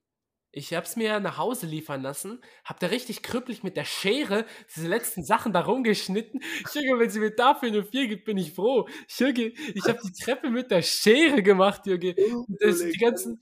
Ich 0.53 0.75
hab's 0.75 0.97
mir 0.97 1.21
nach 1.21 1.39
Hause 1.39 1.67
liefern 1.67 2.03
lassen, 2.03 2.41
hab 2.65 2.81
da 2.81 2.89
richtig 2.89 3.23
krüppelig 3.23 3.63
mit 3.63 3.77
der 3.77 3.85
Schere 3.85 4.47
diese 4.75 4.89
letzten 4.89 5.23
Sachen 5.23 5.53
da 5.53 5.61
rumgeschnitten. 5.61 6.41
Junge, 6.75 6.99
wenn 6.99 7.09
sie 7.11 7.21
mir 7.21 7.31
dafür 7.31 7.69
eine 7.69 7.85
4 7.85 8.09
gibt, 8.09 8.25
bin 8.25 8.37
ich 8.37 8.53
froh. 8.53 8.89
Junge, 9.17 9.53
ich 9.53 9.85
hab 9.85 10.01
die 10.01 10.13
Treppe 10.13 10.51
mit 10.51 10.73
der 10.73 10.83
Schere 10.83 11.43
gemacht, 11.43 11.87
Junge. 11.87 12.17
Das, 12.61 12.81
die 12.81 12.99
ganzen. 12.99 13.41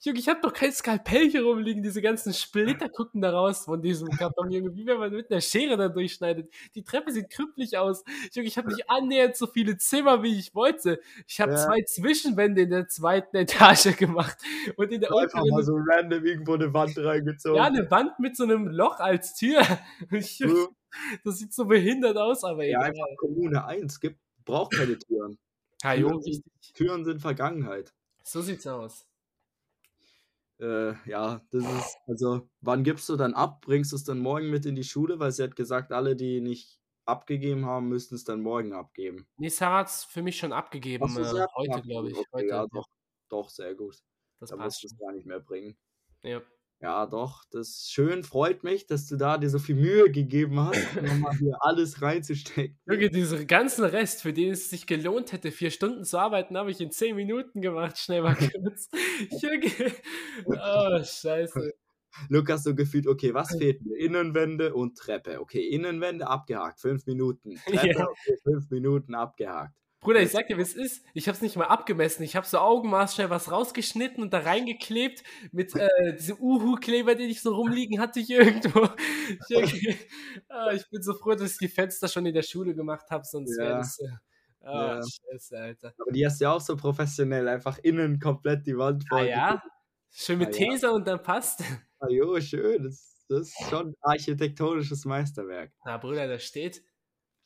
Junge, 0.00 0.18
ich 0.18 0.28
hab 0.28 0.42
doch 0.42 0.52
kein 0.52 0.70
Skalpell 0.72 1.30
hier 1.30 1.44
rumliegen. 1.44 1.82
Diese 1.82 2.02
ganzen 2.02 2.34
Splitter 2.34 2.88
gucken 2.90 3.22
da 3.22 3.30
raus 3.30 3.64
von 3.64 3.80
diesem 3.80 4.08
Karton, 4.08 4.50
Junge. 4.50 4.74
Wie 4.74 4.84
wenn 4.86 4.98
man 4.98 5.10
mit 5.12 5.30
einer 5.30 5.40
Schere 5.40 5.76
da 5.78 5.88
durchschneidet. 5.88 6.52
Die 6.74 6.82
Treppe 6.84 7.10
sieht 7.10 7.30
krüppelig 7.30 7.78
aus. 7.78 8.04
Junge, 8.34 8.48
ich 8.48 8.58
hab 8.58 8.66
nicht 8.66 8.90
annähernd 8.90 9.34
so 9.36 9.46
viele 9.46 9.78
Zimmer, 9.78 10.22
wie 10.22 10.38
ich 10.38 10.54
wollte. 10.54 11.00
Ich 11.26 11.40
hab 11.40 11.48
Ja. 11.50 11.56
zwei 11.56 11.80
Zwischenwände 11.82 12.62
in 12.62 12.70
der 12.70 12.88
zweiten 12.88 13.34
Etage 13.36 13.96
gemacht. 13.96 14.36
Und 14.76 14.92
in 14.92 15.00
der 15.00 15.10
Einfach 15.10 15.40
unteren 15.40 15.50
mal 15.54 15.62
so 15.62 15.74
random 15.76 16.24
irgendwo 16.26 16.52
eine 16.54 16.74
Wand 16.74 16.98
reingezogen. 16.98 17.56
ja, 17.56 17.64
eine 17.64 17.90
Wand 17.90 18.18
mit 18.18 18.36
so 18.36 18.44
einem 18.44 18.66
Loch 18.68 19.00
als 19.00 19.34
Tür. 19.34 19.62
Das 21.24 21.38
sieht 21.38 21.54
so 21.54 21.64
behindert 21.64 22.18
aus, 22.18 22.44
aber 22.44 22.64
ja, 22.64 22.78
egal. 22.80 22.90
einfach 22.90 23.16
Kommune 23.16 23.64
1 23.64 23.98
gibt, 24.00 24.18
braucht 24.44 24.74
keine 24.74 24.98
Türen. 24.98 25.38
Ja, 25.82 25.94
jo, 25.94 26.08
Türen, 26.08 26.22
sind, 26.22 26.44
Türen 26.74 27.04
sind 27.06 27.20
Vergangenheit. 27.22 27.94
so 28.22 28.42
sieht's 28.42 28.66
aus. 28.66 29.06
Äh, 30.62 30.94
ja, 31.10 31.40
das 31.50 31.64
ist, 31.64 31.98
also, 32.06 32.48
wann 32.60 32.84
gibst 32.84 33.08
du 33.08 33.16
dann 33.16 33.34
ab? 33.34 33.62
Bringst 33.62 33.90
du 33.90 33.96
es 33.96 34.04
dann 34.04 34.20
morgen 34.20 34.48
mit 34.48 34.64
in 34.64 34.76
die 34.76 34.84
Schule? 34.84 35.18
Weil 35.18 35.32
sie 35.32 35.42
hat 35.42 35.56
gesagt, 35.56 35.90
alle, 35.90 36.14
die 36.14 36.40
nicht 36.40 36.80
abgegeben 37.04 37.66
haben, 37.66 37.88
müssten 37.88 38.14
es 38.14 38.22
dann 38.22 38.40
morgen 38.42 38.72
abgeben. 38.72 39.26
Nee, 39.38 39.48
Sarah 39.48 39.78
hat's 39.78 40.04
für 40.04 40.22
mich 40.22 40.36
schon 40.36 40.52
abgegeben. 40.52 41.08
So, 41.08 41.20
äh, 41.20 41.40
hat 41.40 41.50
heute, 41.56 41.82
glaube 41.82 42.10
ich. 42.10 42.16
Okay, 42.16 42.28
Heute, 42.32 42.46
ja, 42.46 42.66
doch, 42.68 42.86
doch, 43.28 43.48
sehr 43.48 43.74
gut. 43.74 43.98
Das 44.38 44.50
Da 44.50 44.56
passt 44.56 44.82
musst 44.82 44.82
du 44.84 44.86
es 44.86 44.98
gar 45.00 45.12
nicht 45.12 45.26
mehr 45.26 45.40
bringen. 45.40 45.76
Ja. 46.22 46.42
Ja, 46.82 47.06
doch, 47.06 47.44
das 47.52 47.68
ist 47.68 47.92
schön, 47.92 48.24
freut 48.24 48.64
mich, 48.64 48.88
dass 48.88 49.06
du 49.06 49.16
da 49.16 49.38
dir 49.38 49.48
so 49.48 49.60
viel 49.60 49.76
Mühe 49.76 50.10
gegeben 50.10 50.58
hast, 50.58 50.96
um 50.96 51.04
nochmal 51.04 51.36
hier 51.38 51.54
alles 51.60 52.02
reinzustecken. 52.02 52.76
Junge, 52.90 53.08
diesen 53.08 53.46
ganzen 53.46 53.84
Rest, 53.84 54.20
für 54.22 54.32
den 54.32 54.50
es 54.50 54.68
sich 54.68 54.88
gelohnt 54.88 55.30
hätte, 55.30 55.52
vier 55.52 55.70
Stunden 55.70 56.04
zu 56.04 56.18
arbeiten, 56.18 56.56
habe 56.58 56.72
ich 56.72 56.80
in 56.80 56.90
zehn 56.90 57.14
Minuten 57.14 57.60
gemacht. 57.60 57.98
Schnell 57.98 58.22
mal 58.22 58.34
kurz. 58.36 58.88
Junge. 59.40 59.92
Oh, 60.46 60.98
scheiße. 61.04 61.72
Lukas 62.28 62.64
so 62.64 62.74
gefühlt, 62.74 63.06
okay, 63.06 63.32
was 63.32 63.56
fehlt 63.56 63.80
mir? 63.86 63.96
Innenwände 63.98 64.74
und 64.74 64.98
Treppe. 64.98 65.40
Okay, 65.40 65.62
Innenwände 65.68 66.26
abgehakt, 66.26 66.80
fünf 66.80 67.06
Minuten. 67.06 67.54
Treppe, 67.66 67.88
Ja. 67.96 68.06
okay, 68.08 68.36
fünf 68.42 68.68
Minuten 68.70 69.14
abgehakt. 69.14 69.72
Bruder, 70.02 70.20
ich 70.20 70.30
sag 70.30 70.48
dir, 70.48 70.58
wie 70.58 70.62
es 70.62 70.74
ist. 70.74 71.04
Ich 71.14 71.28
hab's 71.28 71.40
nicht 71.42 71.56
mal 71.56 71.66
abgemessen. 71.66 72.24
Ich 72.24 72.34
hab 72.36 72.44
so 72.44 72.58
Augenmaß 72.58 73.14
schnell 73.14 73.30
was 73.30 73.50
rausgeschnitten 73.52 74.22
und 74.22 74.32
da 74.32 74.40
reingeklebt 74.40 75.22
mit 75.52 75.74
äh, 75.76 75.88
diesem 76.16 76.38
Uhu-Kleber, 76.40 77.14
den 77.14 77.30
ich 77.30 77.40
so 77.40 77.54
rumliegen 77.54 78.00
hatte 78.00 78.18
hier 78.20 78.40
irgendwo. 78.44 78.88
Ich, 79.48 79.98
ah, 80.48 80.72
ich 80.72 80.88
bin 80.90 81.02
so 81.02 81.14
froh, 81.14 81.34
dass 81.34 81.52
ich 81.52 81.58
die 81.58 81.68
Fenster 81.68 82.08
schon 82.08 82.26
in 82.26 82.34
der 82.34 82.42
Schule 82.42 82.74
gemacht 82.74 83.06
habe, 83.10 83.24
sonst 83.24 83.56
wäre 83.56 83.70
Ja. 83.70 83.78
das. 83.78 83.98
Äh, 84.00 84.08
ah, 84.64 84.94
Ja. 84.96 85.00
Scheiße, 85.02 85.56
Alter. 85.58 85.94
Aber 85.98 86.10
die 86.12 86.26
hast 86.26 86.40
du 86.40 86.44
ja 86.44 86.52
auch 86.52 86.60
so 86.60 86.76
professionell, 86.76 87.46
einfach 87.48 87.78
innen 87.78 88.18
komplett 88.18 88.66
die 88.66 88.76
Wand 88.76 89.04
Ah 89.10 89.16
voll. 89.18 89.26
ja? 89.28 89.62
Schön 90.10 90.38
mit 90.40 90.48
Ah, 90.48 90.58
ja. 90.58 90.70
Tesa 90.72 90.90
und 90.90 91.06
dann 91.06 91.22
passt. 91.22 91.62
Ah, 92.00 92.08
jo, 92.10 92.40
schön. 92.40 92.82
Das, 92.82 93.24
das 93.28 93.48
ist 93.48 93.70
schon 93.70 93.94
architektonisches 94.00 95.04
Meisterwerk. 95.04 95.70
Na, 95.84 95.96
Bruder, 95.96 96.26
da 96.26 96.38
steht. 96.40 96.82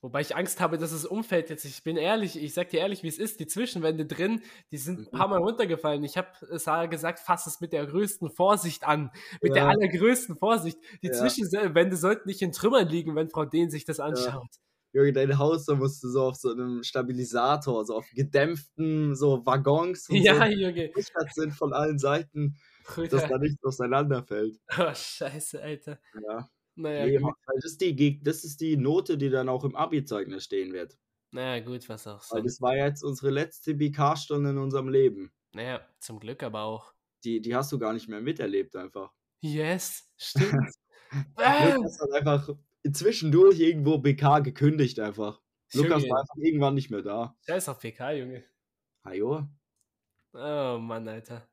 Wobei 0.07 0.20
ich 0.20 0.36
Angst 0.36 0.61
habe, 0.61 0.78
dass 0.78 0.92
es 0.92 1.04
umfällt 1.04 1.50
jetzt. 1.50 1.64
Ich 1.64 1.82
bin 1.82 1.96
ehrlich, 1.96 2.40
ich 2.40 2.54
sag 2.54 2.68
dir 2.68 2.78
ehrlich, 2.78 3.02
wie 3.02 3.09
es 3.09 3.18
ist. 3.18 3.40
Die 3.40 3.48
Zwischenwände 3.48 4.07
drin, 4.07 4.40
die 4.70 4.76
sind 4.78 5.00
ein 5.00 5.09
Mhm. 5.11 5.18
paar 5.18 5.26
Mal 5.26 5.38
runtergefallen. 5.38 6.04
Ich 6.04 6.16
habe 6.16 6.28
Sarah 6.61 6.86
gesagt, 6.86 7.18
fass 7.18 7.48
es 7.48 7.61
mit 7.61 7.72
der 7.72 7.84
größten 7.86 8.30
Vorsicht 8.30 8.84
an. 8.86 9.11
Mit 9.42 9.57
der 9.57 9.64
Ja. 9.64 9.68
allergrößten 9.70 10.36
Vorsicht. 10.36 10.78
Die 11.02 11.09
Ja. 11.09 11.12
Zwischenwände 11.12 11.96
sollten 11.96 12.28
nicht 12.28 12.40
in 12.40 12.52
Trümmern 12.52 12.86
liegen, 12.86 13.16
wenn 13.16 13.28
Frau 13.28 13.46
Dehn 13.46 13.68
sich 13.68 13.84
das 13.84 13.98
anschaut. 13.98 14.46
Junge, 14.92 15.12
dein 15.12 15.38
Haus, 15.38 15.66
da 15.66 15.74
musst 15.74 16.04
du 16.04 16.09
so 16.09 16.22
auf 16.22 16.36
so 16.36 16.52
einem 16.52 16.84
Stabilisator, 16.84 17.84
so 17.84 17.96
auf 17.96 18.07
gedämpften 18.14 19.16
so 19.16 19.44
Waggons 19.44 20.09
und 20.09 20.18
Ja, 20.18 20.34
so 20.36 20.72
gesichert 20.72 21.34
sind 21.34 21.52
von 21.52 21.72
allen 21.72 21.98
Seiten, 21.98 22.57
dass 22.86 22.94
Bruder. 22.94 23.28
da 23.28 23.38
nichts 23.38 23.64
auseinanderfällt. 23.64 24.57
Oh, 24.78 24.94
scheiße, 24.94 25.61
Alter. 25.61 25.98
Ja. 26.28 26.48
Naja, 26.77 27.07
Nee, 27.07 27.16
gut. 27.18 27.35
weil 27.47 27.57
das, 27.57 27.72
ist 27.72 27.81
die, 27.81 28.22
das 28.22 28.45
ist 28.45 28.61
die 28.61 28.77
Note, 28.77 29.16
die 29.18 29.31
dann 29.31 29.49
auch 29.49 29.64
im 29.64 29.74
Abi-Zeugnis 29.74 30.45
stehen 30.45 30.72
wird. 30.72 30.97
naja, 31.33 31.64
gut, 31.64 31.89
was 31.89 32.07
auch 32.07 32.22
Weil 32.31 32.41
so. 32.41 32.45
das 32.45 32.61
war 32.61 32.77
jetzt 32.77 33.03
unsere 33.03 33.31
letzte 33.31 33.74
BK-Stunde 33.74 34.51
in 34.51 34.59
unserem 34.59 34.89
Leben. 34.89 35.33
Naja, 35.55 35.81
zum 36.01 36.20
Glück 36.20 36.43
aber 36.43 36.62
auch. 36.62 36.93
Die, 37.24 37.41
die 37.41 37.55
hast 37.57 37.72
du 37.72 37.79
gar 37.79 37.93
nicht 37.95 38.09
mehr 38.09 38.20
miterlebt 38.20 38.77
einfach. 38.77 39.12
Yes, 39.41 40.09
stimmt. 40.18 40.70
Lukas 41.37 41.99
hat 42.01 42.11
einfach 42.12 42.51
zwischendurch 42.93 43.59
irgendwo 43.59 43.99
BK 43.99 44.41
gekündigt 44.41 45.01
einfach. 45.01 45.41
Lukas 45.72 46.03
Junge, 46.03 46.11
war 46.12 46.20
einfach 46.20 46.37
irgendwann 46.37 46.74
nicht 46.74 46.91
mehr 46.91 47.03
da. 47.03 47.37
Scheiß 47.47 47.68
auf 47.70 47.79
PK, 47.81 48.12
Junge. 48.12 48.45
Hajo? 49.05 49.49
Oh 50.35 50.79
Mann, 50.79 51.09
Alter. 51.09 51.49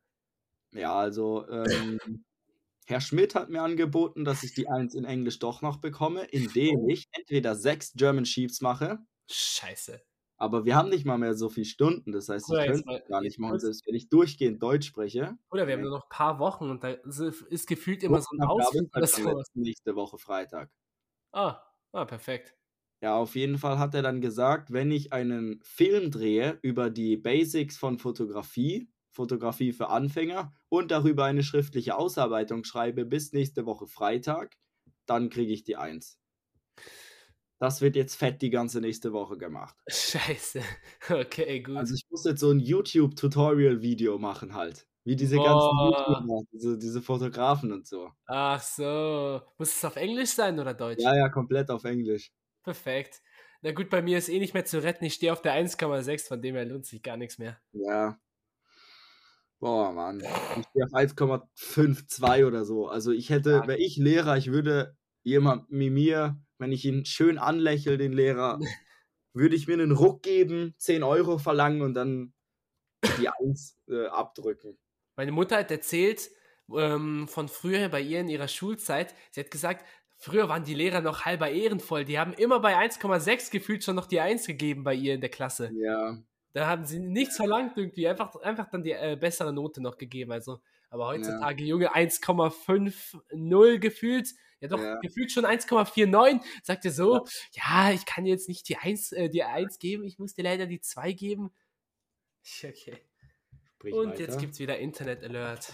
Ja, 0.71 0.93
also 0.95 1.47
ähm, 1.49 1.97
Herr 2.87 3.01
Schmidt 3.01 3.35
hat 3.35 3.49
mir 3.49 3.61
angeboten, 3.61 4.25
dass 4.25 4.43
ich 4.43 4.53
die 4.53 4.67
1 4.69 4.93
in 4.95 5.05
Englisch 5.05 5.39
doch 5.39 5.61
noch 5.61 5.77
bekomme, 5.77 6.23
indem 6.25 6.87
ich 6.89 7.07
entweder 7.11 7.55
sechs 7.55 7.93
German 7.93 8.25
Sheeps 8.25 8.61
mache, 8.61 8.99
Scheiße. 9.29 10.01
aber 10.37 10.65
wir 10.65 10.75
haben 10.75 10.89
nicht 10.89 11.05
mal 11.05 11.17
mehr 11.17 11.35
so 11.35 11.49
viele 11.49 11.65
Stunden. 11.65 12.11
Das 12.11 12.29
heißt, 12.29 12.49
ich 12.49 12.65
könnte 12.65 12.91
es 13.01 13.07
gar 13.07 13.21
nicht 13.21 13.39
machen, 13.39 13.59
selbst 13.59 13.85
wenn 13.87 13.95
ich 13.95 14.09
durchgehend 14.09 14.61
Deutsch 14.61 14.87
spreche. 14.87 15.37
Oder 15.51 15.67
wir 15.67 15.73
haben 15.73 15.81
Nee. 15.81 15.87
nur 15.89 15.97
noch 15.97 16.05
ein 16.05 16.09
paar 16.09 16.39
Wochen 16.39 16.69
und 16.69 16.83
da 16.83 16.89
ist 16.91 17.67
gefühlt 17.67 18.03
immer 18.03 18.21
so 18.21 18.27
ein 18.35 18.41
Ausflug 18.41 18.89
ist 18.97 19.17
halt 19.17 19.25
sowas. 19.25 19.47
Nächste 19.53 19.95
Woche 19.95 20.17
Freitag. 20.17 20.69
Ah, 21.31 21.61
ah, 21.91 22.05
perfekt. 22.05 22.55
Ja, 23.01 23.17
auf 23.17 23.35
jeden 23.35 23.57
Fall 23.57 23.79
hat 23.79 23.93
er 23.95 24.01
dann 24.01 24.21
gesagt, 24.21 24.71
wenn 24.71 24.89
ich 24.91 25.11
einen 25.11 25.59
Film 25.63 26.09
drehe 26.09 26.57
über 26.61 26.89
die 26.89 27.17
Basics 27.17 27.77
von 27.77 27.99
Fotografie, 27.99 28.89
Fotografie 29.13 29.71
für 29.71 29.89
Anfänger 29.89 30.53
und 30.69 30.91
darüber 30.91 31.25
eine 31.25 31.43
schriftliche 31.43 31.95
Ausarbeitung 31.95 32.63
schreibe 32.63 33.05
bis 33.05 33.31
nächste 33.31 33.65
Woche 33.65 33.87
Freitag, 33.87 34.57
dann 35.05 35.29
kriege 35.29 35.53
ich 35.53 35.63
die 35.63 35.77
Eins. 35.77 36.19
Das 37.59 37.79
wird 37.79 37.95
jetzt 37.95 38.15
fett 38.15 38.41
die 38.41 38.49
ganze 38.49 38.81
nächste 38.81 39.13
Woche 39.13 39.37
gemacht. 39.37 39.75
Scheiße. 39.87 40.61
Okay, 41.09 41.61
gut. 41.61 41.77
Also 41.77 41.93
ich 41.93 42.05
muss 42.09 42.25
jetzt 42.25 42.41
so 42.41 42.51
ein 42.51 42.59
YouTube-Tutorial-Video 42.59 44.17
machen 44.17 44.53
halt. 44.53 44.87
Wie 45.05 45.15
diese 45.15 45.35
ganzen 45.35 45.69
Boah. 45.69 46.05
YouTuber, 46.07 46.41
diese, 46.51 46.77
diese 46.77 47.01
Fotografen 47.01 47.71
und 47.71 47.87
so. 47.87 48.09
Ach 48.25 48.61
so. 48.61 49.41
Muss 49.57 49.75
es 49.75 49.85
auf 49.85 49.95
Englisch 49.95 50.31
sein 50.31 50.59
oder 50.59 50.73
Deutsch? 50.73 51.01
Ja, 51.01 51.15
ja, 51.15 51.29
komplett 51.29 51.69
auf 51.69 51.83
Englisch. 51.83 52.31
Perfekt. 52.63 53.21
Na 53.61 53.71
gut, 53.71 53.89
bei 53.89 54.01
mir 54.01 54.17
ist 54.17 54.29
eh 54.29 54.39
nicht 54.39 54.53
mehr 54.53 54.65
zu 54.65 54.83
retten. 54.83 55.05
Ich 55.05 55.13
stehe 55.13 55.31
auf 55.31 55.41
der 55.41 55.53
1,6, 55.53 56.27
von 56.27 56.41
dem 56.41 56.55
her 56.55 56.65
lohnt 56.65 56.85
sich 56.85 57.01
gar 57.01 57.17
nichts 57.17 57.37
mehr. 57.37 57.59
Ja. 57.71 58.19
Boah, 59.63 59.93
Mann. 59.93 60.19
Ich 60.19 60.65
stehe 60.71 60.83
auf 60.83 60.91
1,52 60.91 62.45
oder 62.45 62.65
so. 62.65 62.89
Also 62.89 63.13
ich 63.13 63.29
hätte, 63.29 63.61
wäre 63.65 63.77
ich 63.77 63.95
Lehrer, 63.95 64.35
ich 64.35 64.51
würde 64.51 64.97
jemand 65.23 65.67
wie 65.69 65.89
mir, 65.89 66.37
wenn 66.57 66.73
ich 66.73 66.83
ihn 66.83 67.05
schön 67.05 67.37
anlächle, 67.37 67.97
den 67.97 68.11
Lehrer, 68.11 68.59
würde 69.33 69.55
ich 69.55 69.65
mir 69.65 69.75
einen 69.75 69.93
Ruck 69.93 70.21
geben, 70.21 70.75
10 70.79 71.03
Euro 71.03 71.37
verlangen 71.37 71.81
und 71.81 71.93
dann 71.93 72.33
die 73.19 73.29
1 73.29 73.79
äh, 73.87 74.07
abdrücken. 74.07 74.77
Meine 75.15 75.31
Mutter 75.31 75.59
hat 75.59 75.71
erzählt 75.71 76.29
ähm, 76.69 77.29
von 77.29 77.47
früher 77.47 77.87
bei 77.87 78.01
ihr 78.01 78.19
in 78.19 78.27
ihrer 78.27 78.49
Schulzeit. 78.49 79.15
Sie 79.31 79.39
hat 79.39 79.49
gesagt, 79.49 79.85
früher 80.17 80.49
waren 80.49 80.65
die 80.65 80.73
Lehrer 80.73 80.99
noch 80.99 81.23
halber 81.23 81.49
ehrenvoll. 81.49 82.03
Die 82.03 82.19
haben 82.19 82.33
immer 82.33 82.59
bei 82.59 82.75
1,6 82.75 83.49
gefühlt 83.49 83.85
schon 83.85 83.95
noch 83.95 84.07
die 84.07 84.19
1 84.19 84.45
gegeben 84.45 84.83
bei 84.83 84.93
ihr 84.93 85.13
in 85.13 85.21
der 85.21 85.29
Klasse. 85.29 85.71
Ja. 85.73 86.21
Da 86.53 86.67
haben 86.67 86.85
sie 86.85 86.99
nichts 86.99 87.35
verlangt 87.35 87.77
irgendwie, 87.77 88.07
einfach, 88.07 88.35
einfach 88.37 88.69
dann 88.69 88.83
die 88.83 88.91
äh, 88.91 89.17
bessere 89.19 89.51
Note 89.51 89.81
noch 89.81 89.97
gegeben. 89.97 90.31
Also, 90.31 90.61
aber 90.89 91.07
heutzutage, 91.07 91.63
Junge, 91.63 91.95
1,50 91.95 93.79
gefühlt. 93.79 94.29
Ja 94.59 94.67
doch, 94.69 94.79
Ja. 94.79 94.99
gefühlt 95.01 95.31
schon 95.31 95.45
1,49. 95.45 96.41
Sagt 96.63 96.85
er 96.85 96.91
so, 96.91 97.25
ja. 97.53 97.91
ich 97.91 98.05
kann 98.05 98.25
jetzt 98.25 98.47
nicht 98.47 98.69
die 98.69 98.77
1, 98.77 99.11
äh, 99.13 99.29
die 99.29 99.43
1 99.43 99.79
geben, 99.79 100.03
ich 100.03 100.19
muss 100.19 100.35
dir 100.35 100.43
leider 100.43 100.67
die 100.67 100.79
2 100.79 101.11
geben. 101.13 101.51
Okay. 102.63 102.97
Sprich 103.75 103.93
Und 103.93 104.11
weiter. 104.11 104.21
jetzt 104.21 104.39
gibt's 104.39 104.59
wieder 104.59 104.77
Internet 104.77 105.23
Alert. 105.23 105.73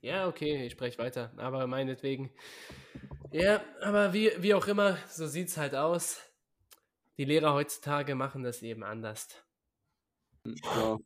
Ja, 0.00 0.26
okay, 0.26 0.66
ich 0.66 0.72
spreche 0.72 0.98
weiter, 0.98 1.32
aber 1.36 1.66
meinetwegen. 1.66 2.30
Ja, 3.30 3.62
aber 3.80 4.12
wie, 4.12 4.30
wie 4.38 4.54
auch 4.54 4.66
immer, 4.66 4.98
so 5.08 5.26
sieht's 5.26 5.56
halt 5.56 5.74
aus. 5.74 6.20
Die 7.22 7.28
Lehrer 7.28 7.54
heutzutage 7.54 8.16
machen 8.16 8.42
das 8.42 8.62
eben 8.62 8.82
anders. 8.82 9.28
So. 10.44 10.98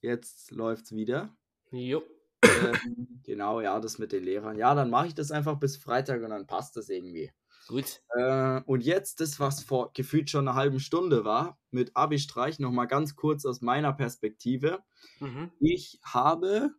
Jetzt 0.00 0.50
läuft's 0.50 0.90
wieder. 0.90 1.32
Jo. 1.70 2.02
ähm, 2.42 3.20
genau, 3.22 3.60
ja, 3.60 3.78
das 3.78 3.98
mit 3.98 4.10
den 4.10 4.24
Lehrern. 4.24 4.58
Ja, 4.58 4.74
dann 4.74 4.90
mache 4.90 5.06
ich 5.06 5.14
das 5.14 5.30
einfach 5.30 5.60
bis 5.60 5.76
Freitag 5.76 6.24
und 6.24 6.30
dann 6.30 6.48
passt 6.48 6.76
das 6.76 6.88
irgendwie. 6.88 7.30
Gut. 7.68 8.02
Äh, 8.16 8.62
und 8.62 8.82
jetzt 8.82 9.20
das, 9.20 9.38
was 9.38 9.62
vor 9.62 9.92
gefühlt 9.92 10.28
schon 10.28 10.48
einer 10.48 10.56
halben 10.56 10.80
Stunde 10.80 11.24
war, 11.24 11.56
mit 11.70 11.96
Abi-Streich, 11.96 12.58
nochmal 12.58 12.88
ganz 12.88 13.14
kurz 13.14 13.44
aus 13.46 13.60
meiner 13.60 13.92
Perspektive. 13.92 14.82
Mhm. 15.20 15.52
Ich 15.60 16.00
habe 16.02 16.74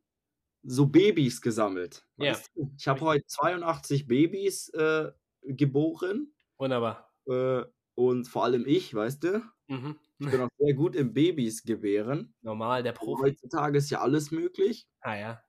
so 0.64 0.88
Babys 0.88 1.40
gesammelt. 1.40 2.06
Ja. 2.18 2.38
Ich 2.78 2.90
habe 2.90 3.00
heute 3.00 3.26
82 3.26 4.06
Babys 4.06 4.68
äh, 4.74 5.14
geboren 5.44 6.34
Wunderbar. 6.58 7.10
äh, 7.30 7.64
und 7.96 8.28
vor 8.28 8.43
allem 8.46 8.66
ich, 8.68 8.93
weißt 8.93 9.24
du, 9.24 9.41
Mhm. 9.68 9.98
ich 10.20 10.30
bin 10.32 10.41
auch 10.41 10.50
sehr 10.60 10.74
gut 10.76 10.96
im 10.96 11.14
Babys 11.14 11.64
gebären. 11.64 12.34
Normal, 12.41 12.84
der 12.84 12.91
Profi. 12.93 13.32
Heutzutage 13.32 13.78
ist 13.80 13.89
ja 13.89 14.02
alles 14.02 14.32
möglich. 14.32 14.88
Ah 15.02 15.16
ja. 15.16 15.41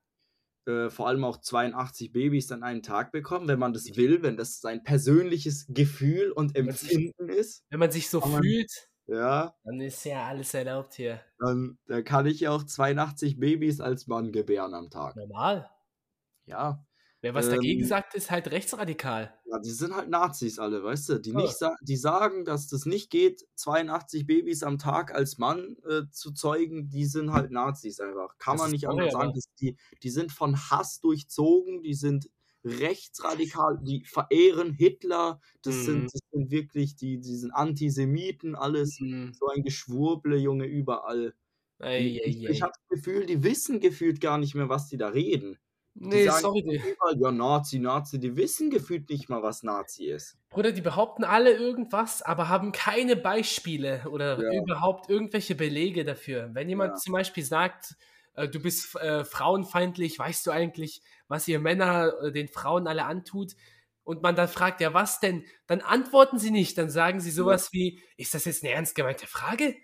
Äh, 0.66 0.90
vor 0.90 1.07
allem 1.09 1.22
auch 1.24 1.36
82 1.40 2.12
Babys 2.12 2.51
an 2.51 2.62
einem 2.64 2.82
Tag 2.82 3.12
bekommen, 3.12 3.47
wenn 3.49 3.59
man 3.61 3.72
das 3.72 3.97
will, 3.97 4.22
wenn 4.22 4.36
das 4.36 4.61
sein 4.61 4.82
persönliches 4.82 5.66
Gefühl 5.68 6.32
und 6.32 6.57
Empfinden 6.57 7.28
ist. 7.28 7.64
Wenn 7.70 7.78
man 7.80 7.90
sich 7.92 8.09
so 8.11 8.20
man- 8.20 8.42
fühlt, 8.42 8.88
Ja, 9.07 9.55
dann 9.64 9.80
ist 9.80 10.05
ja 10.05 10.26
alles 10.26 10.55
erlaubt 10.55 10.94
hier. 10.94 11.20
dann, 11.38 11.78
dann 11.86 12.03
kann 12.05 12.26
ich 12.26 12.40
ja 12.40 12.51
auch 12.51 12.64
82 12.64 13.38
Babys 13.38 13.80
als 13.80 14.07
Mann 14.09 14.32
gebären 14.32 14.74
am 14.74 14.90
Tag. 14.90 15.14
Normal. 15.16 15.70
Ja, 16.47 16.86
Wer 17.33 17.35
was 17.35 17.49
dagegen 17.49 17.83
Ähm, 17.83 17.87
sagt, 17.87 18.14
ist 18.14 18.31
halt 18.31 18.51
rechtsradikal. 18.51 19.35
ja, 19.45 19.59
die 19.61 19.70
sind 19.70 19.95
halt 19.95 20.09
Nazis 20.11 20.59
alle, 20.59 20.83
weißt 20.83 21.09
du? 21.11 21.18
Die, 21.20 21.33
nicht 21.33 21.57
sa 21.57 21.74
die 21.81 21.97
sagen, 21.97 22.45
dass 22.45 22.68
das 22.68 22.85
nicht 22.87 23.11
geht, 23.11 23.47
82 23.55 24.27
Babys 24.27 24.62
am 24.62 24.79
Tag 24.79 25.14
als 25.14 25.39
Mann 25.39 25.77
äh, 25.89 26.03
zu 26.11 26.33
zeugen, 26.33 26.89
die 26.89 27.05
sind 27.07 27.33
halt 27.33 27.51
Nazis 27.53 28.01
einfach. 28.01 28.37
Kann 28.39 28.57
Das 28.57 28.62
man 28.62 28.70
nicht 28.72 28.89
anders 28.89 29.12
sagen. 29.12 29.33
die, 29.61 29.77
die 30.03 30.11
sind 30.11 30.33
von 30.33 30.57
Hass 30.70 31.01
durchzogen, 31.01 31.83
die 31.83 31.95
sind 31.95 32.29
rechtsradikal, 32.64 33.79
die 33.83 34.05
verehren 34.05 34.72
Hitler, 34.72 35.41
das, 35.62 35.77
Mhm. 35.77 35.83
sind, 35.83 36.05
das 36.14 36.20
sind 36.33 36.51
wirklich 36.51 36.97
die, 36.97 37.20
die 37.20 37.37
sind 37.37 37.53
Antisemiten, 37.53 38.55
alles. 38.57 38.99
Mhm. 39.01 39.33
So 39.35 39.47
ein 39.49 39.62
Geschwurble, 39.62 40.37
Junge, 40.37 40.66
überall. 40.66 41.35
Ei, 41.79 42.20
ei, 42.24 42.31
ich 42.31 42.49
ei. 42.49 42.51
ich 42.51 42.62
habe 42.62 42.72
das 42.74 42.89
Gefühl, 42.99 43.27
die 43.27 43.43
wissen 43.45 43.81
gefühlt 43.81 44.20
gar 44.20 44.39
nicht 44.39 44.55
mehr, 44.55 44.68
was 44.68 44.89
die 44.89 44.97
da 44.97 45.09
reden. 45.09 45.59
Die 46.01 46.09
Nee, 46.09 46.20
sagen 46.20 46.42
sorry, 46.42 46.62
die, 46.62 46.82
überall, 46.92 47.18
ja, 47.20 47.30
Nazi, 47.32 47.78
Nazi, 47.78 48.18
die 48.20 48.36
wissen 48.36 48.70
gefühlt 48.70 49.09
nicht 49.11 49.28
mal, 49.28 49.42
was 49.42 49.62
Nazi 49.62 50.07
ist. 50.07 50.36
Bruder, 50.51 50.72
die 50.72 50.80
behaupten 50.80 51.24
alle 51.24 51.53
irgendwas, 51.53 52.22
aber 52.22 52.49
haben 52.49 52.72
keine 52.72 53.16
Beispiele 53.16 54.05
oder 54.11 54.38
Ja. 54.40 54.51
überhaupt 54.62 55.11
irgendwelche 55.11 55.55
Belege 55.57 56.05
dafür. 56.05 56.51
Wenn 56.55 56.68
jemand 56.68 56.92
Ja. 56.92 56.97
zum 56.99 57.12
Beispiel 57.14 57.42
sagt, 57.44 57.97
äh, 58.34 58.49
du 58.49 58.61
bist 58.61 58.94
äh, 58.97 59.24
frauenfeindlich, 59.24 60.18
weißt 60.18 60.47
du 60.47 60.53
eigentlich, 60.53 61.03
was 61.28 61.49
ihr 61.49 61.59
Männer 61.59 62.12
äh, 62.22 62.32
den 62.32 62.49
Frauen 62.49 62.86
alle 62.86 63.05
antut? 63.05 63.55
Und 64.05 64.22
man 64.22 64.36
dann 64.36 64.47
fragt, 64.49 64.80
ja, 64.80 64.94
was 64.94 65.18
denn? 65.18 65.44
Dann 65.66 65.80
antworten 65.80 66.38
sie 66.38 66.53
nicht, 66.53 66.78
dann 66.78 66.90
sagen 66.90 67.18
sie 67.20 67.32
sowas 67.32 67.72
wie, 67.72 68.01
ist 68.16 68.34
das 68.34 68.44
jetzt 68.44 68.62
eine 68.62 68.72
ernst 68.72 68.94
gemeinte 68.94 69.26
Frage? 69.26 69.74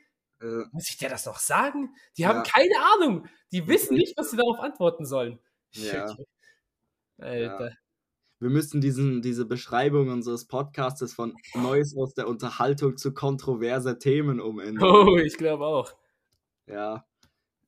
Äh, 0.40 0.46
Muss 0.70 0.88
ich 0.90 0.96
dir 0.96 1.08
das 1.08 1.26
noch 1.26 1.38
sagen? 1.40 1.94
Die 2.16 2.26
Ja. 2.26 2.28
haben 2.28 2.44
keine 2.44 2.74
Ahnung. 2.94 3.26
Die 3.50 3.66
wissen 3.66 3.96
nicht, 3.96 4.16
was 4.16 4.30
sie 4.30 4.36
darauf 4.36 4.60
antworten 4.60 5.04
sollen. 5.06 5.40
Ja. 5.74 6.16
Alter. 7.18 7.72
wir 8.40 8.50
müssen 8.50 8.80
diesen, 8.80 9.22
diese 9.22 9.46
Beschreibung 9.46 10.08
unseres 10.08 10.46
Podcastes 10.46 11.14
von 11.14 11.34
Neues 11.54 11.96
aus 11.96 12.14
der 12.14 12.28
Unterhaltung 12.28 12.96
zu 12.96 13.14
kontroverse 13.14 13.98
Themen 13.98 14.40
umändern. 14.40 14.88
Oh, 14.90 15.16
ich 15.16 15.36
glaube 15.36 15.64
auch. 15.64 15.94
Ja. 16.66 17.06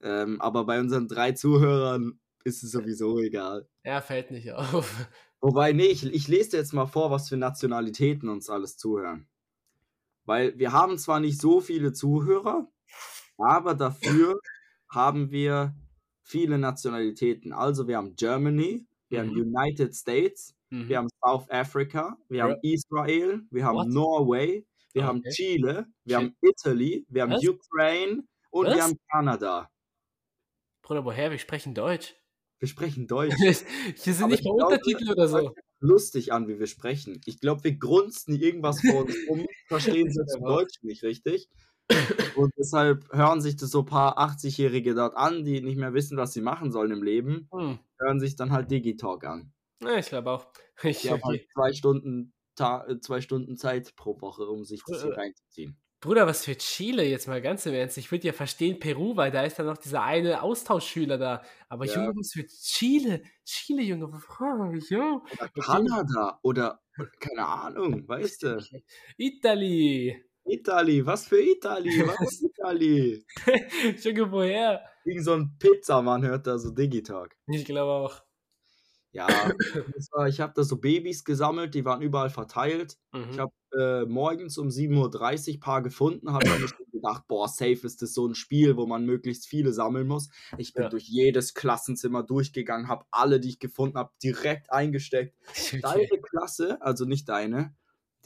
Ähm, 0.02 0.40
aber 0.40 0.66
bei 0.66 0.80
unseren 0.80 1.09
drei 1.09 1.32
Zuhörern 1.32 2.18
ist 2.44 2.62
es 2.62 2.72
sowieso 2.72 3.18
egal. 3.20 3.68
Er 3.82 4.02
fällt 4.02 4.30
nicht 4.30 4.52
auf. 4.52 5.09
Wobei, 5.40 5.72
nee, 5.72 5.86
ich, 5.86 6.05
ich 6.05 6.28
lese 6.28 6.52
dir 6.52 6.57
jetzt 6.59 6.72
mal 6.72 6.86
vor, 6.86 7.11
was 7.11 7.28
für 7.28 7.36
Nationalitäten 7.36 8.28
uns 8.28 8.50
alles 8.50 8.76
zuhören. 8.76 9.28
Weil 10.24 10.59
wir 10.59 10.72
haben 10.72 10.98
zwar 10.98 11.20
nicht 11.20 11.40
so 11.40 11.61
viele 11.61 11.92
Zuhörer, 11.92 12.66
aber 13.38 13.74
dafür 13.74 14.40
haben 14.88 15.30
wir 15.30 15.74
viele 16.25 16.59
Nationalitäten. 16.59 17.53
Also 17.53 17.87
wir 17.89 17.97
haben 17.99 18.16
Germany, 18.16 18.87
wir 19.11 19.20
haben 19.20 19.31
Mhm. 19.31 19.55
United 19.55 19.95
States, 19.95 20.55
Mhm. 20.70 20.89
wir 20.89 20.99
haben 20.99 21.09
South 21.25 21.49
Africa, 21.51 22.16
wir 22.29 22.39
Ja. 22.39 22.45
haben 22.45 22.59
Israel, 22.62 23.43
wir 23.51 23.64
haben 23.64 23.77
What? 23.79 23.89
Norway, 23.89 24.66
wir 24.93 25.05
haben 25.07 25.18
Okay. 25.20 25.31
Chile, 25.31 25.87
wir 26.05 26.16
Shit. 26.18 26.27
haben 26.27 26.37
Italy, 26.43 27.07
wir 27.09 27.22
haben 27.22 27.33
Was? 27.33 27.47
Ukraine 27.49 28.25
und 28.51 28.66
Was? 28.66 28.75
wir 28.77 28.83
haben 28.83 28.99
Kanada. 29.11 29.70
Bruder, 30.83 31.05
woher? 31.05 31.31
Wir 31.31 31.39
sprechen 31.39 31.75
Deutsch. 31.75 32.14
Wir 32.61 32.68
sprechen 32.68 33.07
Deutsch. 33.07 33.35
Hier 33.97 34.14
sind 34.14 34.25
Aber 34.25 34.29
nicht 34.33 34.41
ich 34.41 34.47
mal 34.47 34.64
Untertitel 34.64 35.11
oder 35.11 35.29
so. 35.29 35.55
lustig 35.81 36.33
an, 36.33 36.49
wie 36.49 36.59
wir 36.59 36.66
sprechen. 36.66 37.20
Ich 37.27 37.41
glaube, 37.41 37.64
wir 37.64 37.77
grunzen 37.77 38.35
irgendwas 38.41 38.81
vor 38.81 39.05
uns 39.05 39.14
rum, 39.29 39.47
verstehen 39.68 40.11
selbst 40.11 40.37
Ja. 40.41 40.47
Deutsch 40.47 40.83
nicht 40.83 41.03
richtig. 41.03 41.49
Und 42.37 42.53
deshalb 42.59 43.12
hören 43.12 43.41
sich 43.41 43.57
das 43.57 43.70
so 43.70 43.80
ein 43.80 43.87
paar 43.87 44.18
80-Jährige 44.18 44.95
dort 44.95 45.16
an, 45.16 45.45
die 45.45 45.61
nicht 45.61 45.76
mehr 45.76 45.95
wissen, 45.95 46.16
was 46.16 46.32
sie 46.32 46.41
machen 46.41 46.72
sollen 46.72 46.91
im 46.91 47.03
Leben, 47.03 47.49
Hm. 47.53 47.78
hören 47.99 48.20
sich 48.20 48.37
dann 48.37 48.53
halt 48.53 48.70
Digitalk 48.70 49.24
an. 49.24 49.53
Ja, 49.80 49.97
ich 49.99 50.07
glaube 50.07 50.30
auch. 50.30 50.47
Ich, 50.85 51.03
Die 51.03 51.11
haben 51.11 51.22
halt 51.22 51.47
zwei 51.55 51.72
Stunden, 51.72 52.32
Ta 52.57 52.87
äh, 52.87 53.01
zwei 53.01 53.20
Stunden 53.20 53.57
Zeit 53.57 53.95
pro 53.97 54.20
Woche, 54.20 54.47
um 54.47 54.64
sich 54.64 54.82
das 54.87 55.03
hier 55.03 55.12
Äh, 55.12 55.16
reinzuziehen. 55.16 55.76
Bruder, 56.01 56.26
was 56.26 56.45
für 56.45 56.57
Chile 56.57 57.03
jetzt 57.05 57.28
mal 57.28 57.41
ganz 57.41 57.64
im 57.64 57.72
Ernst. 57.72 57.97
Ich 57.97 58.11
würde 58.12 58.26
ja 58.26 58.35
verstehen 58.35 58.78
Peru, 58.78 59.16
weil 59.16 59.30
da 59.30 59.43
ist 59.43 59.59
dann 59.59 59.66
noch 59.66 59.78
dieser 59.78 60.03
eine 60.03 60.43
Austauschschüler 60.43 61.16
da. 61.16 61.43
Aber 61.70 61.87
Ja. 61.87 61.95
Junge, 61.95 62.14
was 62.16 62.32
für 62.32 62.47
Chile? 62.47 63.22
Chile, 63.45 63.82
Junge. 63.82 64.07
Oder 64.07 65.49
Kanada 65.49 66.39
oder 66.43 66.82
keine 67.20 67.47
Ahnung, 67.47 68.07
weißt 68.07 68.43
du? 68.43 68.59
Italy. 69.16 70.22
Itali, 70.47 71.05
was 71.07 71.26
für 71.26 71.40
Itali? 71.40 72.07
Was 72.07 72.20
ist 72.32 72.42
Itali? 72.42 73.24
Junge, 74.03 74.30
woher? 74.30 74.82
Irgend 75.05 75.24
so 75.24 75.32
ein 75.34 75.57
Pizzamann 75.59 76.24
hört 76.24 76.47
da 76.47 76.59
so 76.59 76.70
Digitalk. 76.70 77.36
Ich 77.47 77.64
glaube 77.64 77.92
auch. 77.92 78.22
Ja, 79.12 79.28
war, 80.11 80.26
ich 80.28 80.40
habe 80.40 80.53
da 80.57 80.64
so 80.64 80.76
Babys 80.78 81.22
gesammelt, 81.24 81.74
die 81.74 81.84
waren 81.84 82.03
überall 82.03 82.30
verteilt. 82.30 82.99
Mhm. 83.12 83.30
Ich 83.30 83.38
habe 83.38 83.53
äh, 83.78 84.05
morgens 84.07 84.59
um 84.59 84.68
7.30 84.68 85.55
Uhr 85.55 85.61
paar 85.61 85.82
gefunden, 85.82 86.32
habe 86.32 86.49
mir 86.49 86.66
gedacht, 86.90 87.22
boah, 87.28 87.47
safe 87.49 87.86
ist 87.86 88.03
das 88.03 88.12
so 88.12 88.26
ein 88.26 88.34
Spiel, 88.34 88.76
wo 88.76 88.86
man 88.86 89.05
möglichst 89.07 89.47
viele 89.47 89.72
sammeln 89.72 90.09
muss. 90.09 90.30
Ich 90.59 90.72
bin 90.74 90.84
Ja. 90.84 90.88
durch 90.88 91.05
jedes 91.05 91.55
Klassenzimmer 91.55 92.24
durchgegangen, 92.24 92.88
habe 92.88 93.05
alle, 93.12 93.38
die 93.38 93.51
ich 93.51 93.59
gefunden 93.61 93.99
habe, 93.99 94.11
direkt 94.20 94.72
eingesteckt. 94.72 95.36
Deine 95.82 96.09
Klasse, 96.20 96.82
also 96.82 97.05
nicht 97.05 97.28
deine, 97.28 97.76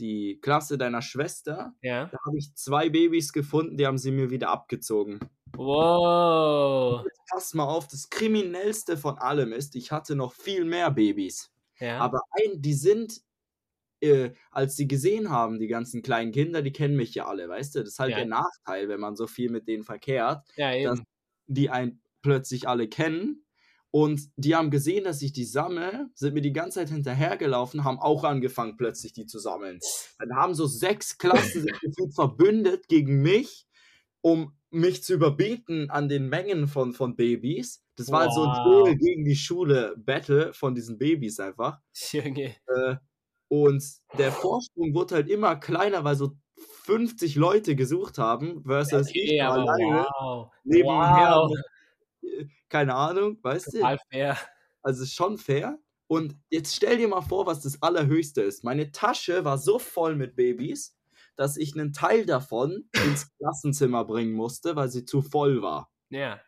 die 0.01 0.39
Klasse 0.41 0.79
deiner 0.79 1.03
Schwester, 1.03 1.75
Ja. 1.83 2.07
da 2.07 2.19
habe 2.27 2.39
ich 2.39 2.55
zwei 2.55 2.89
Babys 2.91 3.33
gefunden, 3.33 3.77
die 3.77 3.87
haben 3.87 3.99
sie 3.99 4.11
mir 4.13 4.31
wieder 4.31 4.51
abgezogen. 4.51 5.19
Wow. 5.57 7.05
Jetzt 7.05 7.21
pass 7.31 7.55
mal 7.55 7.65
auf, 7.65 7.87
das 7.89 8.11
Kriminellste 8.11 8.97
von 8.97 9.19
allem 9.19 9.53
ist, 9.53 9.75
ich 9.77 9.93
hatte 9.93 10.15
noch 10.17 10.33
viel 10.33 10.65
mehr 10.65 10.91
Babys. 10.91 11.51
Ja. 11.79 11.99
Aber 11.99 12.21
ein, 12.33 12.61
die 12.63 12.75
sind, 12.75 13.21
äh, 14.01 14.31
als 14.51 14.77
sie 14.77 14.89
gesehen 14.89 15.31
haben, 15.31 15.59
die 15.59 15.67
ganzen 15.69 16.03
kleinen 16.03 16.33
Kinder, 16.33 16.63
die 16.63 16.73
kennen 16.73 16.97
mich 16.97 17.15
ja 17.15 17.27
alle, 17.27 17.49
weißt 17.49 17.75
du? 17.77 17.81
Das 17.81 17.91
ist 17.91 17.99
halt 17.99 18.11
Ja. 18.13 18.19
der 18.19 18.27
Nachteil, 18.27 18.89
wenn 18.89 19.01
man 19.01 19.17
so 19.17 19.27
viel 19.27 19.51
mit 19.51 19.69
denen 19.69 19.85
verkehrt, 19.85 20.47
ja, 20.57 20.91
dass 20.91 21.01
die 21.47 21.71
einen 21.71 22.01
plötzlich 22.23 22.69
alle 22.69 22.89
kennen. 22.89 23.45
Und 23.91 24.31
die 24.37 24.55
haben 24.55 24.71
gesehen, 24.71 25.05
dass 25.05 25.23
ich 25.23 25.33
die 25.33 25.45
sammle, 25.45 26.11
sind 26.15 26.35
mir 26.35 26.43
die 26.43 26.53
ganze 26.53 26.81
Zeit 26.81 26.91
hinterhergelaufen, 26.91 27.85
haben 27.85 27.99
auch 27.99 28.25
angefangen, 28.25 28.77
plötzlich 28.77 29.15
die 29.15 29.25
zu 29.27 29.39
sammeln. 29.39 29.81
Dann 30.19 30.35
haben 30.37 30.55
so 30.55 30.67
sechs 30.67 31.17
Klassen 31.17 31.63
sich 31.63 32.15
verbündet 32.15 32.89
gegen 32.89 33.23
mich, 33.23 33.67
um 34.21 34.53
mich 34.71 35.03
zu 35.03 35.15
überbieten 35.15 35.91
an 35.91 36.09
den 36.09 36.29
Mengen 36.29 36.69
von, 36.69 36.93
von 36.93 37.17
Babys. 37.17 37.83
Das 37.97 38.11
war 38.11 38.21
halt 38.21 38.35
so 38.35 38.43
ein 38.43 38.51
Wow. 38.51 38.63
Schule 38.63 38.97
gegen 38.97 39.25
die 39.25 39.37
Schule 39.37 39.95
Battle 39.97 40.53
von 40.53 40.75
diesen 40.75 40.99
Babys 40.99 41.41
einfach. 41.41 41.81
Junge. 42.13 42.55
Äh, 42.67 42.97
und 43.49 43.83
der 44.19 44.31
Vorsprung 44.31 44.95
wurde 44.95 45.15
halt 45.17 45.31
immer 45.31 45.57
kleiner, 45.57 46.05
weil 46.05 46.17
so 46.17 46.37
50 46.85 47.37
Leute 47.37 47.77
gesucht 47.77 48.19
haben, 48.19 48.63
versus 48.65 49.09
ich 49.11 49.23
Okay, 49.23 49.41
aber 49.41 49.63
alleine 49.63 50.07
wow. 50.21 50.53
nebenher. 50.65 51.37
Wow. 51.37 51.57
Keine 52.69 52.95
Ahnung, 52.95 53.39
weißt 53.43 53.75
du? 53.75 53.79
Total 53.79 53.99
fair. 54.11 54.39
Also 54.83 55.07
schon 55.07 55.39
fair. 55.39 55.79
Und 56.07 56.37
jetzt 56.51 56.75
stell 56.75 56.97
dir 56.97 57.09
mal 57.09 57.21
vor, 57.21 57.47
was 57.47 57.61
das 57.61 57.83
Allerhöchste 57.83 58.43
ist. 58.43 58.65
Meine 58.65 58.93
Tasche 58.93 59.45
war 59.45 59.59
so 59.59 59.79
voll 59.79 60.17
mit 60.17 60.37
Babys, 60.37 60.97
dass 61.37 61.57
ich 61.57 61.75
einen 61.75 61.93
Teil 61.93 62.25
davon 62.25 62.89
ins 63.05 63.31
Klassenzimmer 63.37 64.05
bringen 64.05 64.33
musste, 64.33 64.75
weil 64.77 64.89
sie 64.89 65.05
zu 65.05 65.23
voll 65.23 65.63
war. 65.63 65.93
Ja. 66.11 66.41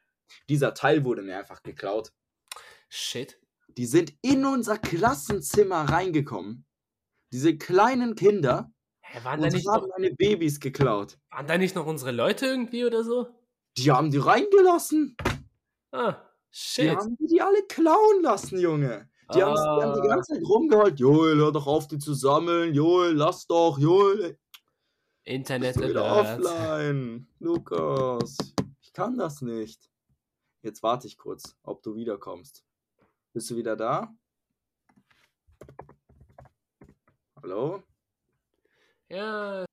Dieser 0.48 0.74
Teil 0.74 1.04
wurde 1.04 1.22
mir 1.22 1.38
einfach 1.38 1.62
geklaut. 1.62 2.12
Shit. 2.88 3.38
Die 3.68 3.86
sind 3.86 4.14
in 4.22 4.44
unser 4.44 4.78
Klassenzimmer 4.78 5.82
reingekommen. 5.82 6.64
Diese 7.32 7.56
kleinen 7.56 8.14
Kinder 8.16 8.72
Hä, 9.02 9.22
waren, 9.24 9.40
da 9.40 9.48
nicht 9.48 9.68
haben 9.68 9.86
noch, 9.86 9.98
meine 9.98 10.14
Babys 10.14 10.58
geklaut. 10.58 11.18
waren 11.30 11.46
da 11.46 11.58
nicht 11.58 11.74
noch 11.76 11.86
unsere 11.86 12.10
Leute 12.10 12.46
irgendwie 12.46 12.84
oder 12.84 13.04
so? 13.04 13.28
Die 13.76 13.90
haben 13.90 14.10
die 14.10 14.18
reingelassen. 14.18 15.16
Ah, 15.92 16.12
Die 16.12 16.56
shit. 16.56 16.96
haben 16.96 17.16
die, 17.16 17.26
die 17.26 17.40
alle 17.42 17.62
klauen 17.64 18.22
lassen, 18.22 18.58
Junge. 18.58 19.08
Die, 19.34 19.42
haben, 19.42 19.54
die 19.54 19.60
haben 19.84 19.94
die 19.94 20.08
Ah. 20.08 20.14
ganze 20.14 20.34
Zeit 20.34 20.42
rumgeholt. 20.44 20.98
Joel, 20.98 21.36
hör 21.36 21.52
doch 21.52 21.66
auf, 21.66 21.86
die 21.88 21.98
zu 21.98 22.14
sammeln. 22.14 22.74
Joel, 22.74 23.12
lass 23.14 23.46
doch. 23.46 23.78
Joel, 23.78 24.38
Internet 25.24 25.76
bist 25.76 25.94
du 25.94 26.02
offline. 26.04 27.26
Lukas, 27.38 28.36
ich 28.80 28.92
kann 28.92 29.16
das 29.16 29.40
nicht. 29.42 29.88
Jetzt 30.62 30.82
warte 30.82 31.06
ich 31.06 31.16
kurz, 31.16 31.56
ob 31.62 31.82
du 31.82 31.94
wiederkommst. 31.94 32.64
Bist 33.32 33.48
du 33.50 33.56
wieder 33.56 33.76
da? 33.76 34.12
Hallo? 37.42 37.82
Ja, 39.08 39.64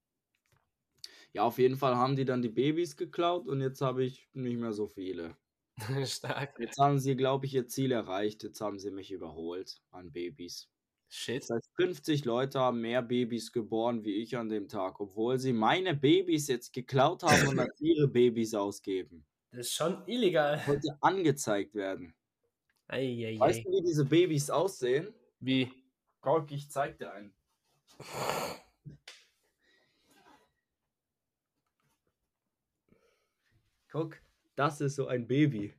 Ja, 1.34 1.43
auf 1.43 1.57
jeden 1.59 1.78
Fall 1.78 1.95
haben 1.95 2.15
die 2.15 2.26
dann 2.26 2.41
die 2.41 2.49
Babys 2.49 2.95
geklaut 2.97 3.47
und 3.47 3.61
jetzt 3.61 3.82
habe 3.82 4.03
ich 4.03 4.28
nicht 4.34 4.57
mehr 4.57 4.74
so 4.74 4.88
viele. 4.88 5.36
stark. 6.06 6.60
Jetzt 6.60 6.80
haben 6.80 7.00
sie, 7.00 7.16
glaube 7.16 7.46
ich, 7.46 7.54
ihr 7.54 7.68
Ziel 7.68 7.92
erreicht. 7.92 8.44
Jetzt 8.44 8.62
haben 8.62 8.80
sie 8.80 8.92
mich 8.92 9.12
überholt 9.12 9.80
an 9.92 10.12
Babys. 10.12 10.70
Shit. 11.10 11.44
Das 11.44 11.50
heißt, 11.52 11.70
50 11.76 12.26
Leute 12.26 12.60
haben 12.60 12.82
mehr 12.82 13.02
Babys 13.02 13.54
geboren 13.54 14.04
wie 14.04 14.16
ich 14.16 14.36
an 14.36 14.50
dem 14.50 14.68
Tag, 14.68 15.00
obwohl 15.00 15.40
sie 15.40 15.54
meine 15.54 15.96
Babys 15.96 16.48
jetzt 16.48 16.74
geklaut 16.74 17.24
haben 17.24 17.48
und 17.48 17.60
als 17.60 17.80
ihre 17.80 18.10
Babys 18.10 18.54
ausgeben. 18.54 19.26
Das 19.52 19.68
ist 19.68 19.74
schon 19.74 20.06
illegal. 20.08 20.62
Wollte 20.68 20.98
angezeigt 21.00 21.74
werden. 21.76 22.14
Eieiei. 22.88 23.40
Weißt 23.40 23.66
du, 23.66 23.72
wie 23.72 23.82
diese 23.82 24.04
Babys 24.06 24.50
aussehen? 24.50 25.14
Wie? 25.40 25.72
Guck, 26.22 26.52
ich 26.52 26.70
zeig 26.70 26.98
dir 26.98 27.14
einen. 27.14 27.34
Guck, 33.90 34.20
das 34.58 34.82
ist 34.82 34.95
so 34.95 35.08
ein 35.08 35.28
Baby. 35.28 35.74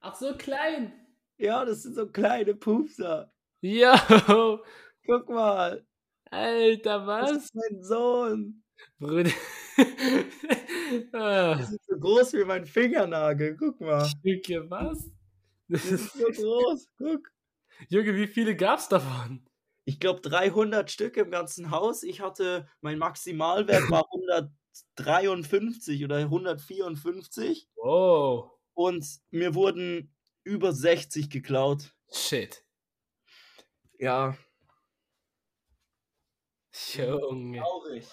Ach, 0.00 0.14
so 0.14 0.34
klein. 0.36 0.92
Ja, 1.36 1.64
das 1.64 1.82
sind 1.82 1.94
so 1.94 2.06
kleine 2.06 2.54
Pupser. 2.54 3.32
Yo. 3.60 3.92
Guck 5.06 5.28
mal, 5.28 5.86
Alter, 6.30 6.98
das 7.00 7.06
was? 7.06 7.32
ist 7.44 7.54
mein 7.54 7.82
Sohn. 7.82 8.62
Bruder. 8.98 9.30
ah, 11.12 11.54
Das 11.56 11.72
ist 11.72 11.84
so 11.86 11.98
groß 11.98 12.32
wie 12.34 12.44
mein 12.44 12.64
Fingernagel. 12.66 13.56
Guck 13.56 13.80
mal. 13.80 14.04
Stücke, 14.06 14.70
was? 14.70 15.10
Das 15.68 15.84
ist 15.90 16.12
so 16.12 16.26
groß. 16.26 16.86
Guck. 16.98 17.28
Junge, 17.88 18.14
wie 18.14 18.26
viele 18.26 18.54
gab's 18.56 18.88
davon? 18.88 19.44
Ich 19.84 19.98
glaube 19.98 20.20
300 20.20 20.90
Stück 20.90 21.16
im 21.16 21.30
ganzen 21.30 21.70
Haus. 21.70 22.02
Ich 22.02 22.20
hatte, 22.20 22.68
mein 22.80 22.98
Maximalwert 22.98 23.90
war 23.90 24.04
153 24.98 26.04
oder 26.04 26.16
154. 26.16 27.68
Wow. 27.76 28.50
und 28.74 29.06
mir 29.30 29.54
wurden 29.54 30.14
über 30.44 30.72
60 30.72 31.30
geklaut. 31.30 31.94
Shit. 32.12 32.64
Ja, 33.98 34.36
Junge. 36.96 37.58
traurig. 37.58 38.08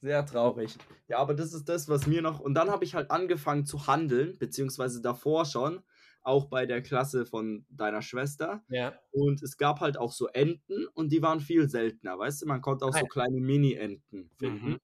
Sehr 0.00 0.24
traurig. 0.24 0.76
Ja, 1.08 1.18
aber 1.18 1.34
das 1.34 1.52
ist 1.52 1.68
das, 1.68 1.88
was 1.88 2.06
mir 2.06 2.22
noch. 2.22 2.40
Und 2.40 2.54
dann 2.54 2.70
habe 2.70 2.84
ich 2.84 2.94
halt 2.94 3.10
angefangen 3.10 3.66
zu 3.66 3.86
handeln, 3.86 4.38
beziehungsweise 4.38 5.00
davor 5.00 5.44
schon, 5.44 5.82
auch 6.22 6.46
bei 6.46 6.66
der 6.66 6.82
Klasse 6.82 7.26
von 7.26 7.66
deiner 7.68 8.02
Schwester. 8.02 8.64
Ja. 8.68 8.98
Und 9.10 9.42
es 9.42 9.56
gab 9.56 9.80
halt 9.80 9.96
auch 9.96 10.12
so 10.12 10.28
Enten 10.28 10.86
und 10.94 11.10
die 11.12 11.22
waren 11.22 11.40
viel 11.40 11.68
seltener, 11.68 12.18
weißt 12.18 12.42
du? 12.42 12.46
Man 12.46 12.60
konnte 12.60 12.84
auch 12.84 12.90
Ah 12.90 12.98
so 12.98 13.04
ja. 13.04 13.08
kleine 13.08 13.40
Mini-Enten 13.40 14.30
finden. 14.38 14.70
Mhm. 14.70 14.80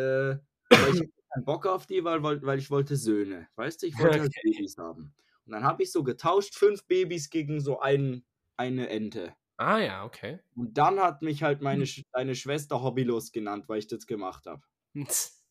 Äh, 0.00 0.38
aber 0.70 0.88
ich 0.88 1.00
keinen 1.32 1.44
Bock 1.44 1.66
auf 1.66 1.86
die, 1.86 2.04
weil, 2.04 2.22
weil, 2.22 2.42
weil 2.42 2.58
ich 2.58 2.70
wollte 2.70 2.96
Söhne, 2.96 3.48
weißt 3.56 3.82
du? 3.82 3.86
Ich 3.86 3.98
wollte 3.98 4.20
halt. 4.20 4.32
Babys 4.42 4.76
haben. 4.78 5.14
Und 5.46 5.52
dann 5.52 5.64
habe 5.64 5.82
ich 5.82 5.92
so 5.92 6.02
getauscht, 6.04 6.54
fünf 6.56 6.86
Babys 6.86 7.30
gegen 7.30 7.60
so 7.60 7.80
ein, 7.80 8.24
eine 8.56 8.88
Ente. 8.88 9.34
Ah 9.58 9.78
ja, 9.78 10.04
okay. 10.04 10.40
Und 10.54 10.78
dann 10.78 11.00
hat 11.00 11.22
mich 11.22 11.42
halt 11.42 11.60
Hm. 11.60 11.64
meine 11.64 11.86
Sch 11.86 12.04
deine 12.12 12.34
Schwester 12.36 12.82
hobbylos 12.82 13.32
genannt, 13.32 13.68
weil 13.68 13.78
ich 13.80 13.88
das 13.88 14.06
gemacht 14.06 14.46
habe. 14.46 14.62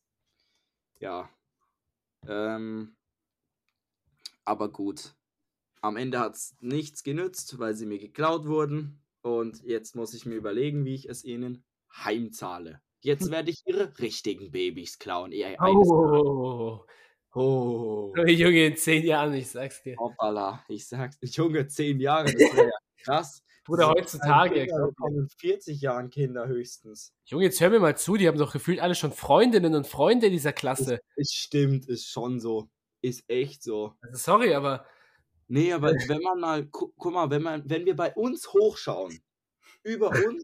Ja. 1.00 1.30
Ähm, 2.28 2.96
aber 4.46 4.70
gut. 4.72 5.16
Am 5.82 5.98
Ende 5.98 6.20
hat 6.20 6.36
es 6.36 6.58
nichts 6.62 7.04
genützt, 7.04 7.60
weil 7.60 7.76
sie 7.76 7.86
mir 7.86 8.00
geklaut 8.00 8.48
wurden. 8.48 9.04
Und 9.22 9.64
jetzt 9.64 9.96
muss 9.96 10.14
ich 10.14 10.26
mir 10.26 10.36
überlegen, 10.36 10.86
wie 10.86 10.96
ich 10.96 11.10
es 11.10 11.24
ihnen 11.24 11.66
heimzahle. 11.94 12.82
Jetzt 13.02 13.32
werde 13.32 13.52
ich 13.52 13.62
ihre 13.66 13.98
richtigen 14.00 14.52
Babys 14.52 15.00
klauen. 15.00 15.32
Ihr 15.32 15.60
eines 15.62 15.88
Oh. 15.90 16.86
oh, 17.34 18.14
Junge, 18.28 18.66
in 18.68 18.76
zehn 18.78 19.06
Jahren, 19.06 19.34
ich 19.34 19.50
sag's 19.50 19.82
dir. 19.84 19.96
hoppala. 19.98 20.64
Ich 20.68 20.88
sag's, 20.88 21.18
Junge, 21.22 21.68
zehn 21.68 22.00
Jahre, 22.00 22.26
das 22.26 22.36
wäre 22.36 22.66
ja 22.68 22.78
krass. 23.04 23.42
Bruder, 23.66 23.84
So 23.86 23.90
heutzutage. 23.92 24.62
in 24.64 25.30
40 25.38 25.80
Jahren 25.82 26.10
Kinder 26.10 26.48
höchstens. 26.48 27.14
Junge, 27.26 27.46
jetzt 27.46 27.62
hör 27.62 27.70
mir 27.70 27.80
mal 27.80 27.96
zu, 27.96 28.18
die 28.18 28.28
haben 28.28 28.38
doch 28.38 28.52
gefühlt 28.52 28.80
alle 28.80 28.96
schon 28.96 29.12
Freundinnen 29.12 29.76
und 29.76 29.86
Freunde 29.86 30.26
in 30.28 30.34
dieser 30.34 30.54
Klasse. 30.54 31.00
Es 31.16 31.32
stimmt, 31.32 31.86
ist 31.88 32.08
schon 32.10 32.40
so. 32.40 32.70
Ist 33.02 33.24
echt 33.30 33.64
so. 33.64 33.94
Also 34.02 34.18
sorry, 34.18 34.54
aber 34.54 34.86
Nee, 35.52 35.74
aber 35.74 35.94
wenn 36.08 36.22
man 36.22 36.40
mal, 36.40 36.66
gu 36.68 36.92
guck 36.96 37.12
mal, 37.14 37.30
wenn 37.32 37.42
man, 37.42 37.68
wenn 37.68 37.84
wir 37.86 37.96
bei 37.96 38.14
uns 38.14 38.54
hochschauen, 38.54 39.20
über 39.84 40.10
uns, 40.10 40.44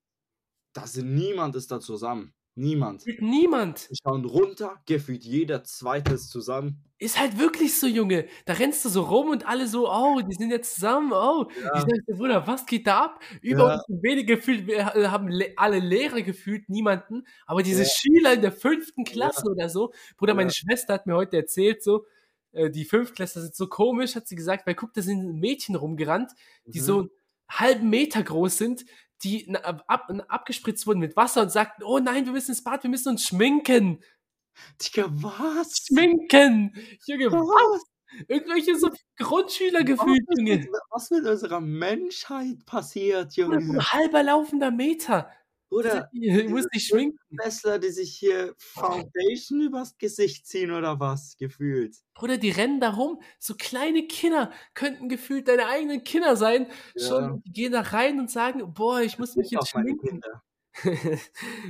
da 0.74 0.88
sind 0.88 1.14
niemand 1.14 1.56
ist 1.56 1.72
da 1.72 1.80
zusammen. 1.80 2.34
Niemand. 2.58 3.04
niemand. 3.20 3.90
Wir 3.90 3.98
schauen 4.02 4.24
runter, 4.24 4.78
gefühlt 4.86 5.26
jeder 5.26 5.64
zweite 5.66 6.14
ist 6.14 6.30
zusammen. 6.30 6.82
Ist 6.98 7.20
halt 7.20 7.38
wirklich 7.38 7.78
so, 7.78 7.86
Junge. 7.86 8.28
Da 8.46 8.54
rennst 8.54 8.86
du 8.86 8.90
so 8.90 9.02
rum 9.02 9.30
und 9.30 9.46
alle 9.46 9.68
so, 9.68 9.92
oh, 9.92 10.22
die 10.22 10.34
sind 10.34 10.52
jetzt 10.52 10.76
zusammen, 10.76 11.12
oh. 11.14 11.48
Ich 11.50 11.62
Ja, 11.64 11.72
dachte, 11.74 12.14
Bruder, 12.16 12.48
was 12.48 12.66
geht 12.66 12.88
da 12.88 13.02
ab? 13.04 13.20
Über 13.42 13.76
Ja. 13.76 13.82
wenige 14.02 14.38
gefühlt, 14.38 14.68
wir 14.68 14.86
ha- 14.86 15.12
haben 15.12 15.28
le 15.28 15.54
alle 15.58 15.80
Lehrer 15.80 16.22
gefühlt, 16.22 16.70
niemanden. 16.70 17.28
Aber 17.46 17.62
diese 17.62 17.84
Ja. 17.84 17.90
Schüler 17.90 18.34
in 18.34 18.42
der 18.42 18.54
fünften 18.54 19.04
Klasse 19.04 19.44
oder 19.52 19.68
so, 19.68 19.92
Bruder, 20.16 20.34
meine 20.34 20.50
Ja. 20.50 20.54
Schwester 20.56 20.94
hat 20.94 21.08
mir 21.08 21.16
heute 21.16 21.36
erzählt, 21.36 21.84
so, 21.84 22.06
äh, 22.54 22.70
die 22.72 22.86
Fünftklässler 22.86 23.42
sind 23.42 23.56
so 23.56 23.68
komisch, 23.68 24.16
hat 24.16 24.30
sie 24.30 24.36
gesagt, 24.38 24.66
weil 24.66 24.76
guck, 24.76 24.94
da 24.94 25.02
sind 25.02 25.36
Mädchen 25.42 25.76
rumgerannt, 25.76 26.32
die 26.66 26.80
Mhm. 26.80 26.84
so 26.86 27.00
einen 27.00 27.10
halben 27.50 27.90
Meter 27.90 28.24
groß 28.24 28.58
sind, 28.58 28.86
die 29.24 29.54
ab, 29.56 29.84
ab, 29.88 30.12
abgespritzt 30.28 30.86
wurden 30.88 31.00
mit 31.00 31.16
Wasser 31.16 31.42
und 31.44 31.52
sagten, 31.52 31.84
oh 31.84 32.00
nein, 32.00 32.26
wir 32.26 32.34
müssen 32.34 32.52
ins 32.52 32.64
Bad, 32.64 32.84
wir 32.84 32.90
müssen 32.90 33.10
uns 33.10 33.24
schminken. 33.24 34.04
Digga, 34.82 35.08
was? 35.10 35.86
Schminken! 35.88 36.74
Junge, 37.08 37.32
Was? 37.32 37.84
irgendwelche 38.28 38.78
so 38.78 38.90
Grundschüler 39.18 39.80
Was 39.80 39.86
gefühlt, 39.86 40.22
ist 40.30 40.40
Junge. 40.40 40.58
mit, 40.60 40.70
was 40.90 41.10
mit 41.12 41.26
unserer 41.26 41.60
Menschheit 41.62 42.66
passiert, 42.66 43.36
Junge? 43.36 43.58
ein 43.58 43.82
halber 43.92 44.24
laufender 44.24 44.72
Meter. 44.72 45.30
Oder 45.70 46.10
Ich 46.14 46.50
muss 46.50 46.68
dich 46.68 46.88
schminken. 46.88 47.18
Fünftklässler, 47.30 47.80
die 47.80 47.90
sich 47.90 48.16
hier 48.16 48.54
Foundation 48.58 49.62
übers 49.62 49.98
Gesicht 49.98 50.48
ziehen 50.48 50.72
oder 50.72 51.00
was, 51.00 51.36
gefühlt. 51.38 51.98
Bruder, 52.14 52.38
die 52.38 52.52
rennen 52.52 52.80
da 52.80 52.92
rum. 52.92 53.22
So 53.40 53.56
kleine 53.56 54.08
Kinder 54.08 54.52
könnten 54.74 55.10
gefühlt 55.10 55.48
deine 55.48 55.68
eigenen 55.68 56.04
Kinder 56.04 56.38
sein. 56.38 56.68
Ja. 56.96 57.08
Schon, 57.08 57.42
die 57.44 57.52
gehen 57.52 57.72
da 57.72 57.82
rein 57.82 58.20
und 58.20 58.30
sagen, 58.32 58.74
boah, 58.74 59.02
ich 59.02 59.18
muss 59.20 59.36
mich 59.36 59.50
jetzt 59.52 59.70
schminken. 59.70 60.22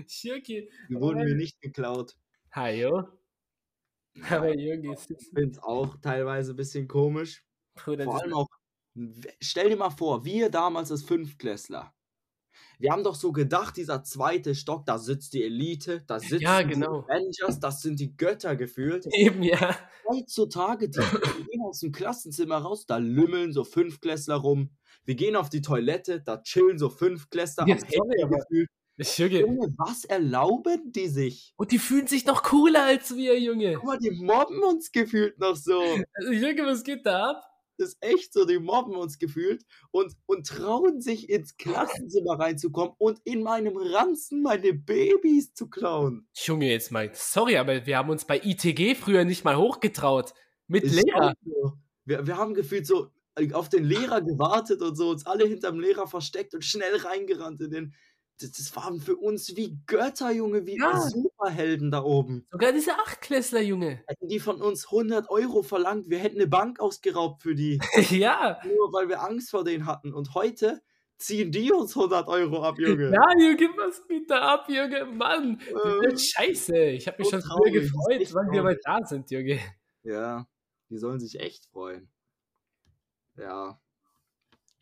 Schirki. 0.07 0.69
Die 0.89 0.95
wurden 0.95 1.23
mir 1.23 1.35
nicht 1.35 1.61
geklaut. 1.61 2.15
Hajo. 2.53 3.07
Aber 4.29 4.53
ist- 4.53 5.11
ich 5.11 5.27
finde 5.29 5.51
es 5.51 5.59
auch 5.59 5.97
teilweise 6.01 6.53
ein 6.53 6.55
bisschen 6.55 6.87
komisch. 6.87 7.45
Bruder, 7.75 8.05
Vor 8.05 8.13
das 8.13 8.23
allem 8.23 8.33
auch, 8.33 8.47
stell 9.41 9.69
dir 9.69 9.75
mal 9.77 9.89
vor, 9.89 10.23
wir 10.23 10.49
damals 10.49 10.91
als 10.91 11.03
Fünftklässler. 11.03 11.94
Wir 12.79 12.91
haben 12.91 13.03
doch 13.03 13.15
so 13.15 13.31
gedacht, 13.31 13.77
dieser 13.77 14.03
zweite 14.03 14.55
Stock, 14.55 14.85
da 14.85 14.97
sitzt 14.97 15.33
die 15.33 15.43
Elite, 15.43 16.03
da 16.07 16.19
sitzen 16.19 16.41
Ja, 16.41 16.63
die 16.63 16.73
genau. 16.73 17.05
Avengers, 17.07 17.59
das 17.59 17.81
sind 17.81 17.99
die 17.99 18.15
Götter 18.15 18.55
gefühlt. 18.55 19.05
eben, 19.13 19.43
ja. 19.43 19.77
Heutzutage, 20.07 20.89
die, 20.89 20.99
gehen 21.49 21.61
aus 21.63 21.79
dem 21.79 21.91
Klassenzimmer 21.91 22.57
raus, 22.57 22.85
da 22.85 22.97
lümmeln 22.97 23.53
so 23.53 23.63
Fünftklässler 23.63 24.35
rum. 24.35 24.71
Wir 25.05 25.15
gehen 25.15 25.35
auf 25.35 25.49
die 25.49 25.61
Toilette, 25.61 26.21
da 26.21 26.41
chillen 26.41 26.77
so 26.77 26.89
Fünftklässler 26.89 27.67
Ja, 27.67 27.75
am 27.75 27.81
Handy 27.81 28.35
gefühlt. 28.35 28.69
Junge. 28.97 29.39
Junge, 29.41 29.75
was 29.77 30.05
erlauben 30.05 30.91
die 30.93 31.09
sich? 31.09 31.53
Und 31.57 31.71
die 31.71 31.79
fühlen 31.79 32.07
sich 32.07 32.25
noch 32.25 32.43
cooler 32.43 32.85
als 32.85 33.15
wir, 33.15 33.37
Junge. 33.39 33.73
Guck 33.73 33.83
mal, 33.85 33.97
die 33.97 34.11
mobben 34.11 34.63
uns 34.63 34.91
gefühlt 34.91 35.37
noch 35.37 35.55
so. 35.55 35.81
Also, 36.13 36.31
Junge, 36.31 36.65
was 36.65 36.83
geht 36.83 37.05
da 37.05 37.31
ab? 37.31 37.54
Das 37.77 37.89
ist 37.89 37.97
echt 38.01 38.33
so, 38.33 38.45
die 38.45 38.59
mobben 38.59 38.95
uns 38.95 39.17
gefühlt 39.19 39.63
und, 39.91 40.13
und 40.25 40.47
trauen 40.47 41.01
sich 41.01 41.29
ins 41.29 41.57
Klassenzimmer 41.57 42.39
reinzukommen 42.39 42.95
und 42.97 43.19
in 43.23 43.43
meinem 43.43 43.77
Ranzen 43.77 44.41
meine 44.41 44.73
Babys 44.73 45.53
zu 45.53 45.69
klauen. 45.69 46.27
Junge, 46.35 46.69
jetzt 46.69 46.91
mal, 46.91 47.11
sorry, 47.13 47.57
aber 47.57 47.85
wir 47.85 47.97
haben 47.97 48.09
uns 48.09 48.25
bei 48.25 48.39
ITG 48.43 48.95
früher 48.95 49.25
nicht 49.25 49.43
mal 49.43 49.57
hochgetraut. 49.57 50.33
Mit 50.67 50.83
Ist 50.83 50.95
Lehrer. 50.95 51.33
so. 51.45 51.73
Wir, 52.05 52.25
wir 52.25 52.37
haben 52.37 52.53
gefühlt 52.53 52.87
so 52.87 53.09
äh, 53.35 53.51
auf 53.53 53.69
den 53.69 53.83
Lehrer 53.83 54.21
gewartet 54.21 54.81
und 54.81 54.95
so, 54.95 55.09
uns 55.09 55.25
alle 55.25 55.45
hinterm 55.45 55.79
Lehrer 55.79 56.07
versteckt 56.07 56.53
und 56.53 56.63
schnell 56.63 56.95
reingerannt 56.97 57.61
in 57.61 57.71
den. 57.71 57.95
Das, 58.41 58.51
das 58.51 58.75
waren 58.75 58.99
für 58.99 59.15
uns 59.15 59.55
wie 59.55 59.79
Götter, 59.87 60.31
Junge, 60.31 60.65
wie 60.65 60.77
Ja. 60.77 60.99
Superhelden 60.99 61.89
da 61.91 62.03
oben. 62.03 62.45
Sogar 62.51 62.73
diese 62.73 62.93
Achtklässler, 62.93 63.61
Junge. 63.61 64.03
Hätten 64.07 64.27
die 64.27 64.39
von 64.39 64.61
uns 64.61 64.85
100 64.85 65.29
Euro 65.29 65.63
verlangt, 65.63 66.09
wir 66.09 66.19
hätten 66.19 66.35
eine 66.37 66.47
Bank 66.47 66.79
ausgeraubt 66.81 67.43
für 67.43 67.55
die. 67.55 67.79
ja. 68.09 68.59
nur 68.65 68.91
weil 68.91 69.07
wir 69.07 69.21
Angst 69.21 69.51
vor 69.51 69.63
denen 69.63 69.85
hatten. 69.85 70.13
Und 70.13 70.33
heute 70.35 70.81
ziehen 71.17 71.49
die 71.53 71.71
uns 71.71 71.95
100 71.95 72.27
Euro 72.27 72.61
ab, 72.63 72.77
Junge. 72.77 73.09
Ja, 73.13 73.31
Junge, 73.37 73.69
was 73.77 74.05
geht 74.05 74.29
da 74.29 74.41
ab, 74.55 74.65
Junge? 74.67 75.05
Mann, 75.05 75.57
das 75.71 75.85
Ähm, 75.85 76.11
ist 76.11 76.31
scheiße. 76.33 76.77
Ich 76.87 77.07
habe 77.07 77.17
mich 77.19 77.29
so 77.29 77.39
schon 77.39 77.41
früher 77.49 77.81
das 77.81 77.91
gefreut, 77.91 78.33
wann 78.33 78.51
wir 78.51 78.63
mal 78.63 78.77
da 78.83 78.99
sind, 79.05 79.31
Junge. 79.31 79.59
ja, 80.03 80.45
die 80.89 80.97
sollen 80.97 81.21
sich 81.21 81.39
echt 81.39 81.67
freuen. 81.67 82.09
Ja. 83.37 83.79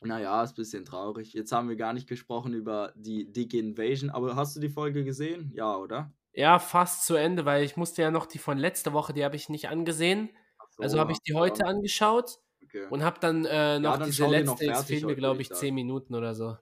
Naja, 0.05 0.43
ist 0.43 0.51
ein 0.51 0.55
bisschen 0.55 0.85
traurig. 0.85 1.33
Jetzt 1.33 1.51
haben 1.51 1.69
wir 1.69 1.75
gar 1.75 1.93
nicht 1.93 2.07
gesprochen 2.07 2.53
über 2.53 2.93
die 2.95 3.31
Dig 3.31 3.53
Invasion, 3.53 4.09
aber 4.09 4.35
hast 4.35 4.55
du 4.55 4.59
die 4.59 4.69
Folge 4.69 5.03
gesehen? 5.03 5.51
Ja, 5.53 5.75
oder? 5.77 6.11
Ja, 6.33 6.59
fast 6.59 7.05
zu 7.05 7.15
Ende, 7.15 7.45
weil 7.45 7.63
ich 7.63 7.77
musste 7.77 8.01
ja 8.01 8.11
noch 8.11 8.25
die 8.25 8.39
von 8.39 8.57
letzter 8.57 8.93
Woche, 8.93 9.13
die 9.13 9.23
habe 9.23 9.35
ich 9.35 9.49
nicht 9.49 9.69
angesehen. 9.69 10.29
So, 10.71 10.83
Also 10.83 10.99
habe 10.99 11.11
ich 11.11 11.19
die 11.19 11.35
heute 11.35 11.61
ja, 11.63 11.67
angeschaut 11.67 12.39
Okay. 12.63 12.87
und 12.89 13.03
habe 13.03 13.19
dann 13.19 13.45
äh, 13.45 13.79
noch 13.79 13.97
dann 13.97 14.07
diese 14.07 14.25
letzte, 14.25 14.45
noch 14.45 14.61
jetzt 14.61 14.87
fehlen 14.87 15.05
mir, 15.05 15.15
glaube 15.15 15.41
ich, 15.41 15.51
ich 15.51 15.57
10 15.57 15.75
Minuten 15.75 16.15
oder 16.15 16.33
so. 16.33 16.57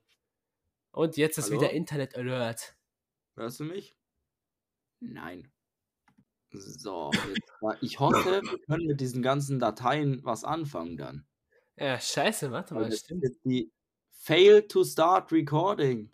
Und 0.92 1.16
jetzt 1.16 1.38
ist 1.38 1.50
Hallo? 1.50 1.62
wieder 1.62 1.72
Internet 1.72 2.16
Alert. 2.16 2.76
Hörst 3.38 3.62
du 3.62 3.64
mich? 3.64 3.96
Nein. 5.00 5.50
So, 6.50 7.12
jetzt, 7.14 7.54
ich 7.82 8.00
hoffe, 8.02 8.42
wir 8.44 8.60
können 8.68 8.88
mit 8.88 9.00
diesen 9.00 9.22
ganzen 9.22 9.58
Dateien 9.60 10.20
was 10.26 10.44
anfangen 10.44 10.98
dann. 10.98 11.26
Ja, 11.82 11.99
scheiße, 11.99 12.51
warte 12.51 12.75
mal, 12.75 12.91
stimmt. 12.91 13.25
die 13.43 13.71
Fail 14.11 14.61
to 14.67 14.84
start 14.84 15.32
recording. 15.32 16.11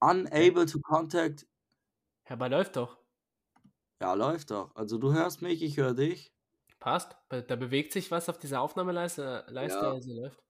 Unable 0.00 0.66
to 0.66 0.80
contact. 0.80 1.46
Ja, 2.28 2.32
aber 2.34 2.50
läuft 2.50 2.76
doch. 2.76 2.98
Ja, 4.02 4.12
läuft 4.14 4.50
doch. 4.50 4.74
Also 4.74 4.98
du 4.98 5.12
hörst 5.14 5.40
mich, 5.40 5.62
ich 5.62 5.78
höre 5.78 5.94
dich. 5.94 6.34
Passt. 6.78 7.16
Da 7.30 7.56
bewegt 7.56 7.92
sich 7.92 8.10
was 8.10 8.28
auf 8.28 8.38
dieser 8.38 8.60
Aufnahmeleiste, 8.60 9.46
Leiste, 9.48 9.78
Ja. 9.78 9.92
also 9.92 10.12
läuft. 10.12 10.42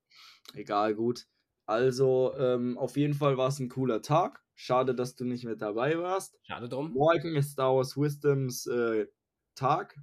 Egal, 0.55 0.95
gut. 0.95 1.27
Also, 1.67 2.35
ähm, 2.37 2.77
auf 2.79 2.97
jeden 2.97 3.15
Fall 3.15 3.37
war 3.37 3.49
es 3.49 3.61
ein 3.61 3.69
cooler 3.69 4.03
Tag. 4.03 4.43
Schade, 4.55 4.95
dass 4.95 5.15
du 5.15 5.25
nicht 5.25 5.45
mit 5.45 5.63
dabei 5.63 5.99
warst. 5.99 6.37
Schade 6.43 6.69
drum. 6.69 6.93
Morgen 6.93 7.37
ist 7.37 7.53
Star 7.53 7.77
Wars 7.77 7.97
Wisdoms 7.97 8.67
äh, 8.67 9.07
Tag. 9.55 9.97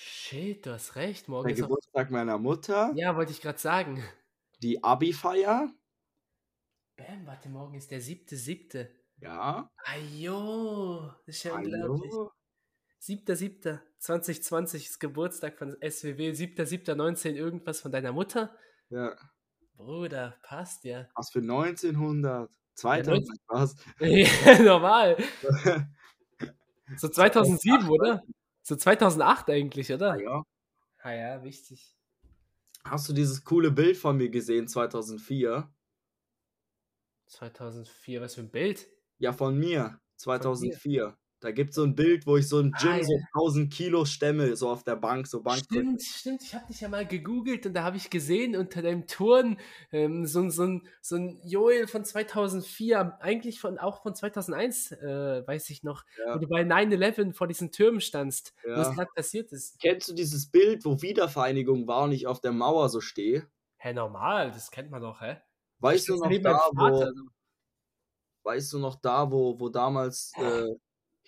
Shit, 0.00 0.64
du 0.64 0.74
hast 0.74 0.94
recht. 0.94 1.26
Morgen 1.26 1.48
Der 1.48 1.56
ist. 1.56 1.60
Geburtstag 1.60 2.12
meiner 2.12 2.38
Mutter. 2.38 2.92
Ja, 2.94 3.16
wollte 3.16 3.32
ich 3.32 3.40
gerade 3.40 3.58
sagen. 3.58 4.00
Die 4.62 4.84
Abi-Feier. 4.84 5.74
Bam, 6.96 7.26
warte, 7.26 7.48
morgen 7.48 7.74
ist 7.74 7.90
der 7.90 8.00
siebte, 8.00 8.36
siebte. 8.36 8.94
Ja. 9.16 9.68
Ajo, 9.86 11.10
das 11.26 11.34
ist 11.34 11.42
ja 11.42 11.54
unglaublich. 11.56 12.12
Hallo. 12.12 12.30
7.7.2020 13.02 14.76
ist 14.76 15.00
Geburtstag 15.00 15.58
von 15.58 15.72
SWW, 15.72 16.30
7.7.19 16.30 17.32
irgendwas 17.32 17.80
von 17.80 17.90
deiner 17.90 18.12
Mutter. 18.12 18.56
Ja. 18.90 19.16
Bruder, 19.74 20.36
passt 20.44 20.84
ja. 20.84 21.08
Was 21.16 21.30
für 21.30 21.40
1900? 21.40 22.48
2000 22.74 23.36
was? 23.48 23.74
ja, 23.98 24.62
normal. 24.62 25.16
So 26.96 27.06
2007, 27.06 27.86
oder? 27.90 28.22
So 28.68 28.76
2008 28.76 29.48
eigentlich, 29.48 29.90
oder? 29.90 30.20
Ja. 30.20 30.42
Ah 30.98 31.12
ja, 31.12 31.42
wichtig. 31.42 31.96
Hast 32.84 33.08
du 33.08 33.14
dieses 33.14 33.42
coole 33.42 33.70
Bild 33.70 33.96
von 33.96 34.18
mir 34.18 34.28
gesehen 34.28 34.68
2004? 34.68 35.72
2004, 37.28 38.20
was 38.20 38.34
für 38.34 38.42
ein 38.42 38.50
Bild? 38.50 38.86
Ja, 39.16 39.32
von 39.32 39.58
mir 39.58 39.98
2004. 40.16 41.16
Da 41.40 41.52
gibt 41.52 41.70
es 41.70 41.76
so 41.76 41.84
ein 41.84 41.94
Bild, 41.94 42.26
wo 42.26 42.36
ich 42.36 42.48
so 42.48 42.58
im 42.58 42.72
Gym 42.72 42.90
Ah, 42.90 43.02
so 43.04 43.12
ja. 43.12 43.20
1000 43.32 43.72
Kilo 43.72 44.04
stemme, 44.04 44.56
so 44.56 44.68
auf 44.68 44.82
der 44.82 44.96
Bank, 44.96 45.28
so 45.28 45.40
Bank. 45.40 45.60
Stimmt, 45.64 46.02
stimmt. 46.02 46.42
Ich 46.42 46.52
habe 46.52 46.66
dich 46.66 46.80
ja 46.80 46.88
mal 46.88 47.06
gegoogelt 47.06 47.64
und 47.64 47.74
da 47.74 47.84
habe 47.84 47.96
ich 47.96 48.10
gesehen 48.10 48.56
unter 48.56 48.82
deinem 48.82 49.06
Turn 49.06 49.56
ähm, 49.92 50.26
so, 50.26 50.40
ein- 50.40 50.50
so, 50.50 50.64
ein, 50.64 50.88
so 51.00 51.14
ein 51.14 51.40
Joel 51.44 51.86
von 51.86 52.04
2004, 52.04 53.18
eigentlich 53.20 53.60
von 53.60 53.78
auch 53.78 54.02
von 54.02 54.16
2001, 54.16 54.90
äh, 54.92 55.46
weiß 55.46 55.70
ich 55.70 55.84
noch, 55.84 56.04
Ja. 56.26 56.34
wo 56.34 56.38
du 56.40 56.48
bei 56.48 56.64
9-11 56.64 57.34
vor 57.34 57.46
diesen 57.46 57.70
Türmen 57.70 58.00
standst, 58.00 58.52
wo 58.64 58.72
es 58.80 58.88
Ja. 58.88 58.94
gerade 58.94 59.10
passiert 59.14 59.52
ist. 59.52 59.78
Kennst 59.80 60.08
du 60.08 60.14
dieses 60.14 60.50
Bild, 60.50 60.84
wo 60.84 61.00
Wiedervereinigung 61.02 61.86
war 61.86 62.02
und 62.02 62.12
ich 62.12 62.26
auf 62.26 62.40
der 62.40 62.50
Mauer 62.52 62.88
so 62.88 63.00
stehe? 63.00 63.46
Hä, 63.76 63.92
normal, 63.92 64.50
das 64.50 64.72
kennt 64.72 64.90
man 64.90 65.02
doch, 65.02 65.20
hä? 65.20 65.36
Weißt 65.78 66.08
du 66.08 66.16
Stehst 66.16 66.42
noch 66.42 66.52
da, 66.52 66.68
wo, 66.74 67.04
so. 67.04 67.12
weißt 68.42 68.72
du 68.72 68.78
noch 68.80 68.96
da, 68.96 69.30
wo, 69.30 69.58
wo 69.60 69.68
damals 69.68 70.32
äh, 70.36 70.66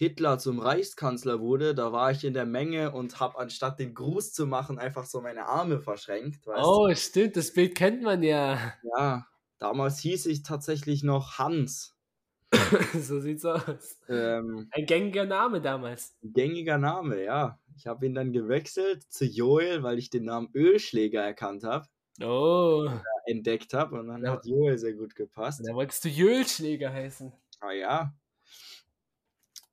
Hitler 0.00 0.38
zum 0.38 0.60
Reichskanzler 0.60 1.40
wurde? 1.40 1.74
Da 1.74 1.92
war 1.92 2.10
ich 2.10 2.24
in 2.24 2.32
der 2.32 2.46
Menge 2.46 2.90
und 2.92 3.20
habe 3.20 3.38
anstatt 3.38 3.78
den 3.78 3.92
Gruß 3.94 4.32
zu 4.32 4.46
machen, 4.46 4.78
einfach 4.78 5.04
so 5.04 5.20
meine 5.20 5.44
Arme 5.44 5.78
verschränkt. 5.78 6.46
Oh, 6.46 6.88
stimmt, 6.94 7.36
das 7.36 7.52
Bild 7.52 7.74
kennt 7.74 8.02
man 8.02 8.22
ja. 8.22 8.72
du? 8.82 8.88
Ja, 8.96 9.26
damals 9.58 9.98
hieß 9.98 10.24
ich 10.24 10.42
tatsächlich 10.42 11.02
noch 11.02 11.36
Hans. 11.36 11.98
so 12.98 13.20
sieht's 13.20 13.44
aus. 13.44 13.98
Ähm, 14.08 14.68
Ein 14.72 14.86
gängiger 14.86 15.26
Name 15.26 15.60
damals. 15.60 16.16
gängiger 16.22 16.78
Name, 16.78 17.22
ja. 17.22 17.58
Ich 17.76 17.86
habe 17.86 18.06
ihn 18.06 18.14
dann 18.14 18.32
gewechselt 18.32 19.02
zu 19.12 19.26
Joel, 19.26 19.82
weil 19.82 19.98
ich 19.98 20.08
den 20.08 20.24
Namen 20.24 20.48
Ölschläger 20.54 21.22
erkannt 21.22 21.62
habe, 21.62 21.86
Oh, 22.22 22.88
entdeckt 23.26 23.74
habe 23.74 24.00
und 24.00 24.08
dann 24.08 24.24
Ja. 24.24 24.32
hat 24.32 24.46
Joel 24.46 24.78
sehr 24.78 24.94
gut 24.94 25.14
gepasst. 25.14 25.60
da 25.62 25.74
wolltest 25.74 26.06
du 26.06 26.08
Jölschläger 26.08 26.90
heißen. 26.90 27.30
Ah 27.60 27.72
ja. 27.72 28.14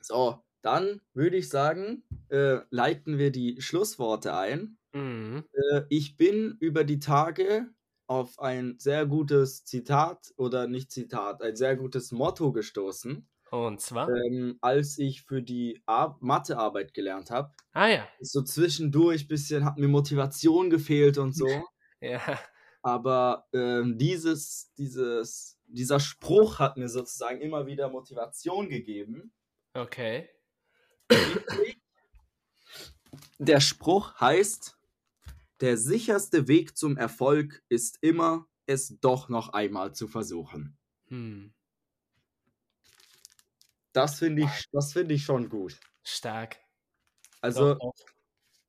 So, 0.08 0.44
dann 0.62 1.02
würde 1.14 1.38
ich 1.38 1.50
sagen, 1.50 2.04
äh, 2.30 2.60
leiten 2.70 3.18
wir 3.18 3.32
die 3.32 3.62
Schlussworte 3.62 4.36
ein. 4.36 4.78
Mhm. 4.94 5.46
Äh, 5.54 5.84
ich 5.90 6.18
bin 6.18 6.58
über 6.60 6.84
die 6.84 7.00
Tage 7.00 7.68
auf 8.08 8.40
ein 8.40 8.78
sehr 8.80 9.06
gutes 9.06 9.66
Zitat 9.66 10.34
oder 10.38 10.68
nicht 10.68 10.92
Zitat, 10.92 11.42
ein 11.42 11.56
sehr 11.56 11.76
gutes 11.76 12.12
Motto 12.12 12.52
gestoßen, 12.54 13.28
Und 13.52 13.82
zwar? 13.82 14.18
ähm, 14.26 14.58
als 14.62 14.98
ich 15.00 15.24
für 15.24 15.42
die 15.44 15.82
Ar 15.86 16.18
Mathearbeit 16.22 16.94
gelernt 16.94 17.32
habe. 17.32 17.54
Ah 17.74 17.88
ja. 17.88 18.08
So 18.22 18.44
zwischendurch 18.44 19.28
bisschen 19.28 19.66
hat 19.66 19.78
mir 19.78 19.88
Motivation 19.88 20.70
gefehlt 20.70 21.18
und 21.18 21.36
so. 21.36 21.48
Ja. 22.00 22.22
Aber 22.84 23.48
ähm, 23.54 23.98
dieses, 23.98 24.72
dieses, 24.78 25.58
dieser 25.66 26.00
Spruch 26.00 26.60
hat 26.60 26.78
mir 26.78 26.88
sozusagen 26.90 27.42
immer 27.42 27.66
wieder 27.66 27.90
Motivation 27.90 28.70
gegeben. 28.70 29.34
Okay. 29.78 30.28
Der 33.38 33.60
Spruch 33.60 34.20
heißt, 34.20 34.76
der 35.62 35.78
sicherste 35.78 36.48
Weg 36.48 36.76
zum 36.76 36.98
Erfolg 36.98 37.64
ist 37.70 38.00
immer, 38.02 38.48
es 38.66 39.00
doch 39.00 39.30
noch 39.30 39.50
einmal 39.50 39.94
zu 39.94 40.08
versuchen. 40.08 40.76
Hm. 41.10 41.54
Das 43.94 44.18
finde 44.18 44.44
ich, 44.44 44.70
das 44.72 44.94
finde 44.94 45.14
ich 45.14 45.24
schon 45.24 45.48
gut. 45.48 45.80
Stark. 46.04 46.58
Also 47.42 47.76
Doch, 47.76 47.80
doch. 47.80 48.06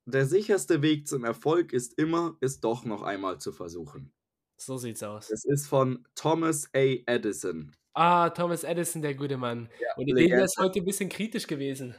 der 0.04 0.26
sicherste 0.26 0.82
Weg 0.82 1.08
zum 1.08 1.24
Erfolg 1.24 1.72
ist 1.72 1.94
immer, 1.94 2.36
es 2.40 2.60
doch 2.60 2.84
noch 2.84 3.00
einmal 3.00 3.40
zu 3.40 3.52
versuchen. 3.52 4.12
So 4.58 4.76
sieht's 4.76 5.02
aus. 5.02 5.30
Es 5.30 5.46
ist 5.46 5.68
von 5.68 6.06
Thomas 6.14 6.68
A. 6.74 6.80
Edison. 7.06 7.74
Ah, 7.98 8.30
Thomas 8.30 8.62
Edison, 8.62 9.02
der 9.02 9.16
gute 9.16 9.36
Mann. 9.36 9.68
In 9.96 10.06
dem 10.06 10.14
Legende. 10.14 10.36
wäre 10.36 10.44
es 10.44 10.56
heute 10.56 10.78
ein 10.78 10.84
bisschen 10.84 11.08
kritisch 11.08 11.48
gewesen. 11.48 11.96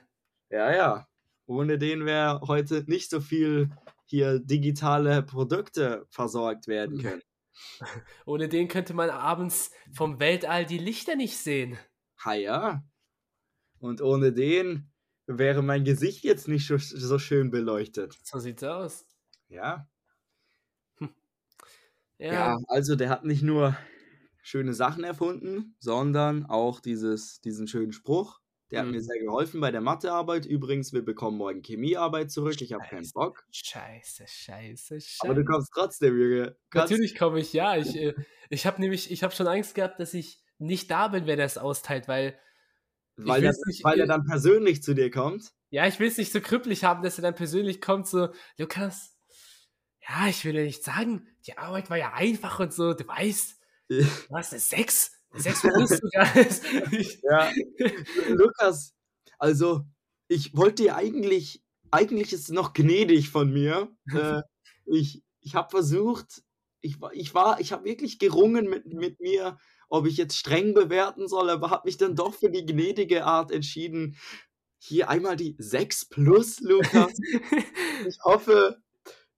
Ja, 0.50 0.74
ja. 0.74 1.10
Ohne 1.46 1.78
den 1.78 2.06
wäre 2.06 2.40
heute 2.48 2.86
nicht 2.88 3.10
so 3.10 3.20
viel 3.20 3.70
hier 4.06 4.40
digitale 4.40 5.24
Produkte 5.24 6.08
versorgt 6.10 6.70
werden 6.70 7.02
können. 7.02 7.22
Ohne 8.26 8.48
den 8.48 8.70
könnte 8.70 8.94
man 8.94 9.10
abends 9.10 9.72
vom 9.92 10.22
Weltall 10.22 10.66
die 10.66 10.78
Lichter 10.78 11.18
nicht 11.18 11.36
sehen. 11.36 11.78
Ha 12.24 12.34
ja. 12.34 12.82
Und 13.80 14.02
ohne 14.02 14.32
den 14.32 14.94
wäre 15.28 15.62
mein 15.62 15.84
Gesicht 15.84 16.24
jetzt 16.24 16.48
nicht 16.48 16.66
so, 16.66 16.78
so 16.78 17.20
schön 17.20 17.52
beleuchtet. 17.52 18.18
So 18.24 18.40
sieht's 18.40 18.64
aus. 18.64 19.06
Ja. 19.50 19.86
Ja. 22.20 22.34
Ja, 22.34 22.58
also 22.68 22.96
der 22.96 23.10
hat 23.10 23.26
nicht 23.26 23.44
nur 23.44 23.78
schöne 24.42 24.74
Sachen 24.74 25.04
erfunden, 25.04 25.76
sondern 25.80 26.46
auch 26.46 26.80
dieses, 26.80 27.40
diesen 27.42 27.68
schönen 27.68 27.92
Spruch. 27.92 28.40
Der 28.72 28.82
hat 28.82 28.86
Mhm. 28.88 28.92
mir 28.94 29.02
sehr 29.02 29.20
geholfen 29.20 29.62
bei 29.62 29.72
der 29.72 29.82
Mathearbeit. 29.82 30.46
Übrigens, 30.46 30.94
wir 30.94 31.04
bekommen 31.04 31.38
morgen 31.38 31.64
Chemiearbeit 31.64 32.30
zurück. 32.32 32.62
Ich 32.62 32.72
habe 32.74 32.84
keinen 32.88 33.00
Scheiße. 33.04 33.14
Bock. 33.16 33.44
Scheiße, 33.52 34.26
scheiße, 34.28 35.00
Aber 35.22 35.34
du 35.34 35.42
scheiße. 35.42 35.46
kommst 35.46 35.72
trotzdem, 35.74 36.20
Junge. 36.20 36.56
Kannst- 36.70 36.92
Natürlich 36.92 37.18
komme 37.18 37.40
ich, 37.40 37.52
ja. 37.54 37.78
Ich, 37.78 37.96
äh, 37.96 38.14
ich 38.50 38.66
habe 38.68 38.80
nämlich, 38.80 39.10
ich 39.12 39.24
habe 39.24 39.34
schon 39.34 39.48
Angst 39.48 39.74
gehabt, 39.74 40.00
dass 40.00 40.14
ich 40.14 40.44
nicht 40.60 40.92
da 40.92 41.08
bin, 41.08 41.26
wenn 41.26 41.40
er 41.40 41.46
es 41.46 41.58
austeilt, 41.58 42.08
weil, 42.08 42.38
weil, 43.16 43.44
er, 43.44 43.54
nicht- 43.66 43.84
weil 43.84 44.00
er 44.00 44.06
dann 44.08 44.24
persönlich 44.26 44.84
zu 44.84 44.94
dir 44.94 45.10
kommt. 45.10 45.52
ja, 45.72 45.88
ich 45.88 46.00
will 46.00 46.08
es 46.08 46.18
nicht 46.18 46.32
so 46.32 46.40
krüppelig 46.42 46.84
haben, 46.84 47.02
dass 47.04 47.18
er 47.18 47.22
dann 47.24 47.36
persönlich 47.36 47.82
kommt, 47.82 48.08
so, 48.08 48.30
Lukas, 48.58 49.18
ja, 50.08 50.28
ich 50.28 50.46
will 50.46 50.56
ja 50.56 50.64
nicht 50.64 50.84
sagen, 50.84 51.28
die 51.48 51.58
Arbeit 51.58 51.90
war 51.90 51.98
ja 51.98 52.14
einfach 52.14 52.60
und 52.60 52.74
so, 52.74 52.94
du 52.94 53.08
weißt, 53.08 53.59
du 54.30 54.36
hast 54.36 54.52
eine 54.54 54.60
6, 54.62 55.12
eine 55.32 55.42
6 55.42 55.62
plus 55.62 55.90
sogar. 55.90 56.36
Ich- 56.92 57.22
Ja. 57.24 57.52
Lukas, 58.30 58.94
also 59.38 59.86
ich 60.28 60.56
wollte 60.56 60.84
dir 60.84 60.96
eigentlich, 60.96 61.64
eigentlich 61.92 62.34
ist 62.34 62.44
es 62.44 62.50
noch 62.50 62.74
gnädig 62.74 63.30
von 63.30 63.52
mir. 63.52 63.90
Äh, 64.14 64.42
ich 64.86 65.24
ich 65.42 65.56
habe 65.56 65.70
versucht, 65.70 66.44
ich, 66.82 67.00
war- 67.02 67.14
ich 67.14 67.34
war, 67.34 67.60
ich 67.60 67.72
habe 67.72 67.86
wirklich 67.86 68.20
gerungen 68.20 68.70
mit, 68.70 68.86
mit 68.86 69.20
mir, 69.20 69.58
ob 69.88 70.06
ich 70.06 70.18
jetzt 70.18 70.36
streng 70.38 70.74
bewerten 70.74 71.28
soll, 71.28 71.50
aber 71.50 71.70
habe 71.72 71.88
mich 71.88 71.98
dann 71.98 72.16
doch 72.16 72.34
für 72.36 72.50
die 72.52 72.66
gnädige 72.66 73.26
Art 73.26 73.52
entschieden. 73.52 74.18
Hier 74.82 75.10
einmal 75.10 75.36
die 75.36 75.56
6 75.58 76.06
plus, 76.10 76.60
Lukas. 76.60 77.14
Ich 78.08 78.18
hoffe, 78.24 78.78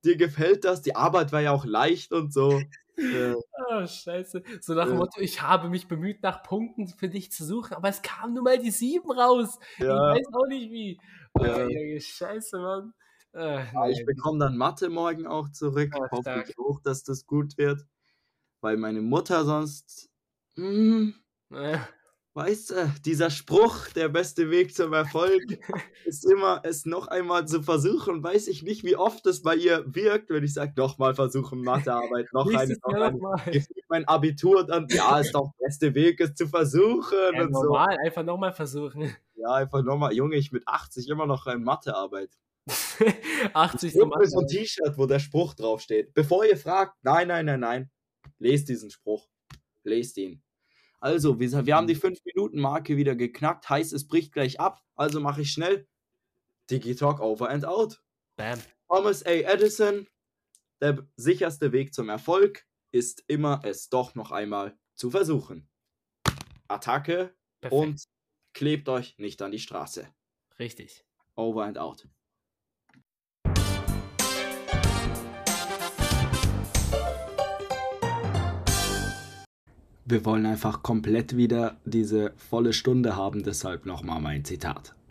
dir 0.05 0.15
gefällt 0.17 0.65
das. 0.65 0.81
Die 0.83 0.95
Arbeit 0.95 1.31
war 1.31 1.41
ja 1.41 1.51
auch 1.51 1.65
leicht 1.65 2.11
und 2.11 2.31
so. 2.33 2.61
Äh, 3.01 3.35
Oh, 3.69 3.85
scheiße. 3.87 4.43
So 4.61 4.73
nach 4.73 4.85
dem 4.85 4.93
Ja. 4.93 4.99
Motto, 4.99 5.19
ich 5.21 5.41
habe 5.41 5.69
mich 5.69 5.87
bemüht, 5.87 6.23
nach 6.23 6.43
Punkten 6.43 6.87
für 6.87 7.09
dich 7.09 7.31
zu 7.31 7.45
suchen, 7.45 7.73
aber 7.75 7.89
es 7.89 8.01
kam 8.01 8.33
nur 8.33 8.43
mal 8.43 8.57
die 8.59 8.71
7 8.71 9.11
raus. 9.11 9.59
Ich 9.77 9.83
ja. 9.85 10.13
weiß 10.13 10.27
auch 10.33 10.47
nicht 10.47 10.71
wie. 10.71 10.99
Oh, 11.33 11.43
Ja. 11.45 11.67
Junge, 11.67 11.99
scheiße, 12.01 12.59
Mann. 12.59 12.93
Äh, 13.33 13.63
Ja, 13.73 13.87
ich 13.89 14.05
bekomme 14.05 14.39
dann 14.39 14.57
Mathe 14.57 14.89
morgen 14.89 15.25
auch 15.27 15.49
zurück. 15.49 15.93
Ah, 15.95 16.09
Hoffe 16.11 16.43
ich 16.47 16.57
auch, 16.59 16.79
dass 16.81 17.03
das 17.03 17.25
gut 17.25 17.57
wird. 17.57 17.85
Weil 18.61 18.77
meine 18.77 19.01
Mutter 19.01 19.45
sonst. 19.45 20.09
Hm, 20.55 21.15
Äh, 21.53 21.77
weißt 22.33 22.71
du, 22.71 22.93
dieser 23.05 23.29
Spruch, 23.29 23.87
der 23.89 24.09
beste 24.09 24.49
Weg 24.49 24.73
zum 24.73 24.93
Erfolg, 24.93 25.43
ist 26.05 26.25
immer, 26.25 26.61
es 26.63 26.85
noch 26.85 27.07
einmal 27.07 27.47
zu 27.47 27.61
versuchen. 27.61 28.23
Weiß 28.23 28.47
ich 28.47 28.63
nicht, 28.63 28.83
wie 28.83 28.95
oft 28.95 29.25
es 29.25 29.41
bei 29.41 29.55
ihr 29.55 29.83
wirkt, 29.87 30.29
wenn 30.29 30.43
ich 30.43 30.53
sage, 30.53 30.73
nochmal 30.77 31.13
versuchen, 31.13 31.61
Mathearbeit, 31.61 32.27
noch 32.33 32.53
eine, 32.53 32.75
noch 32.85 32.93
eine. 32.93 33.65
Mein 33.89 34.05
Abitur 34.07 34.65
dann, 34.65 34.87
ja, 34.89 35.19
ist 35.19 35.33
doch 35.33 35.51
der 35.59 35.65
beste 35.65 35.93
Weg, 35.93 36.19
es 36.21 36.33
zu 36.35 36.47
versuchen 36.47 37.17
Ja, 37.33 37.41
und 37.43 37.53
so. 37.53 37.63
normal, 37.63 37.97
einfach 38.03 38.23
nochmal 38.23 38.53
versuchen. 38.53 39.15
Ja, 39.35 39.53
einfach 39.53 39.83
nochmal, 39.83 40.13
Junge, 40.13 40.35
ich 40.35 40.51
mit 40.51 40.67
80 40.67 41.09
immer 41.09 41.25
noch 41.25 41.47
in 41.47 41.63
Mathearbeit. 41.63 42.29
80 43.53 43.93
Ich 43.93 43.99
zum 43.99 44.11
so 44.25 44.39
ein. 44.39 44.47
T-Shirt, 44.47 44.97
wo 44.97 45.05
der 45.05 45.19
Spruch 45.19 45.53
draufsteht. 45.55 46.13
Bevor 46.13 46.45
ihr 46.45 46.57
fragt, 46.57 46.95
nein, 47.01 47.27
nein, 47.27 47.45
nein, 47.45 47.59
nein. 47.59 47.91
Lest 48.37 48.69
diesen 48.69 48.91
Spruch. 48.91 49.27
Lest 49.83 50.17
ihn. 50.17 50.41
Also, 51.01 51.39
wir, 51.39 51.65
wir 51.65 51.75
haben 51.75 51.87
die 51.87 51.97
5-Minuten-Marke 51.97 52.95
wieder 52.95 53.15
geknackt. 53.15 53.67
Heißt, 53.69 53.91
es 53.91 54.07
bricht 54.07 54.33
gleich 54.33 54.59
ab. 54.59 54.83
Also 54.95 55.19
mache 55.19 55.41
ich 55.41 55.51
schnell. 55.51 55.87
Digitalk 56.69 57.19
over 57.19 57.49
and 57.49 57.65
out. 57.65 58.03
Bam. 58.37 58.59
Thomas 58.87 59.25
A. 59.25 59.31
Edison. 59.31 60.07
Der 60.79 61.07
sicherste 61.15 61.71
Weg 61.71 61.93
zum 61.93 62.09
Erfolg 62.09 62.67
ist 62.91 63.23
immer, 63.27 63.61
es 63.63 63.89
doch 63.89 64.15
noch 64.15 64.31
einmal 64.31 64.77
zu 64.95 65.09
versuchen. 65.09 65.69
Attacke 66.67 67.35
Perfekt. 67.61 67.73
und 67.81 68.03
klebt 68.53 68.87
euch 68.87 69.17
nicht 69.17 69.41
an 69.41 69.51
die 69.51 69.59
Straße. 69.59 70.07
Richtig. 70.59 71.03
Over 71.35 71.65
and 71.65 71.77
out. 71.77 72.07
Wir 80.05 80.25
wollen 80.25 80.45
einfach 80.45 80.81
komplett 80.83 81.37
wieder 81.37 81.77
diese 81.85 82.33
volle 82.35 82.73
Stunde 82.73 83.15
haben, 83.15 83.43
deshalb 83.43 83.85
nochmal 83.85 84.19
mein 84.19 84.43
Zitat. 84.43 84.95